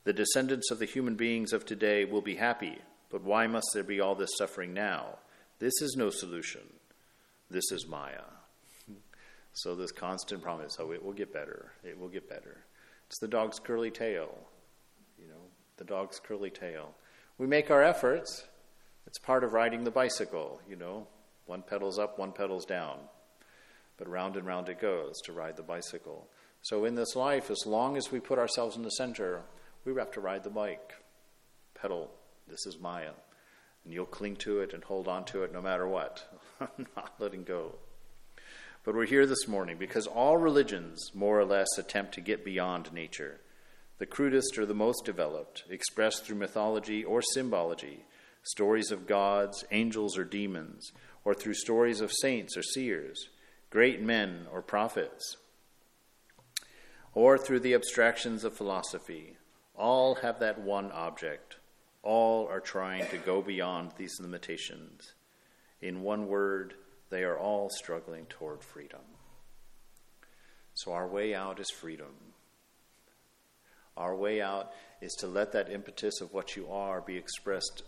The 0.03 0.13
descendants 0.13 0.72
of 0.72 0.80
the 0.80 0.86
human 0.86 1.16
beings 1.16 1.53
of 1.53 1.66
today 1.66 2.05
will 2.05 2.22
be 2.22 2.36
happy, 2.36 2.80
but 3.16 3.24
why 3.24 3.47
must 3.47 3.70
there 3.74 3.82
be 3.82 4.01
all 4.01 4.13
this 4.13 4.36
suffering 4.38 4.74
now? 4.74 5.20
This 5.59 5.72
is 5.82 5.95
no 5.97 6.09
solution. 6.09 6.63
This 7.49 7.72
is 7.72 7.88
Maya. 7.88 8.26
So, 9.53 9.74
this 9.74 9.93
constant 9.93 10.43
promise 10.43 10.76
oh, 10.82 10.91
it 10.91 11.01
will 11.01 11.13
get 11.13 11.32
better. 11.32 11.72
It 11.82 11.97
will 11.97 12.09
get 12.09 12.28
better. 12.28 12.66
It's 13.07 13.20
the 13.20 13.30
dog's 13.30 13.57
curly 13.57 13.89
tail. 13.89 14.38
You 15.18 15.30
know, 15.30 15.39
the 15.78 15.86
dog's 15.86 16.20
curly 16.20 16.49
tail. 16.49 16.93
We 17.38 17.47
make 17.47 17.72
our 17.72 17.82
efforts. 17.82 18.43
It's 19.07 19.18
part 19.20 19.45
of 19.45 19.53
riding 19.53 19.86
the 19.86 19.91
bicycle, 19.91 20.59
you 20.70 20.76
know. 20.76 21.07
One 21.45 21.61
pedal's 21.61 21.97
up, 21.97 22.20
one 22.20 22.34
pedal's 22.34 22.66
down. 22.66 22.97
But 23.95 24.09
round 24.09 24.36
and 24.36 24.45
round 24.45 24.68
it 24.68 24.82
goes 24.82 25.22
to 25.22 25.32
ride 25.32 25.55
the 25.55 25.63
bicycle. 25.63 26.28
So, 26.63 26.84
in 26.84 26.95
this 26.95 27.16
life, 27.16 27.49
as 27.49 27.66
long 27.66 27.95
as 27.95 28.11
we 28.11 28.20
put 28.20 28.39
ourselves 28.39 28.76
in 28.76 28.84
the 28.84 28.89
center, 28.89 29.43
we 29.86 29.95
have 29.95 30.11
to 30.11 30.20
ride 30.20 30.43
the 30.43 30.49
bike, 30.49 30.95
pedal. 31.76 32.11
This 32.48 32.66
is 32.66 32.80
Maya. 32.80 33.12
And 33.84 33.93
you'll 33.93 34.06
cling 34.06 34.36
to 34.38 34.60
it 34.62 34.74
and 34.74 34.84
hold 34.84 35.08
on 35.08 35.26
to 35.26 35.43
it 35.43 35.54
no 35.54 35.62
matter 35.62 35.88
what. 35.88 36.28
I'm 36.60 36.88
not 36.96 37.14
letting 37.20 37.43
go. 37.43 37.76
But 38.84 38.96
we're 38.96 39.06
here 39.06 39.26
this 39.26 39.48
morning 39.48 39.78
because 39.78 40.06
all 40.06 40.38
religions, 40.38 41.12
more 41.14 41.39
or 41.39 41.46
less, 41.46 41.68
attempt 41.78 42.14
to 42.14 42.22
get 42.22 42.46
beyond 42.46 42.93
nature. 42.93 43.41
The 43.98 44.06
crudest 44.06 44.58
or 44.58 44.66
the 44.66 44.74
most 44.74 45.06
developed, 45.06 45.64
expressed 45.70 46.26
through 46.26 46.36
mythology 46.36 47.04
or 47.04 47.22
symbology, 47.22 48.06
stories 48.43 48.91
of 48.91 49.08
gods, 49.08 49.64
angels, 49.72 50.18
or 50.18 50.24
demons, 50.24 50.91
or 51.24 51.34
through 51.34 51.56
stories 51.56 52.02
of 52.02 52.12
saints 52.12 52.56
or 52.56 52.62
seers, 52.62 53.30
great 53.72 54.02
men 54.02 54.46
or 54.52 54.62
prophets, 54.62 55.38
or 57.14 57.38
through 57.38 57.62
the 57.62 57.74
abstractions 57.74 58.43
of 58.43 58.56
philosophy, 58.56 59.38
all 59.76 60.16
have 60.16 60.39
that 60.39 60.60
one 60.60 60.91
object. 60.91 61.56
All 62.06 62.47
are 62.47 62.62
trying 62.62 63.06
to 63.08 63.18
go 63.18 63.41
beyond 63.41 63.91
these 63.97 64.22
limitations. 64.22 65.14
In 65.82 66.03
one 66.03 66.28
word, 66.28 66.76
they 67.10 67.24
are 67.24 67.38
all 67.38 67.70
struggling 67.70 68.28
toward 68.28 68.64
freedom. 68.64 69.01
So, 70.76 70.93
our 70.93 71.08
way 71.08 71.36
out 71.36 71.60
is 71.60 71.70
freedom. 71.70 72.14
Our 73.97 74.16
way 74.16 74.41
out 74.41 74.72
is 75.01 75.14
to 75.20 75.28
let 75.28 75.51
that 75.51 75.72
impetus 75.72 76.22
of 76.22 76.34
what 76.34 76.56
you 76.56 76.70
are 76.70 77.01
be 77.01 77.18
expressed 77.18 77.84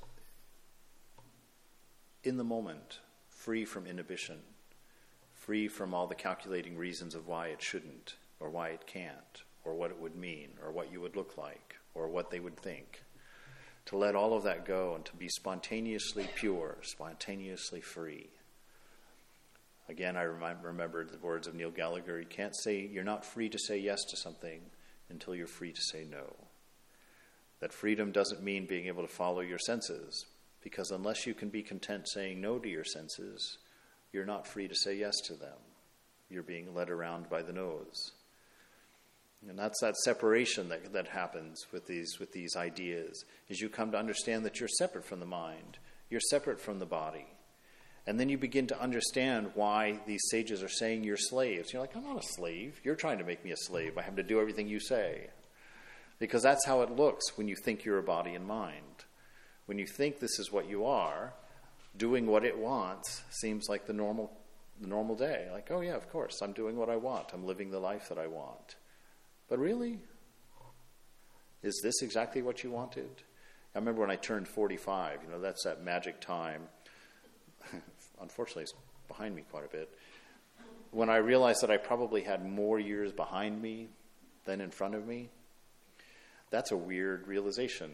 in 2.24 2.36
the 2.36 2.43
moment, 2.43 2.99
free 3.30 3.63
from 3.63 3.88
inhibition, 3.88 4.39
free 5.32 5.70
from 5.70 5.93
all 5.93 6.07
the 6.07 6.15
calculating 6.15 6.76
reasons 6.76 7.15
of 7.15 7.28
why 7.28 7.47
it 7.47 7.61
shouldn't, 7.61 8.15
or 8.41 8.49
why 8.49 8.70
it 8.70 8.86
can't, 8.86 9.43
or 9.63 9.76
what 9.76 9.91
it 9.91 9.99
would 9.99 10.15
mean, 10.15 10.49
or 10.61 10.72
what 10.72 10.91
you 10.91 10.99
would 10.99 11.15
look 11.15 11.38
like, 11.38 11.78
or 11.93 12.09
what 12.09 12.30
they 12.30 12.41
would 12.41 12.57
think. 12.57 13.01
To 13.88 13.97
let 13.97 14.15
all 14.15 14.33
of 14.33 14.43
that 14.43 14.65
go 14.65 14.95
and 14.95 15.05
to 15.05 15.15
be 15.15 15.29
spontaneously 15.29 16.27
pure, 16.35 16.77
spontaneously 16.81 17.79
free. 17.79 18.27
Again, 19.88 20.17
I 20.17 20.23
remind, 20.23 20.61
remembered 20.61 21.09
the 21.09 21.25
words 21.25 21.47
of 21.47 21.55
Neil 21.55 21.71
Gallagher. 21.71 22.19
You 22.19 22.25
can't 22.25 22.55
say, 22.55 22.85
you're 22.85 23.05
not 23.05 23.23
free 23.23 23.47
to 23.47 23.57
say 23.57 23.77
yes 23.77 24.03
to 24.09 24.17
something 24.17 24.59
until 25.09 25.35
you're 25.35 25.47
free 25.47 25.71
to 25.71 25.81
say 25.81 26.05
no. 26.09 26.35
That 27.61 27.71
freedom 27.71 28.11
doesn't 28.11 28.43
mean 28.43 28.65
being 28.65 28.88
able 28.88 29.03
to 29.03 29.13
follow 29.13 29.39
your 29.39 29.57
senses, 29.57 30.25
because 30.61 30.91
unless 30.91 31.25
you 31.25 31.33
can 31.33 31.47
be 31.47 31.63
content 31.63 32.09
saying 32.09 32.41
no 32.41 32.59
to 32.59 32.67
your 32.67 32.83
senses, 32.83 33.57
you're 34.11 34.25
not 34.25 34.45
free 34.45 34.67
to 34.67 34.75
say 34.75 34.95
yes 34.95 35.15
to 35.27 35.33
them. 35.33 35.57
You're 36.29 36.43
being 36.43 36.75
led 36.75 36.89
around 36.89 37.29
by 37.29 37.41
the 37.41 37.53
nose. 37.53 38.11
And 39.47 39.57
that's 39.57 39.79
that 39.81 39.95
separation 39.97 40.69
that, 40.69 40.93
that 40.93 41.07
happens 41.07 41.67
with 41.71 41.85
these, 41.85 42.17
with 42.19 42.31
these 42.31 42.55
ideas, 42.55 43.23
is 43.49 43.61
you 43.61 43.69
come 43.69 43.91
to 43.91 43.97
understand 43.97 44.45
that 44.45 44.59
you're 44.59 44.67
separate 44.67 45.05
from 45.05 45.19
the 45.19 45.25
mind, 45.25 45.77
you're 46.09 46.19
separate 46.19 46.59
from 46.59 46.79
the 46.79 46.85
body. 46.85 47.27
And 48.07 48.17
then 48.17 48.29
you 48.29 48.38
begin 48.38 48.67
to 48.67 48.81
understand 48.81 49.51
why 49.53 49.99
these 50.07 50.21
sages 50.31 50.63
are 50.63 50.69
saying 50.69 51.03
you're 51.03 51.17
slaves. 51.17 51.73
You're 51.73 51.81
like, 51.81 51.95
I'm 51.95 52.05
not 52.05 52.23
a 52.23 52.27
slave. 52.27 52.79
You're 52.83 52.95
trying 52.95 53.17
to 53.17 53.25
make 53.25 53.43
me 53.43 53.51
a 53.51 53.57
slave. 53.57 53.97
I 53.97 54.01
have 54.01 54.15
to 54.15 54.23
do 54.23 54.39
everything 54.39 54.69
you 54.69 54.79
say. 54.79 55.27
Because 56.17 56.41
that's 56.41 56.65
how 56.65 56.81
it 56.83 56.95
looks 56.95 57.38
when 57.38 57.49
you 57.49 57.55
think 57.63 57.83
you're 57.83 57.99
a 57.99 58.03
body 58.03 58.33
and 58.33 58.45
mind. 58.45 59.03
When 59.65 59.77
you 59.77 59.85
think 59.85 60.19
this 60.19 60.39
is 60.39 60.53
what 60.53 60.69
you 60.69 60.85
are, 60.85 61.33
doing 61.97 62.27
what 62.27 62.45
it 62.45 62.57
wants 62.57 63.23
seems 63.29 63.67
like 63.67 63.85
the 63.85 63.93
normal, 63.93 64.31
the 64.79 64.88
normal 64.88 65.15
day. 65.15 65.49
Like, 65.51 65.69
oh, 65.69 65.81
yeah, 65.81 65.95
of 65.95 66.09
course, 66.09 66.41
I'm 66.41 66.53
doing 66.53 66.77
what 66.77 66.89
I 66.89 66.95
want. 66.95 67.33
I'm 67.33 67.45
living 67.45 67.71
the 67.71 67.79
life 67.79 68.07
that 68.07 68.17
I 68.17 68.27
want. 68.27 68.75
But 69.50 69.60
really? 69.60 70.00
Is 71.64 71.80
this 71.84 72.02
exactly 72.02 72.41
what 72.41 72.64
you 72.64 72.72
wanted? 72.72 73.10
I 73.76 73.80
remember 73.80 74.02
when 74.02 74.12
I 74.12 74.16
turned 74.16 74.48
45, 74.48 75.24
you 75.24 75.30
know, 75.30 75.41
that's 75.41 75.64
that 75.64 75.84
magic 75.84 76.20
time. 76.20 76.64
Unfortunately, 78.22 78.64
it's 78.64 78.74
behind 79.08 79.36
me 79.36 79.43
quite 79.50 79.66
a 79.66 79.70
bit. 79.70 79.89
When 80.91 81.10
I 81.10 81.18
realized 81.18 81.62
that 81.62 81.72
I 81.72 81.78
probably 81.78 82.22
had 82.22 82.50
more 82.50 82.80
years 82.80 83.12
behind 83.12 83.62
me 83.62 83.89
than 84.45 84.62
in 84.62 84.72
front 84.72 84.95
of 84.95 85.06
me, 85.06 85.30
that's 86.50 86.72
a 86.72 86.78
weird 86.78 87.28
realization. 87.28 87.91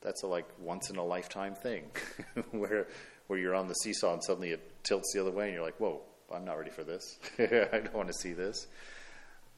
That's 0.00 0.22
a 0.22 0.26
like 0.26 0.46
once 0.60 0.90
in 0.90 0.96
a 0.96 1.04
lifetime 1.04 1.54
thing 1.54 1.84
where 2.50 2.88
where 3.28 3.38
you're 3.38 3.54
on 3.54 3.68
the 3.68 3.74
seesaw 3.74 4.14
and 4.14 4.24
suddenly 4.24 4.50
it 4.50 4.84
tilts 4.84 5.12
the 5.12 5.20
other 5.20 5.30
way 5.30 5.46
and 5.46 5.54
you're 5.54 5.62
like, 5.62 5.78
"Whoa, 5.78 6.00
I'm 6.32 6.44
not 6.44 6.58
ready 6.58 6.70
for 6.70 6.84
this. 6.84 7.18
I 7.38 7.44
don't 7.72 7.94
want 7.94 8.08
to 8.08 8.14
see 8.14 8.32
this." 8.32 8.66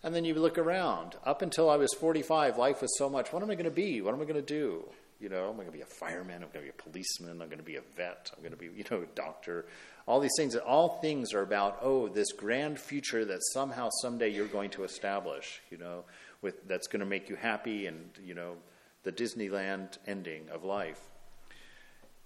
And 0.02 0.14
then 0.14 0.24
you 0.24 0.34
look 0.34 0.56
around. 0.56 1.16
Up 1.24 1.42
until 1.42 1.68
I 1.68 1.76
was 1.76 1.92
45, 1.94 2.56
life 2.56 2.80
was 2.80 2.96
so 2.96 3.10
much. 3.10 3.32
What 3.32 3.42
am 3.42 3.50
I 3.50 3.54
going 3.54 3.64
to 3.64 3.70
be? 3.70 4.00
What 4.00 4.14
am 4.14 4.20
I 4.20 4.24
going 4.24 4.34
to 4.34 4.42
do? 4.42 4.84
You 5.20 5.28
know, 5.28 5.50
am 5.50 5.54
I 5.54 5.64
going 5.64 5.66
to 5.66 5.72
be 5.72 5.82
a 5.82 5.86
fireman? 5.86 6.36
I'm 6.36 6.48
going 6.52 6.64
to 6.64 6.72
be 6.72 6.78
a 6.78 6.82
policeman. 6.82 7.42
I'm 7.42 7.48
going 7.48 7.58
to 7.58 7.64
be 7.64 7.76
a 7.76 7.82
vet. 7.96 8.30
I'm 8.34 8.42
going 8.42 8.52
to 8.52 8.58
be, 8.58 8.70
you 8.74 8.84
know, 8.90 9.02
a 9.02 9.14
doctor. 9.14 9.66
All 10.06 10.18
these 10.18 10.32
things. 10.38 10.56
All 10.56 11.00
things 11.00 11.34
are 11.34 11.42
about, 11.42 11.78
oh, 11.82 12.08
this 12.08 12.32
grand 12.32 12.78
future 12.78 13.26
that 13.26 13.40
somehow, 13.52 13.90
someday 14.00 14.30
you're 14.30 14.46
going 14.46 14.70
to 14.70 14.84
establish, 14.84 15.60
you 15.70 15.76
know, 15.76 16.04
with, 16.40 16.66
that's 16.66 16.86
going 16.86 17.00
to 17.00 17.06
make 17.06 17.28
you 17.28 17.36
happy 17.36 17.86
and, 17.86 18.10
you 18.24 18.34
know, 18.34 18.54
the 19.02 19.12
Disneyland 19.12 19.98
ending 20.06 20.48
of 20.50 20.64
life. 20.64 21.00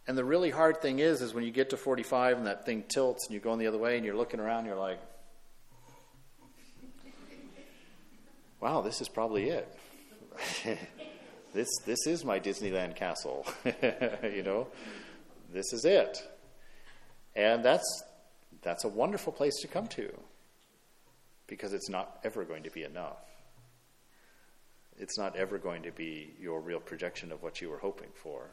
And 0.07 0.17
the 0.17 0.25
really 0.25 0.51
hard 0.51 0.81
thing 0.81 1.01
is, 1.01 1.23
is 1.23 1.35
when 1.35 1.45
you 1.45 1.51
get 1.51 1.71
to 1.71 1.77
45 1.77 2.37
and 2.37 2.47
that 2.47 2.67
thing 2.67 2.85
tilts 2.87 3.27
and 3.27 3.33
you're 3.33 3.43
going 3.43 3.59
the 3.59 3.67
other 3.67 3.79
way 3.79 3.97
and 3.97 4.05
you're 4.05 4.17
looking 4.17 4.39
around, 4.39 4.67
you're 4.67 4.77
like, 4.77 5.01
wow, 8.65 8.81
this 8.81 9.03
is 9.03 9.11
probably 9.11 9.51
it. 9.51 9.69
this, 11.53 11.69
this 11.85 12.07
is 12.07 12.25
my 12.25 12.41
Disneyland 12.41 12.97
castle. 12.97 13.47
you 14.25 14.43
know, 14.43 14.69
this 15.53 15.71
is 15.75 15.85
it. 15.85 16.17
And 17.37 17.63
that's, 17.63 17.85
that's 18.63 18.85
a 18.85 18.89
wonderful 18.89 19.35
place 19.35 19.61
to 19.61 19.69
come 19.69 19.87
to 19.89 20.11
because 21.47 21.75
it's 21.75 21.91
not 21.91 22.19
ever 22.25 22.43
going 22.47 22.63
to 22.63 22.71
be 22.71 22.85
enough. 22.85 23.19
It's 24.97 25.19
not 25.19 25.37
ever 25.37 25.59
going 25.59 25.83
to 25.83 25.93
be 25.93 26.33
your 26.41 26.63
real 26.63 26.81
projection 26.81 27.33
of 27.33 27.43
what 27.43 27.61
you 27.61 27.69
were 27.69 27.79
hoping 27.79 28.11
for 28.15 28.49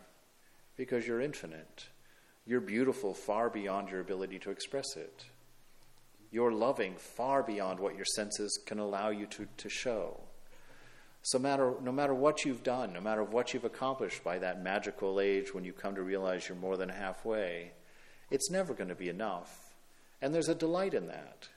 because 0.75 1.07
you're 1.07 1.21
infinite. 1.21 1.87
You're 2.45 2.59
beautiful 2.59 3.13
far 3.13 3.49
beyond 3.49 3.89
your 3.89 4.01
ability 4.01 4.39
to 4.39 4.51
express 4.51 4.97
it. 4.97 5.23
You're 6.31 6.53
loving 6.53 6.95
far 6.95 7.43
beyond 7.43 7.79
what 7.79 7.95
your 7.95 8.05
senses 8.05 8.57
can 8.65 8.79
allow 8.79 9.09
you 9.09 9.25
to, 9.27 9.47
to 9.57 9.69
show. 9.69 10.21
So 11.23 11.37
matter, 11.37 11.73
no 11.83 11.91
matter 11.91 12.15
what 12.15 12.45
you've 12.45 12.63
done, 12.63 12.93
no 12.93 13.01
matter 13.01 13.23
what 13.23 13.53
you've 13.53 13.65
accomplished 13.65 14.23
by 14.23 14.39
that 14.39 14.63
magical 14.63 15.19
age 15.19 15.53
when 15.53 15.63
you 15.63 15.73
come 15.73 15.93
to 15.95 16.01
realize 16.01 16.47
you're 16.47 16.57
more 16.57 16.77
than 16.77 16.89
halfway, 16.89 17.73
it's 18.31 18.49
never 18.49 18.73
going 18.73 18.89
to 18.89 18.95
be 18.95 19.09
enough. 19.09 19.75
And 20.21 20.33
there's 20.33 20.49
a 20.49 20.55
delight 20.55 20.93
in 20.93 21.07
that. 21.07 21.49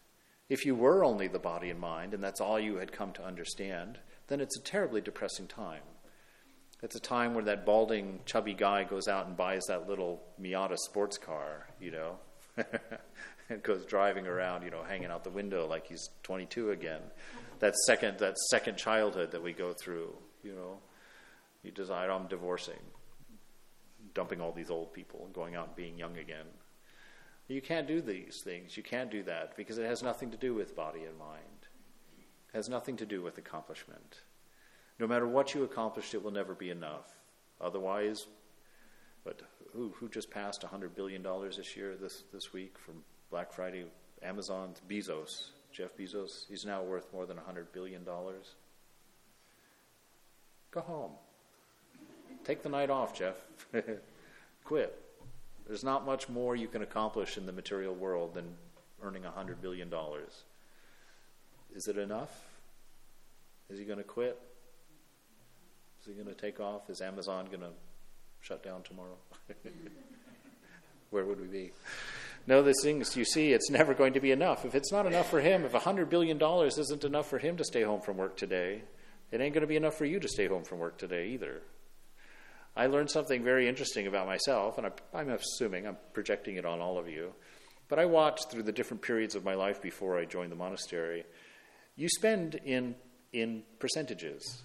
If 0.48 0.66
you 0.66 0.74
were 0.74 1.04
only 1.04 1.28
the 1.28 1.38
body 1.38 1.70
and 1.70 1.80
mind, 1.80 2.12
and 2.12 2.22
that's 2.22 2.40
all 2.40 2.60
you 2.60 2.76
had 2.76 2.92
come 2.92 3.12
to 3.12 3.24
understand, 3.24 3.98
then 4.26 4.40
it's 4.40 4.58
a 4.58 4.62
terribly 4.62 5.00
depressing 5.00 5.46
time. 5.46 5.82
It's 6.82 6.96
a 6.96 7.00
time 7.00 7.32
where 7.32 7.44
that 7.44 7.64
balding, 7.64 8.20
chubby 8.26 8.52
guy 8.52 8.84
goes 8.84 9.08
out 9.08 9.26
and 9.26 9.36
buys 9.36 9.64
that 9.68 9.88
little 9.88 10.22
Miata 10.38 10.76
sports 10.76 11.16
car, 11.16 11.68
you 11.80 11.90
know, 11.90 12.18
and 13.48 13.62
goes 13.62 13.84
driving 13.84 14.26
around, 14.26 14.62
you 14.62 14.70
know, 14.70 14.82
hanging 14.82 15.10
out 15.10 15.24
the 15.24 15.30
window 15.30 15.66
like 15.66 15.86
he's 15.86 16.08
22 16.22 16.70
again. 16.70 17.00
That 17.60 17.74
second, 17.86 18.18
that 18.18 18.38
second 18.50 18.76
childhood 18.76 19.30
that 19.32 19.42
we 19.42 19.52
go 19.52 19.72
through, 19.72 20.14
you 20.42 20.54
know, 20.54 20.78
you 21.62 21.70
decide 21.70 22.10
I'm 22.10 22.26
divorcing, 22.26 22.80
dumping 24.12 24.40
all 24.40 24.52
these 24.52 24.70
old 24.70 24.92
people 24.92 25.28
going 25.32 25.54
out 25.54 25.68
and 25.68 25.76
being 25.76 25.98
young 25.98 26.18
again. 26.18 26.46
You 27.48 27.60
can't 27.60 27.86
do 27.86 28.00
these 28.00 28.40
things. 28.42 28.76
You 28.76 28.82
can't 28.82 29.10
do 29.10 29.22
that 29.24 29.56
because 29.56 29.78
it 29.78 29.86
has 29.86 30.02
nothing 30.02 30.30
to 30.30 30.36
do 30.36 30.54
with 30.54 30.76
body 30.76 31.04
and 31.04 31.18
mind. 31.18 31.68
It 32.18 32.56
has 32.56 32.68
nothing 32.68 32.96
to 32.98 33.06
do 33.06 33.20
with 33.22 33.36
accomplishment. 33.36 34.22
No 34.98 35.06
matter 35.06 35.26
what 35.26 35.54
you 35.54 35.64
accomplished, 35.64 36.14
it 36.14 36.22
will 36.22 36.30
never 36.30 36.54
be 36.54 36.70
enough. 36.70 37.10
Otherwise, 37.60 38.26
but 39.24 39.40
who, 39.74 39.92
who 39.98 40.08
just 40.08 40.30
passed 40.30 40.62
$100 40.62 40.94
billion 40.94 41.22
this 41.22 41.76
year, 41.76 41.96
this, 42.00 42.22
this 42.32 42.52
week 42.52 42.78
from 42.78 42.94
Black 43.30 43.52
Friday? 43.52 43.84
Amazon's 44.22 44.80
Bezos, 44.88 45.48
Jeff 45.72 45.96
Bezos. 45.96 46.46
He's 46.48 46.64
now 46.64 46.82
worth 46.82 47.12
more 47.12 47.26
than 47.26 47.36
$100 47.36 47.66
billion. 47.72 48.04
Go 50.70 50.80
home. 50.80 51.12
Take 52.44 52.62
the 52.62 52.68
night 52.68 52.90
off, 52.90 53.16
Jeff. 53.16 53.36
Quit. 54.64 54.98
There's 55.66 55.84
not 55.84 56.06
much 56.06 56.28
more 56.28 56.56
you 56.56 56.68
can 56.68 56.82
accomplish 56.82 57.36
in 57.36 57.46
the 57.46 57.52
material 57.52 57.94
world 57.94 58.34
than 58.34 58.54
earning 59.02 59.22
$100 59.22 59.60
billion. 59.60 59.92
Is 61.74 61.88
it 61.88 61.98
enough? 61.98 62.30
Is 63.70 63.78
he 63.78 63.84
going 63.84 63.98
to 63.98 64.04
quit? 64.04 64.38
Is 66.00 66.06
he 66.06 66.12
going 66.12 66.26
to 66.26 66.34
take 66.34 66.60
off? 66.60 66.90
Is 66.90 67.00
Amazon 67.00 67.46
going 67.46 67.60
to 67.60 67.70
shut 68.44 68.62
down 68.62 68.82
tomorrow? 68.82 69.16
Where 71.10 71.24
would 71.24 71.40
we 71.40 71.46
be? 71.46 71.72
No, 72.46 72.62
these 72.62 72.82
things 72.82 73.16
you 73.16 73.24
see, 73.24 73.52
it's 73.52 73.70
never 73.70 73.94
going 73.94 74.12
to 74.12 74.20
be 74.20 74.32
enough. 74.32 74.66
If 74.66 74.74
it's 74.74 74.92
not 74.92 75.06
enough 75.06 75.30
for 75.30 75.40
him, 75.40 75.64
if 75.64 75.72
$100 75.72 76.10
billion 76.10 76.38
isn't 76.42 77.04
enough 77.04 77.26
for 77.26 77.38
him 77.38 77.56
to 77.56 77.64
stay 77.64 77.82
home 77.82 78.02
from 78.02 78.18
work 78.18 78.36
today, 78.36 78.82
it 79.32 79.40
ain't 79.40 79.54
going 79.54 79.62
to 79.62 79.66
be 79.66 79.76
enough 79.76 79.94
for 79.94 80.04
you 80.04 80.20
to 80.20 80.28
stay 80.28 80.46
home 80.46 80.62
from 80.62 80.78
work 80.78 80.98
today 80.98 81.28
either. 81.28 81.62
I 82.76 82.86
learned 82.86 83.10
something 83.10 83.42
very 83.42 83.66
interesting 83.66 84.06
about 84.06 84.26
myself, 84.26 84.76
and 84.76 84.90
I'm 85.14 85.30
assuming 85.30 85.86
I'm 85.86 85.96
projecting 86.12 86.56
it 86.56 86.66
on 86.66 86.80
all 86.80 86.98
of 86.98 87.08
you. 87.08 87.32
But 87.88 87.98
I 87.98 88.04
watched 88.04 88.50
through 88.50 88.64
the 88.64 88.72
different 88.72 89.02
periods 89.02 89.34
of 89.34 89.44
my 89.44 89.54
life 89.54 89.80
before 89.80 90.18
I 90.18 90.26
joined 90.26 90.52
the 90.52 90.56
monastery. 90.56 91.24
You 91.96 92.08
spend 92.10 92.56
in, 92.56 92.94
in 93.32 93.62
percentages 93.78 94.64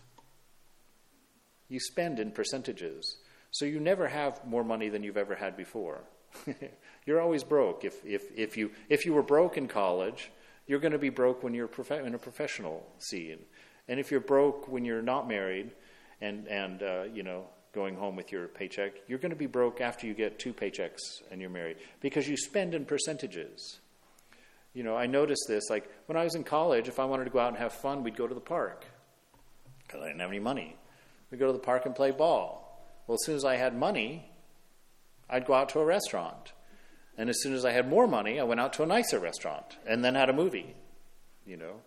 you 1.70 1.80
spend 1.80 2.20
in 2.20 2.32
percentages. 2.32 3.18
So 3.52 3.66
you 3.66 3.80
never 3.80 4.08
have 4.08 4.46
more 4.46 4.64
money 4.64 4.90
than 4.90 5.04
you've 5.04 5.18
ever 5.18 5.36
had 5.36 5.58
before. 5.58 6.02
you're 7.06 7.20
always 7.20 7.44
broke. 7.44 7.84
If, 7.84 8.06
if, 8.06 8.24
if, 8.36 8.58
you, 8.58 8.72
if 8.90 9.06
you 9.06 9.14
were 9.14 9.24
broke 9.24 9.58
in 9.58 9.68
college, 9.68 10.32
you're 10.68 10.80
going 10.80 10.92
to 10.92 11.00
be 11.00 11.10
broke 11.10 11.44
when 11.44 11.54
you're 11.54 11.68
prof- 11.68 11.92
in 11.92 12.14
a 12.14 12.20
professional 12.20 12.86
scene. 13.00 13.40
And 13.88 14.00
if 14.00 14.12
you're 14.12 14.20
broke 14.20 14.68
when 14.68 14.86
you're 14.86 15.02
not 15.02 15.28
married 15.28 15.72
and, 16.22 16.48
and 16.48 16.84
uh, 16.84 17.04
you 17.12 17.24
know, 17.24 17.46
going 17.74 17.96
home 17.96 18.16
with 18.16 18.32
your 18.32 18.48
paycheck, 18.48 18.94
you're 19.08 19.20
going 19.20 19.32
to 19.32 19.36
be 19.36 19.48
broke 19.48 19.82
after 19.82 20.06
you 20.06 20.14
get 20.14 20.38
two 20.40 20.54
paychecks 20.54 21.00
and 21.32 21.42
you're 21.42 21.50
married 21.50 21.78
because 22.00 22.28
you 22.28 22.38
spend 22.38 22.76
in 22.76 22.86
percentages. 22.86 23.80
You 24.74 24.84
know, 24.84 24.96
I 24.96 25.08
noticed 25.08 25.46
this. 25.48 25.70
Like 25.70 25.90
when 26.06 26.18
I 26.18 26.24
was 26.24 26.36
in 26.36 26.44
college, 26.44 26.88
if 26.88 27.00
I 27.00 27.06
wanted 27.06 27.26
to 27.26 27.30
go 27.32 27.40
out 27.40 27.50
and 27.50 27.58
have 27.58 27.74
fun, 27.74 28.04
we'd 28.04 28.16
go 28.16 28.28
to 28.28 28.36
the 28.36 28.40
park 28.40 28.86
because 29.88 30.02
I 30.04 30.08
didn't 30.08 30.22
have 30.22 30.30
any 30.30 30.40
money. 30.40 30.76
We'd 31.32 31.40
go 31.40 31.48
to 31.48 31.54
the 31.54 31.60
park 31.60 31.86
and 31.86 31.96
play 31.96 32.12
ball. 32.12 32.69
Well, 33.10 33.16
as 33.16 33.26
soon 33.26 33.38
as 33.38 33.44
I 33.44 33.56
had 33.56 33.76
money, 33.76 34.30
I'd 35.28 35.48
go 35.48 35.56
out 35.56 35.70
to 35.70 35.80
a 35.80 35.84
restaurant. 35.84 36.54
And 37.18 37.28
as 37.28 37.42
soon 37.42 37.56
as 37.56 37.66
I 37.66 37.72
had 37.72 37.90
more 37.90 38.06
money, 38.06 38.40
I 38.40 38.44
went 38.44 38.60
out 38.60 38.74
to 38.74 38.84
a 38.84 38.86
nicer 38.86 39.18
restaurant 39.18 39.80
and 39.88 40.06
then 40.06 40.14
had 40.14 40.30
a 40.30 40.34
movie, 40.34 40.76
you 41.44 41.58
know. 41.58 41.78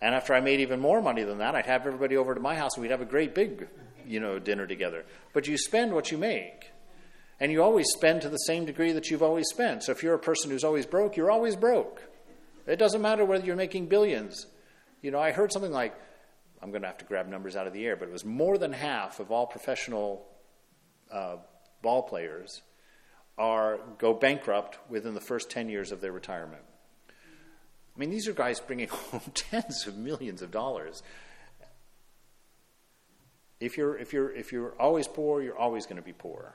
And 0.00 0.16
after 0.16 0.34
I 0.34 0.40
made 0.40 0.58
even 0.58 0.80
more 0.80 1.00
money 1.00 1.22
than 1.22 1.38
that, 1.38 1.54
I'd 1.54 1.66
have 1.66 1.86
everybody 1.86 2.16
over 2.16 2.34
to 2.34 2.40
my 2.40 2.56
house 2.56 2.72
and 2.74 2.82
we'd 2.82 2.90
have 2.90 3.00
a 3.00 3.04
great 3.04 3.36
big, 3.36 3.68
you 4.04 4.18
know, 4.18 4.40
dinner 4.40 4.66
together. 4.66 5.04
But 5.32 5.46
you 5.46 5.56
spend 5.56 5.92
what 5.92 6.10
you 6.10 6.18
make. 6.18 6.72
And 7.38 7.52
you 7.52 7.62
always 7.62 7.86
spend 7.90 8.22
to 8.22 8.28
the 8.28 8.36
same 8.38 8.64
degree 8.64 8.90
that 8.90 9.12
you've 9.12 9.22
always 9.22 9.46
spent. 9.48 9.84
So 9.84 9.92
if 9.92 10.02
you're 10.02 10.14
a 10.14 10.18
person 10.18 10.50
who's 10.50 10.64
always 10.64 10.86
broke, 10.86 11.16
you're 11.16 11.30
always 11.30 11.54
broke. 11.54 12.02
It 12.66 12.80
doesn't 12.80 13.00
matter 13.00 13.24
whether 13.24 13.46
you're 13.46 13.54
making 13.54 13.86
billions. 13.86 14.46
You 15.02 15.12
know, 15.12 15.20
I 15.20 15.30
heard 15.30 15.52
something 15.52 15.70
like 15.70 15.94
I'm 16.60 16.70
going 16.70 16.82
to 16.82 16.88
have 16.88 16.98
to 16.98 17.04
grab 17.04 17.28
numbers 17.28 17.54
out 17.54 17.68
of 17.68 17.72
the 17.72 17.86
air, 17.86 17.94
but 17.94 18.08
it 18.08 18.12
was 18.12 18.24
more 18.24 18.58
than 18.58 18.72
half 18.72 19.20
of 19.20 19.30
all 19.30 19.46
professional 19.46 20.26
uh, 21.12 21.36
ball 21.82 22.02
players 22.02 22.62
are 23.36 23.78
go 23.98 24.12
bankrupt 24.12 24.78
within 24.90 25.14
the 25.14 25.20
first 25.20 25.50
10 25.50 25.68
years 25.68 25.92
of 25.92 26.00
their 26.00 26.12
retirement. 26.12 26.62
I 27.08 28.00
mean, 28.00 28.10
these 28.10 28.28
are 28.28 28.32
guys 28.32 28.60
bringing 28.60 28.88
home 29.10 29.20
tens 29.34 29.86
of 29.86 29.96
millions 29.96 30.42
of 30.42 30.50
dollars. 30.50 31.02
If 33.60 33.76
you're, 33.76 33.96
if 33.96 34.12
you're, 34.12 34.30
if 34.34 34.52
you're 34.52 34.74
always 34.80 35.08
poor, 35.08 35.42
you're 35.42 35.58
always 35.58 35.84
going 35.86 35.96
to 35.96 36.02
be 36.02 36.12
poor 36.12 36.54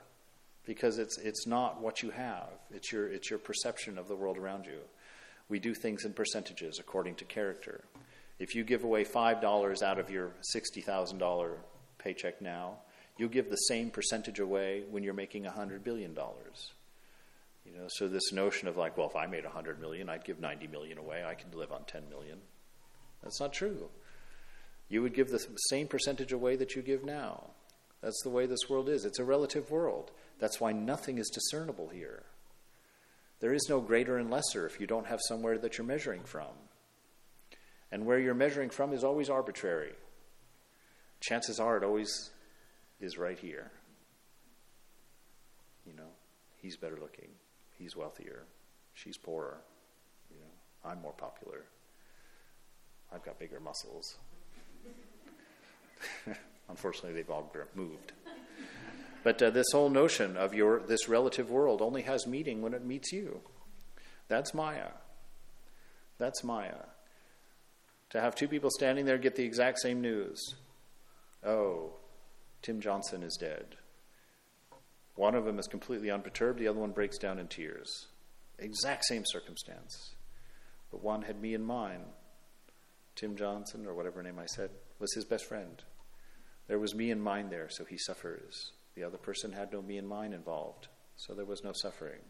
because 0.64 0.98
it's, 0.98 1.18
it's 1.18 1.46
not 1.46 1.82
what 1.82 2.02
you 2.02 2.10
have, 2.10 2.48
it's 2.70 2.90
your, 2.90 3.08
it's 3.08 3.28
your 3.28 3.38
perception 3.38 3.98
of 3.98 4.08
the 4.08 4.16
world 4.16 4.38
around 4.38 4.64
you. 4.64 4.78
We 5.50 5.58
do 5.58 5.74
things 5.74 6.06
in 6.06 6.14
percentages 6.14 6.78
according 6.78 7.16
to 7.16 7.26
character. 7.26 7.84
If 8.38 8.54
you 8.54 8.64
give 8.64 8.84
away 8.84 9.04
$5 9.04 9.82
out 9.82 9.98
of 9.98 10.10
your 10.10 10.32
$60,000 10.56 11.56
paycheck 11.98 12.40
now, 12.40 12.78
you'll 13.16 13.28
give 13.28 13.50
the 13.50 13.56
same 13.56 13.90
percentage 13.90 14.40
away 14.40 14.82
when 14.90 15.02
you're 15.02 15.14
making 15.14 15.44
$100 15.44 15.84
billion. 15.84 16.16
You 17.64 17.72
know, 17.72 17.86
so 17.88 18.08
this 18.08 18.32
notion 18.32 18.68
of 18.68 18.76
like, 18.76 18.96
well, 18.96 19.08
if 19.08 19.16
I 19.16 19.26
made 19.26 19.44
100 19.44 19.80
million, 19.80 20.08
I'd 20.08 20.24
give 20.24 20.40
90 20.40 20.66
million 20.66 20.98
away. 20.98 21.24
I 21.24 21.34
can 21.34 21.50
live 21.58 21.72
on 21.72 21.84
10 21.84 22.08
million. 22.10 22.38
That's 23.22 23.40
not 23.40 23.52
true. 23.52 23.88
You 24.88 25.02
would 25.02 25.14
give 25.14 25.30
the 25.30 25.38
same 25.70 25.88
percentage 25.88 26.32
away 26.32 26.56
that 26.56 26.74
you 26.74 26.82
give 26.82 27.04
now. 27.04 27.50
That's 28.02 28.22
the 28.22 28.30
way 28.30 28.44
this 28.44 28.68
world 28.68 28.90
is. 28.90 29.06
It's 29.06 29.18
a 29.18 29.24
relative 29.24 29.70
world. 29.70 30.10
That's 30.38 30.60
why 30.60 30.72
nothing 30.72 31.16
is 31.16 31.30
discernible 31.30 31.88
here. 31.88 32.24
There 33.40 33.54
is 33.54 33.66
no 33.68 33.80
greater 33.80 34.18
and 34.18 34.30
lesser 34.30 34.66
if 34.66 34.78
you 34.78 34.86
don't 34.86 35.06
have 35.06 35.20
somewhere 35.22 35.56
that 35.58 35.78
you're 35.78 35.86
measuring 35.86 36.22
from. 36.24 36.52
And 37.90 38.04
where 38.04 38.18
you're 38.18 38.34
measuring 38.34 38.70
from 38.70 38.92
is 38.92 39.04
always 39.04 39.30
arbitrary. 39.30 39.92
Chances 41.20 41.58
are 41.58 41.78
it 41.78 41.84
always 41.84 42.30
is 43.00 43.18
right 43.18 43.38
here. 43.38 43.70
You 45.86 45.92
know, 45.94 46.08
he's 46.56 46.76
better 46.76 46.98
looking, 47.00 47.28
he's 47.78 47.96
wealthier, 47.96 48.44
she's 48.94 49.16
poorer. 49.16 49.58
You 50.30 50.36
know, 50.36 50.90
I'm 50.90 51.00
more 51.02 51.12
popular. 51.12 51.64
I've 53.12 53.24
got 53.24 53.38
bigger 53.38 53.60
muscles. 53.60 54.16
Unfortunately, 56.68 57.12
they've 57.12 57.30
all 57.30 57.52
moved. 57.74 58.12
But 59.22 59.42
uh, 59.42 59.50
this 59.50 59.66
whole 59.72 59.90
notion 59.90 60.36
of 60.36 60.54
your 60.54 60.80
this 60.80 61.08
relative 61.08 61.50
world 61.50 61.80
only 61.80 62.02
has 62.02 62.26
meaning 62.26 62.62
when 62.62 62.74
it 62.74 62.84
meets 62.84 63.12
you. 63.12 63.40
That's 64.28 64.54
Maya. 64.54 64.88
That's 66.18 66.42
Maya 66.42 66.86
to 68.14 68.20
have 68.20 68.36
two 68.36 68.46
people 68.46 68.70
standing 68.70 69.04
there 69.04 69.18
get 69.18 69.34
the 69.34 69.42
exact 69.42 69.80
same 69.80 70.00
news. 70.00 70.54
Oh, 71.44 71.94
Tim 72.64 72.80
Johnson 72.80 73.22
is 73.22 73.36
dead. 73.36 73.76
One 75.16 75.34
of 75.34 75.44
them 75.44 75.58
is 75.58 75.66
completely 75.66 76.10
unperturbed, 76.10 76.58
the 76.58 76.68
other 76.68 76.80
one 76.80 76.92
breaks 76.92 77.18
down 77.18 77.38
in 77.38 77.46
tears. 77.46 78.06
Exact 78.58 79.04
same 79.04 79.22
circumstance. 79.26 80.14
But 80.90 81.04
one 81.04 81.20
had 81.20 81.42
me 81.42 81.52
in 81.52 81.62
mind. 81.62 82.04
Tim 83.16 83.36
Johnson, 83.36 83.84
or 83.86 83.92
whatever 83.92 84.22
name 84.22 84.38
I 84.38 84.46
said, 84.46 84.70
was 84.98 85.12
his 85.12 85.26
best 85.26 85.44
friend. 85.44 85.82
There 86.66 86.78
was 86.78 86.94
me 86.94 87.10
in 87.10 87.20
mind 87.20 87.50
there, 87.50 87.68
so 87.68 87.84
he 87.84 87.98
suffers. 87.98 88.72
The 88.94 89.04
other 89.04 89.18
person 89.18 89.52
had 89.52 89.70
no 89.70 89.82
me 89.82 89.98
in 89.98 90.06
mind 90.06 90.32
involved, 90.32 90.88
so 91.16 91.34
there 91.34 91.44
was 91.44 91.62
no 91.62 91.72
suffering. 91.74 92.20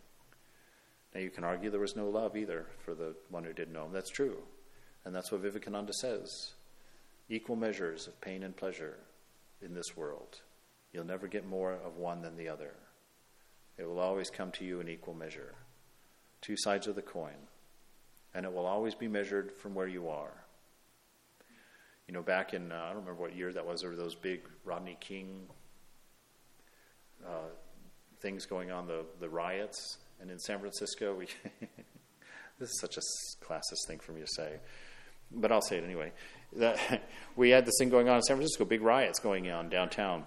Now 1.14 1.20
you 1.20 1.30
can 1.30 1.44
argue 1.44 1.70
there 1.70 1.78
was 1.78 1.94
no 1.94 2.08
love 2.08 2.36
either 2.36 2.66
for 2.84 2.96
the 2.96 3.14
one 3.30 3.44
who 3.44 3.52
didn't 3.52 3.72
know 3.72 3.84
him. 3.84 3.92
That's 3.92 4.10
true. 4.10 4.38
And 5.04 5.14
that's 5.14 5.30
what 5.30 5.42
Vivekananda 5.42 5.92
says. 5.92 6.54
Equal 7.28 7.54
measures 7.54 8.08
of 8.08 8.20
pain 8.20 8.42
and 8.42 8.56
pleasure 8.56 8.96
in 9.64 9.74
this 9.74 9.96
world. 9.96 10.40
You'll 10.92 11.04
never 11.04 11.26
get 11.26 11.46
more 11.46 11.72
of 11.72 11.96
one 11.96 12.22
than 12.22 12.36
the 12.36 12.48
other. 12.48 12.74
It 13.78 13.84
will 13.84 13.98
always 13.98 14.30
come 14.30 14.52
to 14.52 14.64
you 14.64 14.80
in 14.80 14.88
equal 14.88 15.14
measure. 15.14 15.54
Two 16.40 16.56
sides 16.56 16.86
of 16.86 16.94
the 16.94 17.02
coin. 17.02 17.48
And 18.34 18.44
it 18.46 18.52
will 18.52 18.66
always 18.66 18.94
be 18.94 19.08
measured 19.08 19.52
from 19.52 19.74
where 19.74 19.88
you 19.88 20.08
are. 20.08 20.32
You 22.06 22.14
know, 22.14 22.22
back 22.22 22.52
in, 22.52 22.70
uh, 22.70 22.76
I 22.76 22.88
don't 22.88 23.00
remember 23.00 23.22
what 23.22 23.34
year 23.34 23.52
that 23.52 23.66
was, 23.66 23.80
there 23.80 23.90
were 23.90 23.96
those 23.96 24.14
big 24.14 24.42
Rodney 24.64 24.96
King 25.00 25.46
uh, 27.26 27.48
things 28.20 28.46
going 28.46 28.70
on, 28.70 28.86
the, 28.86 29.04
the 29.20 29.28
riots. 29.28 29.98
And 30.20 30.30
in 30.30 30.38
San 30.38 30.58
Francisco, 30.60 31.14
we 31.14 31.26
this 32.58 32.70
is 32.70 32.80
such 32.80 32.96
a 32.96 33.00
classist 33.44 33.86
thing 33.86 33.98
for 33.98 34.12
me 34.12 34.20
to 34.20 34.26
say, 34.26 34.58
but 35.32 35.50
I'll 35.50 35.62
say 35.62 35.78
it 35.78 35.84
anyway. 35.84 36.12
That 36.56 37.02
we 37.36 37.50
had 37.50 37.66
this 37.66 37.74
thing 37.78 37.90
going 37.90 38.08
on 38.08 38.16
in 38.16 38.22
San 38.22 38.36
Francisco, 38.36 38.64
big 38.64 38.82
riots 38.82 39.18
going 39.18 39.50
on 39.50 39.68
downtown, 39.68 40.24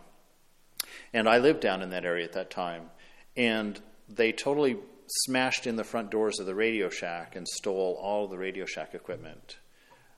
and 1.13 1.27
I 1.27 1.37
lived 1.37 1.61
down 1.61 1.81
in 1.81 1.89
that 1.91 2.05
area 2.05 2.25
at 2.25 2.33
that 2.33 2.49
time, 2.49 2.89
and 3.35 3.79
they 4.09 4.31
totally 4.31 4.77
smashed 5.07 5.67
in 5.67 5.75
the 5.75 5.83
front 5.83 6.11
doors 6.11 6.39
of 6.39 6.45
the 6.45 6.55
Radio 6.55 6.89
Shack 6.89 7.35
and 7.35 7.47
stole 7.47 7.97
all 8.01 8.27
the 8.27 8.37
Radio 8.37 8.65
Shack 8.65 8.93
equipment. 8.93 9.57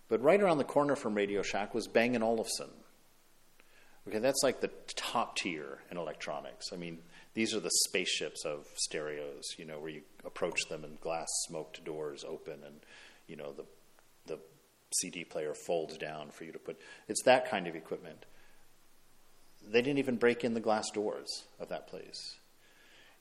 But 0.08 0.22
right 0.24 0.42
around 0.42 0.58
the 0.58 0.64
corner 0.64 0.96
from 0.96 1.14
Radio 1.14 1.44
Shack 1.44 1.74
was 1.76 1.88
Bang 1.88 2.22
& 2.22 2.24
Olufsen. 2.24 2.70
Okay, 4.08 4.20
that's 4.20 4.42
like 4.42 4.60
the 4.60 4.72
top 4.96 5.36
tier 5.36 5.80
in 5.92 5.98
electronics. 5.98 6.68
I 6.74 6.78
mean, 6.78 7.00
these 7.36 7.54
are 7.54 7.60
the 7.60 7.70
spaceships 7.86 8.44
of 8.44 8.66
stereos, 8.76 9.44
you 9.58 9.66
know, 9.66 9.80
where 9.80 9.92
you 9.92 10.02
approach 10.26 10.60
them 10.68 10.84
and 10.84 11.00
glass 11.00 11.28
smoked 11.48 11.84
doors 11.86 12.26
open 12.28 12.64
and, 12.66 12.80
you 13.28 13.36
know, 13.36 13.52
the 13.52 13.66
CD 14.92 15.24
player 15.24 15.54
folds 15.54 15.98
down 15.98 16.32
for 16.32 16.44
you 16.44 16.52
to 16.52 16.60
put. 16.60 16.80
It's 17.08 17.24
that 17.24 17.50
kind 17.50 17.68
of 17.68 17.76
equipment. 17.76 18.26
They 19.68 19.82
didn't 19.82 20.00
even 20.00 20.18
break 20.18 20.44
in 20.44 20.54
the 20.54 20.60
glass 20.60 20.90
doors 20.92 21.46
of 21.60 21.70
that 21.70 21.88
place. 21.88 22.38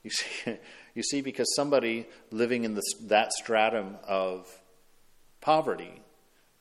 You 0.02 0.10
see, 0.10 0.58
you 0.94 1.02
see 1.02 1.20
because 1.20 1.54
somebody 1.54 2.06
living 2.30 2.64
in 2.64 2.78
that 3.06 3.32
stratum 3.32 3.96
of 4.06 4.46
poverty, 5.40 6.02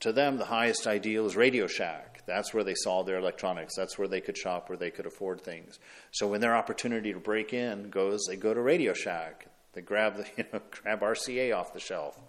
to 0.02 0.12
them 0.12 0.38
the 0.38 0.46
highest 0.46 0.88
ideal 0.88 1.26
is 1.26 1.36
Radio 1.36 1.68
Shack 1.68 2.18
that's 2.28 2.54
where 2.54 2.64
they 2.64 2.76
saw 2.76 3.04
their 3.04 3.18
electronics. 3.18 3.74
That's 3.76 3.98
where 3.98 4.08
they 4.08 4.22
could 4.22 4.38
shop, 4.38 4.70
where 4.70 4.78
they 4.78 4.92
could 4.92 5.06
afford 5.06 5.42
things. 5.42 5.80
So 6.12 6.28
when 6.28 6.42
their 6.42 6.56
opportunity 6.56 7.14
to 7.14 7.20
break 7.20 7.54
in 7.54 7.90
goes, 7.90 8.26
they 8.28 8.36
go 8.36 8.54
to 8.54 8.62
Radio 8.62 8.94
Shack. 8.94 9.48
They 9.74 9.82
grab 9.82 10.18
the 10.18 10.28
you 10.38 10.46
know 10.54 10.62
grab 10.70 11.00
RCA 11.00 11.56
off 11.56 11.74
the 11.74 11.80
shelf. 11.80 12.20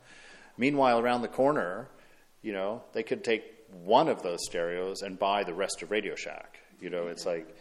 Meanwhile, 0.56 1.00
around 1.00 1.22
the 1.22 1.28
corner, 1.28 1.88
you 2.42 2.52
know, 2.52 2.82
they 2.92 3.02
could 3.02 3.24
take 3.24 3.44
one 3.84 4.08
of 4.08 4.22
those 4.22 4.38
stereos 4.44 5.02
and 5.02 5.18
buy 5.18 5.44
the 5.44 5.54
rest 5.54 5.82
of 5.82 5.90
Radio 5.90 6.14
Shack. 6.14 6.58
You 6.80 6.90
know, 6.90 7.08
it's 7.08 7.26
like, 7.26 7.56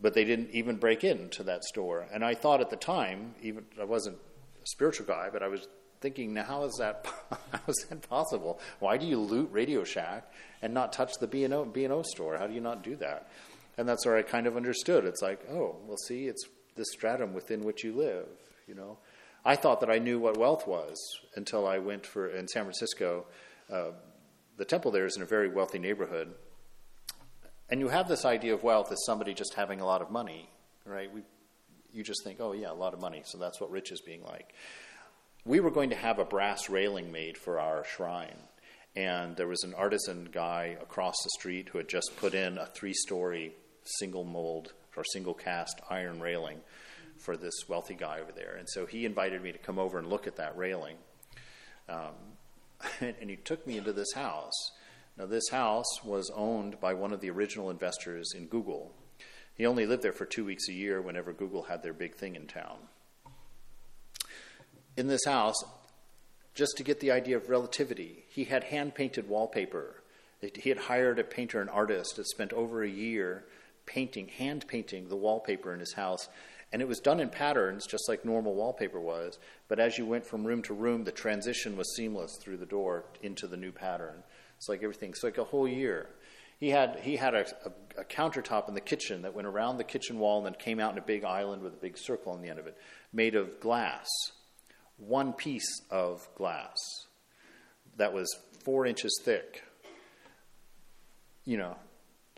but 0.00 0.14
they 0.14 0.24
didn't 0.24 0.50
even 0.50 0.76
break 0.76 1.04
into 1.04 1.42
that 1.44 1.64
store. 1.64 2.06
And 2.12 2.24
I 2.24 2.34
thought 2.34 2.60
at 2.60 2.70
the 2.70 2.76
time, 2.76 3.34
even 3.42 3.64
I 3.80 3.84
wasn't 3.84 4.16
a 4.16 4.66
spiritual 4.66 5.06
guy, 5.06 5.28
but 5.32 5.42
I 5.42 5.48
was 5.48 5.66
thinking, 6.00 6.34
now 6.34 6.44
how 6.44 6.64
is 6.64 6.76
that 6.78 7.06
how 7.30 7.60
is 7.66 7.86
that 7.88 8.08
possible? 8.08 8.60
Why 8.78 8.96
do 8.96 9.06
you 9.06 9.18
loot 9.18 9.48
Radio 9.52 9.84
Shack 9.84 10.30
and 10.62 10.74
not 10.74 10.92
touch 10.92 11.14
the 11.20 11.26
B 11.26 11.44
and 11.44 11.54
O 11.54 11.64
B 11.64 11.84
and 11.84 11.92
O 11.92 12.02
store? 12.02 12.36
How 12.36 12.46
do 12.46 12.54
you 12.54 12.60
not 12.60 12.82
do 12.82 12.96
that? 12.96 13.28
And 13.76 13.88
that's 13.88 14.06
where 14.06 14.16
I 14.16 14.22
kind 14.22 14.46
of 14.46 14.56
understood. 14.56 15.04
It's 15.04 15.22
like, 15.22 15.40
oh, 15.50 15.76
well, 15.86 15.96
see, 15.96 16.28
it's 16.28 16.44
the 16.76 16.84
stratum 16.84 17.34
within 17.34 17.64
which 17.64 17.82
you 17.82 17.92
live. 17.92 18.26
You 18.68 18.74
know, 18.74 18.98
I 19.44 19.56
thought 19.56 19.80
that 19.80 19.90
I 19.90 19.98
knew 19.98 20.18
what 20.18 20.36
wealth 20.36 20.66
was 20.66 20.96
until 21.34 21.66
I 21.66 21.78
went 21.78 22.06
for 22.06 22.28
in 22.28 22.46
San 22.48 22.64
Francisco. 22.64 23.26
Uh, 23.72 23.92
the 24.56 24.64
temple 24.64 24.90
there 24.90 25.06
is 25.06 25.16
in 25.16 25.22
a 25.22 25.26
very 25.26 25.48
wealthy 25.48 25.78
neighborhood, 25.78 26.34
and 27.68 27.80
you 27.80 27.88
have 27.88 28.08
this 28.08 28.24
idea 28.24 28.54
of 28.54 28.62
wealth 28.62 28.92
as 28.92 29.04
somebody 29.06 29.34
just 29.34 29.54
having 29.54 29.80
a 29.80 29.86
lot 29.86 30.02
of 30.02 30.10
money, 30.10 30.50
right? 30.84 31.12
We, 31.12 31.22
you 31.92 32.02
just 32.02 32.22
think, 32.24 32.38
oh 32.40 32.52
yeah, 32.52 32.70
a 32.70 32.74
lot 32.74 32.94
of 32.94 33.00
money, 33.00 33.22
so 33.24 33.38
that's 33.38 33.60
what 33.60 33.70
rich 33.70 33.90
is 33.92 34.00
being 34.00 34.22
like 34.22 34.54
we 35.44 35.60
were 35.60 35.70
going 35.70 35.90
to 35.90 35.96
have 35.96 36.18
a 36.18 36.24
brass 36.24 36.70
railing 36.70 37.12
made 37.12 37.36
for 37.36 37.60
our 37.60 37.84
shrine. 37.84 38.36
And 38.96 39.36
there 39.36 39.48
was 39.48 39.64
an 39.64 39.74
artisan 39.74 40.28
guy 40.32 40.76
across 40.80 41.14
the 41.22 41.30
street 41.38 41.68
who 41.68 41.78
had 41.78 41.88
just 41.88 42.12
put 42.16 42.34
in 42.34 42.58
a 42.58 42.66
three 42.66 42.94
story 42.94 43.54
single 43.82 44.24
mold 44.24 44.72
or 44.96 45.04
single 45.04 45.34
cast 45.34 45.80
iron 45.90 46.20
railing 46.20 46.60
for 47.18 47.36
this 47.36 47.52
wealthy 47.68 47.94
guy 47.94 48.20
over 48.20 48.32
there. 48.32 48.56
And 48.56 48.68
so 48.68 48.86
he 48.86 49.04
invited 49.04 49.42
me 49.42 49.52
to 49.52 49.58
come 49.58 49.78
over 49.78 49.98
and 49.98 50.08
look 50.08 50.26
at 50.26 50.36
that 50.36 50.56
railing. 50.56 50.96
Um, 51.88 52.14
and, 53.00 53.30
he 53.30 53.36
took 53.36 53.66
me 53.66 53.76
into 53.76 53.92
this 53.92 54.12
house. 54.14 54.72
Now, 55.16 55.26
this 55.26 55.48
house 55.50 56.02
was 56.04 56.30
owned 56.34 56.80
by 56.80 56.94
one 56.94 57.12
of 57.12 57.20
the 57.20 57.30
original 57.30 57.70
investors 57.70 58.32
in 58.34 58.46
Google. 58.46 58.92
He 59.56 59.66
only 59.66 59.86
lived 59.86 60.02
there 60.02 60.12
for 60.12 60.26
two 60.26 60.44
weeks 60.44 60.68
a 60.68 60.72
year 60.72 61.00
whenever 61.00 61.32
Google 61.32 61.64
had 61.64 61.82
their 61.82 61.92
big 61.92 62.14
thing 62.14 62.34
in 62.34 62.46
town 62.46 62.78
in 64.96 65.08
this 65.08 65.24
house 65.24 65.62
just 66.54 66.76
to 66.76 66.84
get 66.84 67.00
the 67.00 67.10
idea 67.10 67.36
of 67.36 67.48
relativity. 67.48 68.24
He 68.28 68.44
had 68.44 68.64
hand 68.64 68.94
painted 68.94 69.28
wallpaper. 69.28 70.02
He 70.40 70.68
had 70.68 70.78
hired 70.78 71.18
a 71.18 71.24
painter 71.24 71.60
and 71.60 71.70
artist 71.70 72.16
that 72.16 72.28
spent 72.28 72.52
over 72.52 72.82
a 72.82 72.88
year 72.88 73.44
painting, 73.86 74.28
hand 74.28 74.66
painting 74.68 75.08
the 75.08 75.16
wallpaper 75.16 75.72
in 75.72 75.80
his 75.80 75.94
house. 75.94 76.28
And 76.74 76.82
it 76.82 76.88
was 76.88 76.98
done 76.98 77.20
in 77.20 77.28
patterns, 77.28 77.86
just 77.86 78.08
like 78.08 78.24
normal 78.24 78.56
wallpaper 78.56 78.98
was. 78.98 79.38
But 79.68 79.78
as 79.78 79.96
you 79.96 80.06
went 80.06 80.26
from 80.26 80.44
room 80.44 80.60
to 80.62 80.74
room, 80.74 81.04
the 81.04 81.12
transition 81.12 81.76
was 81.76 81.94
seamless 81.94 82.36
through 82.42 82.56
the 82.56 82.66
door 82.66 83.04
into 83.22 83.46
the 83.46 83.56
new 83.56 83.70
pattern. 83.70 84.24
It's 84.56 84.68
like 84.68 84.82
everything. 84.82 85.10
It's 85.10 85.22
like 85.22 85.38
a 85.38 85.44
whole 85.44 85.68
year. 85.68 86.08
He 86.58 86.70
had 86.70 86.98
he 87.00 87.14
had 87.14 87.34
a, 87.34 87.46
a, 87.64 88.00
a 88.00 88.04
countertop 88.04 88.66
in 88.68 88.74
the 88.74 88.80
kitchen 88.80 89.22
that 89.22 89.34
went 89.34 89.46
around 89.46 89.78
the 89.78 89.84
kitchen 89.84 90.18
wall 90.18 90.38
and 90.38 90.46
then 90.46 90.54
came 90.54 90.80
out 90.80 90.90
in 90.90 90.98
a 90.98 91.02
big 91.02 91.22
island 91.24 91.62
with 91.62 91.74
a 91.74 91.76
big 91.76 91.96
circle 91.96 92.32
on 92.32 92.42
the 92.42 92.48
end 92.48 92.58
of 92.58 92.66
it, 92.66 92.76
made 93.12 93.36
of 93.36 93.60
glass 93.60 94.08
one 94.96 95.32
piece 95.32 95.80
of 95.90 96.28
glass 96.34 96.76
that 97.98 98.12
was 98.12 98.36
four 98.64 98.84
inches 98.84 99.20
thick. 99.24 99.62
You 101.44 101.58
know, 101.58 101.76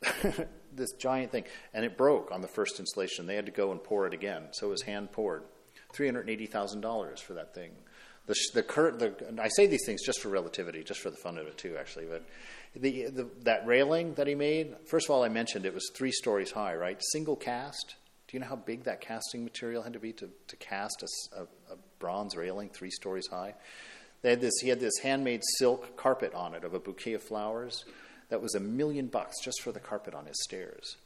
this 0.77 0.93
giant 0.93 1.33
thing. 1.33 1.45
And 1.75 1.85
it 1.85 1.97
broke 1.97 2.31
on 2.33 2.41
the 2.41 2.49
first 2.49 2.79
installation. 2.79 3.27
They 3.27 3.37
had 3.37 3.47
to 3.47 3.53
go 3.53 3.73
and 3.73 3.83
pour 3.83 4.07
it 4.07 4.15
again. 4.15 4.45
So 4.53 4.69
it 4.69 4.71
was 4.71 4.83
hand 4.83 5.13
poured. 5.13 5.43
$380,000 5.95 7.19
for 7.21 7.35
that 7.35 7.55
thing. 7.55 7.71
The, 8.27 8.35
the, 8.55 8.63
cur- 8.63 8.93
the, 8.93 9.15
I 9.41 9.49
say 9.49 9.67
these 9.67 9.85
things 9.87 10.05
just 10.05 10.21
for 10.21 10.29
relativity, 10.29 10.83
just 10.83 11.01
for 11.01 11.11
the 11.11 11.17
fun 11.17 11.39
of 11.39 11.47
it 11.47 11.57
too, 11.57 11.77
actually. 11.79 12.07
But 12.07 12.25
the, 12.75 13.07
the, 13.07 13.29
that 13.43 13.67
railing 13.67 14.15
that 14.15 14.27
he 14.27 14.35
made, 14.35 14.75
first 14.87 15.07
of 15.07 15.11
all, 15.11 15.23
I 15.23 15.29
mentioned 15.29 15.65
it 15.65 15.75
was 15.75 15.91
three 15.95 16.11
stories 16.11 16.51
high, 16.51 16.75
right? 16.75 17.01
Single 17.13 17.37
cast. 17.37 17.95
Do 18.27 18.37
you 18.37 18.41
know 18.41 18.49
how 18.49 18.57
big 18.57 18.85
that 18.85 19.01
casting 19.01 19.45
material 19.45 19.83
had 19.83 19.93
to 19.93 20.01
be 20.01 20.13
to, 20.15 20.29
to 20.49 20.57
cast 20.57 21.05
a, 21.05 21.41
a, 21.41 21.43
a 21.75 21.77
bronze 22.01 22.37
railing 22.37 22.69
three 22.69 22.91
stories 22.91 23.29
high? 23.29 23.55
They 24.23 24.31
had 24.31 24.41
this, 24.41 24.55
he 24.61 24.69
had 24.69 24.81
this 24.81 24.99
handmade 25.03 25.43
silk 25.59 25.97
carpet 25.97 26.35
on 26.35 26.55
it 26.55 26.65
of 26.65 26.75
a 26.75 26.81
bouquet 26.81 27.15
of 27.15 27.23
flowers 27.23 27.85
that 28.29 28.43
was 28.43 28.55
a 28.55 28.61
million 28.61 29.07
bucks 29.07 29.37
just 29.43 29.63
for 29.63 29.73
the 29.73 29.81
carpet 29.81 30.15
on 30.15 30.27
his 30.27 30.43
stairs. 30.43 30.97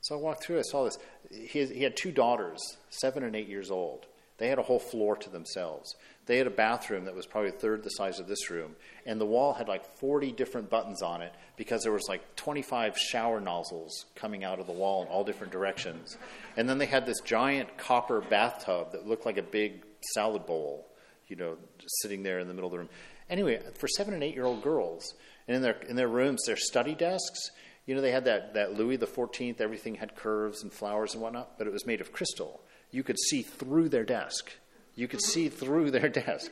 So 0.00 0.16
I 0.16 0.18
walked 0.20 0.44
through, 0.44 0.58
I 0.58 0.62
saw 0.62 0.84
this. 0.84 0.98
He, 1.30 1.64
he 1.66 1.82
had 1.84 1.96
two 1.96 2.10
daughters, 2.10 2.60
seven 2.90 3.22
and 3.22 3.36
eight 3.36 3.48
years 3.48 3.70
old. 3.70 4.06
They 4.38 4.48
had 4.48 4.58
a 4.58 4.62
whole 4.62 4.80
floor 4.80 5.16
to 5.16 5.30
themselves. 5.30 5.94
They 6.26 6.38
had 6.38 6.48
a 6.48 6.50
bathroom 6.50 7.04
that 7.04 7.14
was 7.14 7.26
probably 7.26 7.50
a 7.50 7.52
third 7.52 7.84
the 7.84 7.90
size 7.90 8.18
of 8.18 8.26
this 8.26 8.50
room, 8.50 8.74
and 9.06 9.20
the 9.20 9.26
wall 9.26 9.54
had 9.54 9.68
like 9.68 9.84
40 9.98 10.32
different 10.32 10.68
buttons 10.68 11.02
on 11.02 11.22
it 11.22 11.32
because 11.56 11.82
there 11.82 11.92
was 11.92 12.08
like 12.08 12.34
25 12.34 12.98
shower 12.98 13.40
nozzles 13.40 14.06
coming 14.16 14.42
out 14.42 14.58
of 14.58 14.66
the 14.66 14.72
wall 14.72 15.02
in 15.02 15.08
all 15.08 15.22
different 15.22 15.52
directions. 15.52 16.16
And 16.56 16.68
then 16.68 16.78
they 16.78 16.86
had 16.86 17.06
this 17.06 17.20
giant 17.20 17.76
copper 17.76 18.20
bathtub 18.20 18.92
that 18.92 19.06
looked 19.06 19.26
like 19.26 19.38
a 19.38 19.42
big 19.42 19.84
salad 20.14 20.46
bowl, 20.46 20.88
you 21.28 21.36
know, 21.36 21.56
sitting 22.02 22.24
there 22.24 22.40
in 22.40 22.48
the 22.48 22.54
middle 22.54 22.68
of 22.68 22.72
the 22.72 22.78
room. 22.78 22.90
Anyway, 23.30 23.60
for 23.78 23.86
seven 23.88 24.12
and 24.14 24.24
eight 24.24 24.34
year 24.34 24.44
old 24.44 24.62
girls, 24.62 25.14
and 25.46 25.56
in 25.56 25.62
their 25.62 25.80
in 25.88 25.96
their 25.96 26.08
rooms, 26.08 26.42
their 26.46 26.56
study 26.56 26.94
desks, 26.94 27.50
you 27.86 27.94
know, 27.94 28.00
they 28.00 28.12
had 28.12 28.24
that, 28.24 28.54
that 28.54 28.74
Louis 28.74 28.96
the 28.96 29.06
Fourteenth. 29.06 29.60
Everything 29.60 29.96
had 29.96 30.16
curves 30.16 30.62
and 30.62 30.72
flowers 30.72 31.14
and 31.14 31.22
whatnot, 31.22 31.58
but 31.58 31.66
it 31.66 31.72
was 31.72 31.86
made 31.86 32.00
of 32.00 32.12
crystal. 32.12 32.60
You 32.90 33.02
could 33.02 33.18
see 33.18 33.42
through 33.42 33.88
their 33.88 34.04
desk 34.04 34.52
you 34.94 35.08
could 35.08 35.22
see 35.22 35.48
through 35.48 35.90
their 35.90 36.08
desk. 36.08 36.50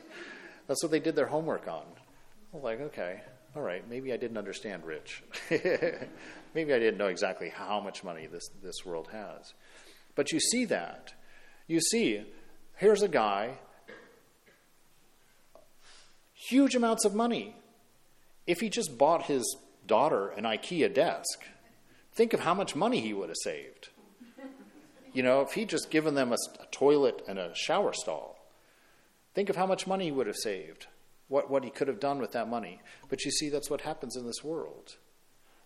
That's 0.66 0.82
what 0.82 0.92
they 0.92 1.00
did 1.00 1.16
their 1.16 1.26
homework 1.26 1.68
on. 1.68 1.84
I'm 2.54 2.62
like, 2.62 2.80
okay, 2.80 3.20
all 3.54 3.62
right, 3.62 3.88
maybe 3.88 4.12
I 4.12 4.16
didn't 4.16 4.38
understand 4.38 4.84
rich. 4.84 5.22
maybe 5.50 6.74
I 6.74 6.78
didn't 6.78 6.98
know 6.98 7.08
exactly 7.08 7.48
how 7.48 7.80
much 7.80 8.02
money 8.02 8.26
this, 8.26 8.48
this 8.62 8.84
world 8.84 9.08
has. 9.12 9.54
But 10.14 10.32
you 10.32 10.40
see 10.40 10.64
that. 10.66 11.14
You 11.66 11.80
see, 11.80 12.24
here's 12.76 13.02
a 13.02 13.08
guy, 13.08 13.58
huge 16.32 16.74
amounts 16.74 17.04
of 17.04 17.14
money. 17.14 17.54
If 18.46 18.60
he 18.60 18.68
just 18.68 18.98
bought 18.98 19.24
his 19.24 19.56
daughter 19.86 20.28
an 20.28 20.44
IKEA 20.44 20.92
desk, 20.92 21.44
think 22.12 22.32
of 22.32 22.40
how 22.40 22.54
much 22.54 22.74
money 22.74 23.00
he 23.00 23.12
would 23.12 23.28
have 23.28 23.38
saved. 23.42 23.88
You 25.12 25.22
know, 25.22 25.40
if 25.40 25.52
he'd 25.52 25.68
just 25.68 25.90
given 25.90 26.14
them 26.14 26.32
a, 26.32 26.36
a 26.60 26.66
toilet 26.70 27.22
and 27.26 27.38
a 27.38 27.54
shower 27.54 27.92
stall, 27.92 28.38
think 29.34 29.48
of 29.48 29.56
how 29.56 29.66
much 29.66 29.86
money 29.86 30.04
he 30.04 30.12
would 30.12 30.28
have 30.28 30.36
saved, 30.36 30.86
what, 31.28 31.50
what 31.50 31.64
he 31.64 31.70
could 31.70 31.88
have 31.88 32.00
done 32.00 32.20
with 32.20 32.32
that 32.32 32.48
money. 32.48 32.80
But 33.08 33.24
you 33.24 33.30
see, 33.30 33.48
that's 33.48 33.70
what 33.70 33.80
happens 33.80 34.16
in 34.16 34.26
this 34.26 34.44
world. 34.44 34.96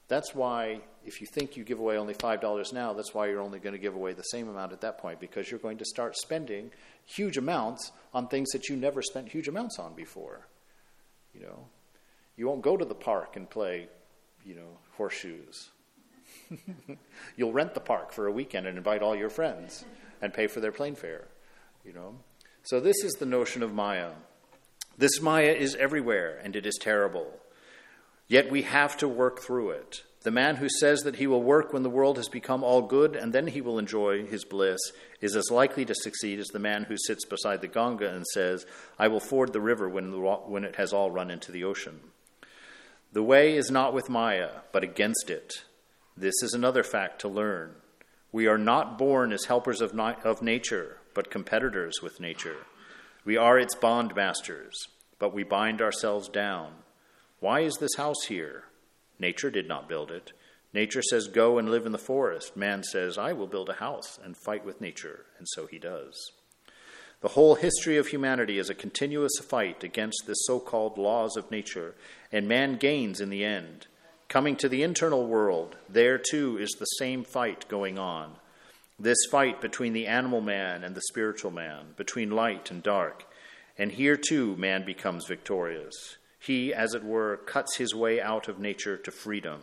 That's 0.08 0.34
why, 0.34 0.80
if 1.04 1.20
you 1.20 1.26
think 1.26 1.56
you 1.56 1.64
give 1.64 1.78
away 1.78 1.96
only 1.96 2.14
$5 2.14 2.72
now, 2.72 2.92
that's 2.92 3.14
why 3.14 3.26
you're 3.28 3.40
only 3.40 3.58
going 3.58 3.72
to 3.72 3.78
give 3.78 3.94
away 3.94 4.12
the 4.12 4.22
same 4.22 4.48
amount 4.48 4.72
at 4.72 4.82
that 4.82 4.98
point, 4.98 5.18
because 5.18 5.50
you're 5.50 5.60
going 5.60 5.78
to 5.78 5.84
start 5.84 6.16
spending 6.16 6.70
huge 7.06 7.38
amounts 7.38 7.90
on 8.12 8.28
things 8.28 8.50
that 8.50 8.68
you 8.68 8.76
never 8.76 9.00
spent 9.00 9.30
huge 9.30 9.48
amounts 9.48 9.78
on 9.78 9.94
before. 9.94 10.46
You 11.34 11.42
know, 11.42 11.66
you 12.36 12.46
won't 12.46 12.62
go 12.62 12.76
to 12.76 12.84
the 12.84 12.94
park 12.94 13.36
and 13.36 13.48
play, 13.48 13.88
you 14.44 14.54
know, 14.54 14.78
horseshoes. 14.96 15.70
You'll 17.36 17.52
rent 17.52 17.74
the 17.74 17.80
park 17.80 18.12
for 18.12 18.26
a 18.26 18.32
weekend 18.32 18.66
and 18.66 18.76
invite 18.76 19.02
all 19.02 19.14
your 19.14 19.30
friends 19.30 19.84
and 20.20 20.32
pay 20.32 20.46
for 20.46 20.60
their 20.60 20.72
plane 20.72 20.94
fare, 20.94 21.28
you 21.84 21.92
know. 21.92 22.16
So 22.62 22.80
this 22.80 23.04
is 23.04 23.14
the 23.14 23.26
notion 23.26 23.62
of 23.62 23.74
Maya. 23.74 24.12
This 24.96 25.20
Maya 25.20 25.52
is 25.52 25.74
everywhere 25.76 26.40
and 26.42 26.56
it 26.56 26.66
is 26.66 26.78
terrible. 26.80 27.40
Yet 28.26 28.50
we 28.50 28.62
have 28.62 28.96
to 28.98 29.08
work 29.08 29.40
through 29.40 29.70
it. 29.70 30.02
The 30.22 30.30
man 30.30 30.56
who 30.56 30.68
says 30.80 31.00
that 31.00 31.16
he 31.16 31.26
will 31.26 31.42
work 31.42 31.74
when 31.74 31.82
the 31.82 31.90
world 31.90 32.16
has 32.16 32.30
become 32.30 32.64
all 32.64 32.80
good 32.80 33.14
and 33.14 33.32
then 33.32 33.46
he 33.46 33.60
will 33.60 33.78
enjoy 33.78 34.24
his 34.24 34.44
bliss 34.44 34.80
is 35.20 35.36
as 35.36 35.50
likely 35.50 35.84
to 35.84 35.94
succeed 35.94 36.38
as 36.38 36.46
the 36.48 36.58
man 36.58 36.84
who 36.84 36.96
sits 36.96 37.26
beside 37.26 37.60
the 37.60 37.68
Ganga 37.68 38.08
and 38.08 38.24
says, 38.28 38.64
I 38.98 39.08
will 39.08 39.20
ford 39.20 39.52
the 39.52 39.60
river 39.60 39.86
when, 39.86 40.10
the, 40.10 40.18
when 40.18 40.64
it 40.64 40.76
has 40.76 40.94
all 40.94 41.10
run 41.10 41.30
into 41.30 41.52
the 41.52 41.64
ocean. 41.64 42.00
The 43.14 43.22
way 43.22 43.56
is 43.56 43.70
not 43.70 43.94
with 43.94 44.10
Maya, 44.10 44.50
but 44.72 44.82
against 44.82 45.30
it. 45.30 45.62
This 46.16 46.34
is 46.42 46.52
another 46.52 46.82
fact 46.82 47.20
to 47.20 47.28
learn. 47.28 47.76
We 48.32 48.48
are 48.48 48.58
not 48.58 48.98
born 48.98 49.32
as 49.32 49.44
helpers 49.44 49.80
of, 49.80 49.96
of 49.96 50.42
nature, 50.42 50.98
but 51.14 51.30
competitors 51.30 52.02
with 52.02 52.18
nature. 52.18 52.56
We 53.24 53.36
are 53.36 53.56
its 53.56 53.76
bondmasters, 53.76 54.72
but 55.20 55.32
we 55.32 55.44
bind 55.44 55.80
ourselves 55.80 56.28
down. 56.28 56.72
Why 57.38 57.60
is 57.60 57.74
this 57.74 57.94
house 57.96 58.24
here? 58.24 58.64
Nature 59.20 59.52
did 59.52 59.68
not 59.68 59.88
build 59.88 60.10
it. 60.10 60.32
Nature 60.72 61.02
says, 61.02 61.28
Go 61.28 61.56
and 61.58 61.70
live 61.70 61.86
in 61.86 61.92
the 61.92 61.98
forest. 61.98 62.56
Man 62.56 62.82
says, 62.82 63.16
I 63.16 63.32
will 63.32 63.46
build 63.46 63.68
a 63.68 63.74
house 63.74 64.18
and 64.24 64.36
fight 64.36 64.64
with 64.66 64.80
nature, 64.80 65.26
and 65.38 65.46
so 65.50 65.68
he 65.68 65.78
does. 65.78 66.32
The 67.24 67.30
whole 67.30 67.54
history 67.54 67.96
of 67.96 68.08
humanity 68.08 68.58
is 68.58 68.68
a 68.68 68.74
continuous 68.74 69.32
fight 69.48 69.82
against 69.82 70.24
the 70.26 70.34
so 70.34 70.60
called 70.60 70.98
laws 70.98 71.38
of 71.38 71.50
nature, 71.50 71.94
and 72.30 72.46
man 72.46 72.76
gains 72.76 73.18
in 73.18 73.30
the 73.30 73.42
end. 73.42 73.86
Coming 74.28 74.56
to 74.56 74.68
the 74.68 74.82
internal 74.82 75.26
world, 75.26 75.76
there 75.88 76.18
too 76.18 76.58
is 76.58 76.72
the 76.72 76.84
same 76.84 77.24
fight 77.24 77.66
going 77.66 77.98
on. 77.98 78.32
This 78.98 79.16
fight 79.30 79.62
between 79.62 79.94
the 79.94 80.06
animal 80.06 80.42
man 80.42 80.84
and 80.84 80.94
the 80.94 81.00
spiritual 81.08 81.50
man, 81.50 81.94
between 81.96 82.30
light 82.30 82.70
and 82.70 82.82
dark. 82.82 83.24
And 83.78 83.92
here 83.92 84.18
too 84.18 84.54
man 84.58 84.84
becomes 84.84 85.24
victorious. 85.24 86.18
He, 86.38 86.74
as 86.74 86.92
it 86.92 87.04
were, 87.04 87.38
cuts 87.38 87.76
his 87.76 87.94
way 87.94 88.20
out 88.20 88.48
of 88.48 88.58
nature 88.58 88.98
to 88.98 89.10
freedom. 89.10 89.62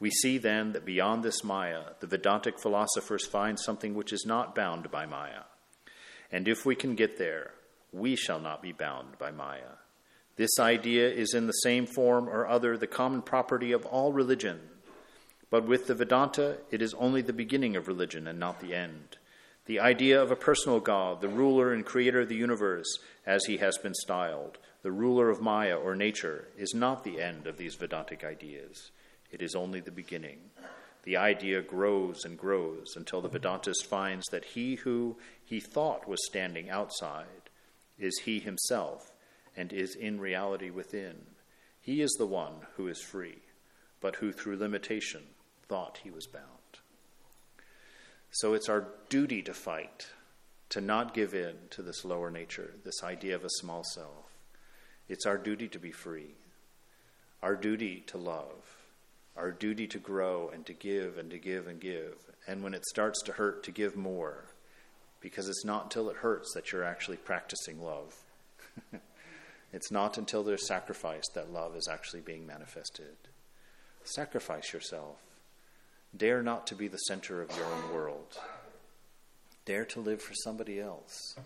We 0.00 0.10
see 0.10 0.38
then 0.38 0.72
that 0.72 0.86
beyond 0.86 1.24
this 1.24 1.44
Maya, 1.44 1.92
the 2.00 2.06
Vedantic 2.06 2.58
philosophers 2.58 3.26
find 3.26 3.60
something 3.60 3.94
which 3.94 4.14
is 4.14 4.24
not 4.24 4.54
bound 4.54 4.90
by 4.90 5.04
Maya. 5.04 5.42
And 6.34 6.48
if 6.48 6.66
we 6.66 6.74
can 6.74 6.96
get 6.96 7.16
there, 7.16 7.52
we 7.92 8.16
shall 8.16 8.40
not 8.40 8.60
be 8.60 8.72
bound 8.72 9.18
by 9.20 9.30
Maya. 9.30 9.78
This 10.34 10.58
idea 10.58 11.08
is 11.08 11.32
in 11.32 11.46
the 11.46 11.52
same 11.52 11.86
form 11.86 12.28
or 12.28 12.48
other 12.48 12.76
the 12.76 12.88
common 12.88 13.22
property 13.22 13.70
of 13.70 13.86
all 13.86 14.12
religion. 14.12 14.58
But 15.48 15.64
with 15.64 15.86
the 15.86 15.94
Vedanta, 15.94 16.56
it 16.72 16.82
is 16.82 16.92
only 16.94 17.22
the 17.22 17.32
beginning 17.32 17.76
of 17.76 17.86
religion 17.86 18.26
and 18.26 18.40
not 18.40 18.58
the 18.58 18.74
end. 18.74 19.16
The 19.66 19.78
idea 19.78 20.20
of 20.20 20.32
a 20.32 20.36
personal 20.36 20.80
God, 20.80 21.20
the 21.20 21.28
ruler 21.28 21.72
and 21.72 21.86
creator 21.86 22.22
of 22.22 22.28
the 22.28 22.34
universe, 22.34 22.98
as 23.24 23.44
he 23.44 23.58
has 23.58 23.78
been 23.78 23.94
styled, 23.94 24.58
the 24.82 24.90
ruler 24.90 25.30
of 25.30 25.40
Maya 25.40 25.76
or 25.76 25.94
nature, 25.94 26.48
is 26.58 26.74
not 26.74 27.04
the 27.04 27.22
end 27.22 27.46
of 27.46 27.58
these 27.58 27.76
Vedantic 27.76 28.24
ideas. 28.24 28.90
It 29.30 29.40
is 29.40 29.54
only 29.54 29.78
the 29.78 29.92
beginning. 29.92 30.40
The 31.04 31.18
idea 31.18 31.60
grows 31.60 32.24
and 32.24 32.38
grows 32.38 32.94
until 32.96 33.20
the 33.20 33.28
Vedantist 33.28 33.84
finds 33.84 34.26
that 34.28 34.44
he 34.44 34.76
who 34.76 35.18
he 35.44 35.60
thought 35.60 36.08
was 36.08 36.24
standing 36.26 36.70
outside 36.70 37.50
is 37.98 38.18
he 38.24 38.40
himself 38.40 39.12
and 39.56 39.72
is 39.72 39.94
in 39.94 40.20
reality 40.20 40.70
within. 40.70 41.14
He 41.80 42.00
is 42.00 42.10
the 42.18 42.26
one 42.26 42.66
who 42.76 42.88
is 42.88 43.00
free, 43.00 43.42
but 44.00 44.16
who 44.16 44.32
through 44.32 44.56
limitation 44.56 45.22
thought 45.68 46.00
he 46.02 46.10
was 46.10 46.26
bound. 46.26 46.44
So 48.30 48.54
it's 48.54 48.68
our 48.68 48.88
duty 49.08 49.42
to 49.42 49.54
fight, 49.54 50.08
to 50.70 50.80
not 50.80 51.14
give 51.14 51.34
in 51.34 51.54
to 51.70 51.82
this 51.82 52.04
lower 52.04 52.30
nature, 52.30 52.74
this 52.84 53.04
idea 53.04 53.36
of 53.36 53.44
a 53.44 53.50
small 53.60 53.84
self. 53.84 54.32
It's 55.08 55.26
our 55.26 55.38
duty 55.38 55.68
to 55.68 55.78
be 55.78 55.92
free, 55.92 56.34
our 57.42 57.54
duty 57.54 58.02
to 58.06 58.18
love, 58.18 58.76
our 59.36 59.50
duty 59.50 59.86
to 59.88 59.98
grow 59.98 60.50
and 60.52 60.64
to 60.66 60.72
give 60.72 61.18
and 61.18 61.30
to 61.30 61.38
give 61.38 61.66
and 61.66 61.80
give. 61.80 62.14
And 62.46 62.62
when 62.62 62.74
it 62.74 62.84
starts 62.86 63.22
to 63.22 63.32
hurt, 63.32 63.62
to 63.64 63.70
give 63.70 63.94
more, 63.94 64.46
because 65.24 65.48
it's 65.48 65.64
not 65.64 65.84
until 65.84 66.10
it 66.10 66.16
hurts 66.16 66.52
that 66.52 66.70
you're 66.70 66.84
actually 66.84 67.16
practicing 67.16 67.82
love. 67.82 68.14
it's 69.72 69.90
not 69.90 70.18
until 70.18 70.42
there's 70.42 70.68
sacrifice 70.68 71.24
that 71.34 71.50
love 71.50 71.74
is 71.76 71.88
actually 71.90 72.20
being 72.20 72.46
manifested. 72.46 73.16
Sacrifice 74.04 74.74
yourself. 74.74 75.16
Dare 76.14 76.42
not 76.42 76.66
to 76.66 76.74
be 76.74 76.88
the 76.88 76.98
center 76.98 77.40
of 77.40 77.56
your 77.56 77.64
own 77.64 77.94
world. 77.94 78.38
Dare 79.64 79.86
to 79.86 80.00
live 80.00 80.20
for 80.20 80.34
somebody 80.34 80.78
else, 80.78 81.36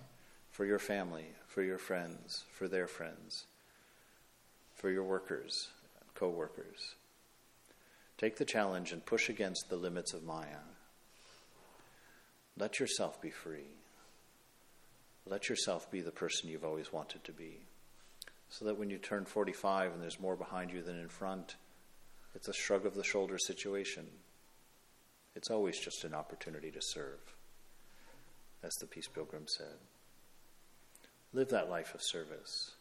for 0.50 0.66
your 0.66 0.80
family, 0.80 1.26
for 1.46 1.62
your 1.62 1.78
friends, 1.78 2.46
for 2.50 2.66
their 2.66 2.88
friends, 2.88 3.46
for 4.74 4.90
your 4.90 5.04
workers, 5.04 5.68
co 6.16 6.28
workers. 6.28 6.96
Take 8.16 8.38
the 8.38 8.44
challenge 8.44 8.90
and 8.90 9.06
push 9.06 9.28
against 9.28 9.66
the 9.70 9.76
limits 9.76 10.12
of 10.12 10.24
Maya. 10.24 10.66
Let 12.58 12.80
yourself 12.80 13.20
be 13.22 13.30
free. 13.30 13.68
Let 15.26 15.48
yourself 15.48 15.90
be 15.90 16.00
the 16.00 16.10
person 16.10 16.48
you've 16.48 16.64
always 16.64 16.92
wanted 16.92 17.22
to 17.24 17.32
be. 17.32 17.60
So 18.50 18.64
that 18.64 18.78
when 18.78 18.90
you 18.90 18.98
turn 18.98 19.26
45 19.26 19.92
and 19.92 20.02
there's 20.02 20.18
more 20.18 20.36
behind 20.36 20.72
you 20.72 20.82
than 20.82 20.98
in 20.98 21.08
front, 21.08 21.56
it's 22.34 22.48
a 22.48 22.52
shrug 22.52 22.86
of 22.86 22.94
the 22.94 23.04
shoulder 23.04 23.38
situation. 23.38 24.06
It's 25.36 25.50
always 25.50 25.78
just 25.78 26.04
an 26.04 26.14
opportunity 26.14 26.70
to 26.70 26.80
serve, 26.80 27.20
as 28.62 28.74
the 28.76 28.86
Peace 28.86 29.06
Pilgrim 29.06 29.44
said. 29.46 29.76
Live 31.32 31.50
that 31.50 31.70
life 31.70 31.94
of 31.94 32.02
service. 32.02 32.72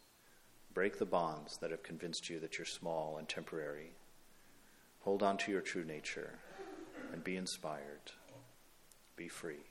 Break 0.74 0.98
the 0.98 1.06
bonds 1.06 1.58
that 1.58 1.72
have 1.72 1.84
convinced 1.84 2.30
you 2.30 2.40
that 2.40 2.58
you're 2.58 2.66
small 2.66 3.18
and 3.18 3.28
temporary. 3.28 3.92
Hold 5.02 5.22
on 5.22 5.38
to 5.38 5.52
your 5.52 5.62
true 5.62 5.84
nature 5.84 6.40
and 7.12 7.24
be 7.24 7.36
inspired. 7.36 8.12
Be 9.18 9.28
free. 9.28 9.66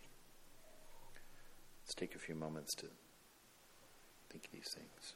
Let's 1.83 1.95
take 1.95 2.17
a 2.17 2.19
few 2.19 2.35
moments 2.35 2.75
to 2.75 2.87
think 4.29 4.49
these 4.53 4.77
things. 4.77 5.15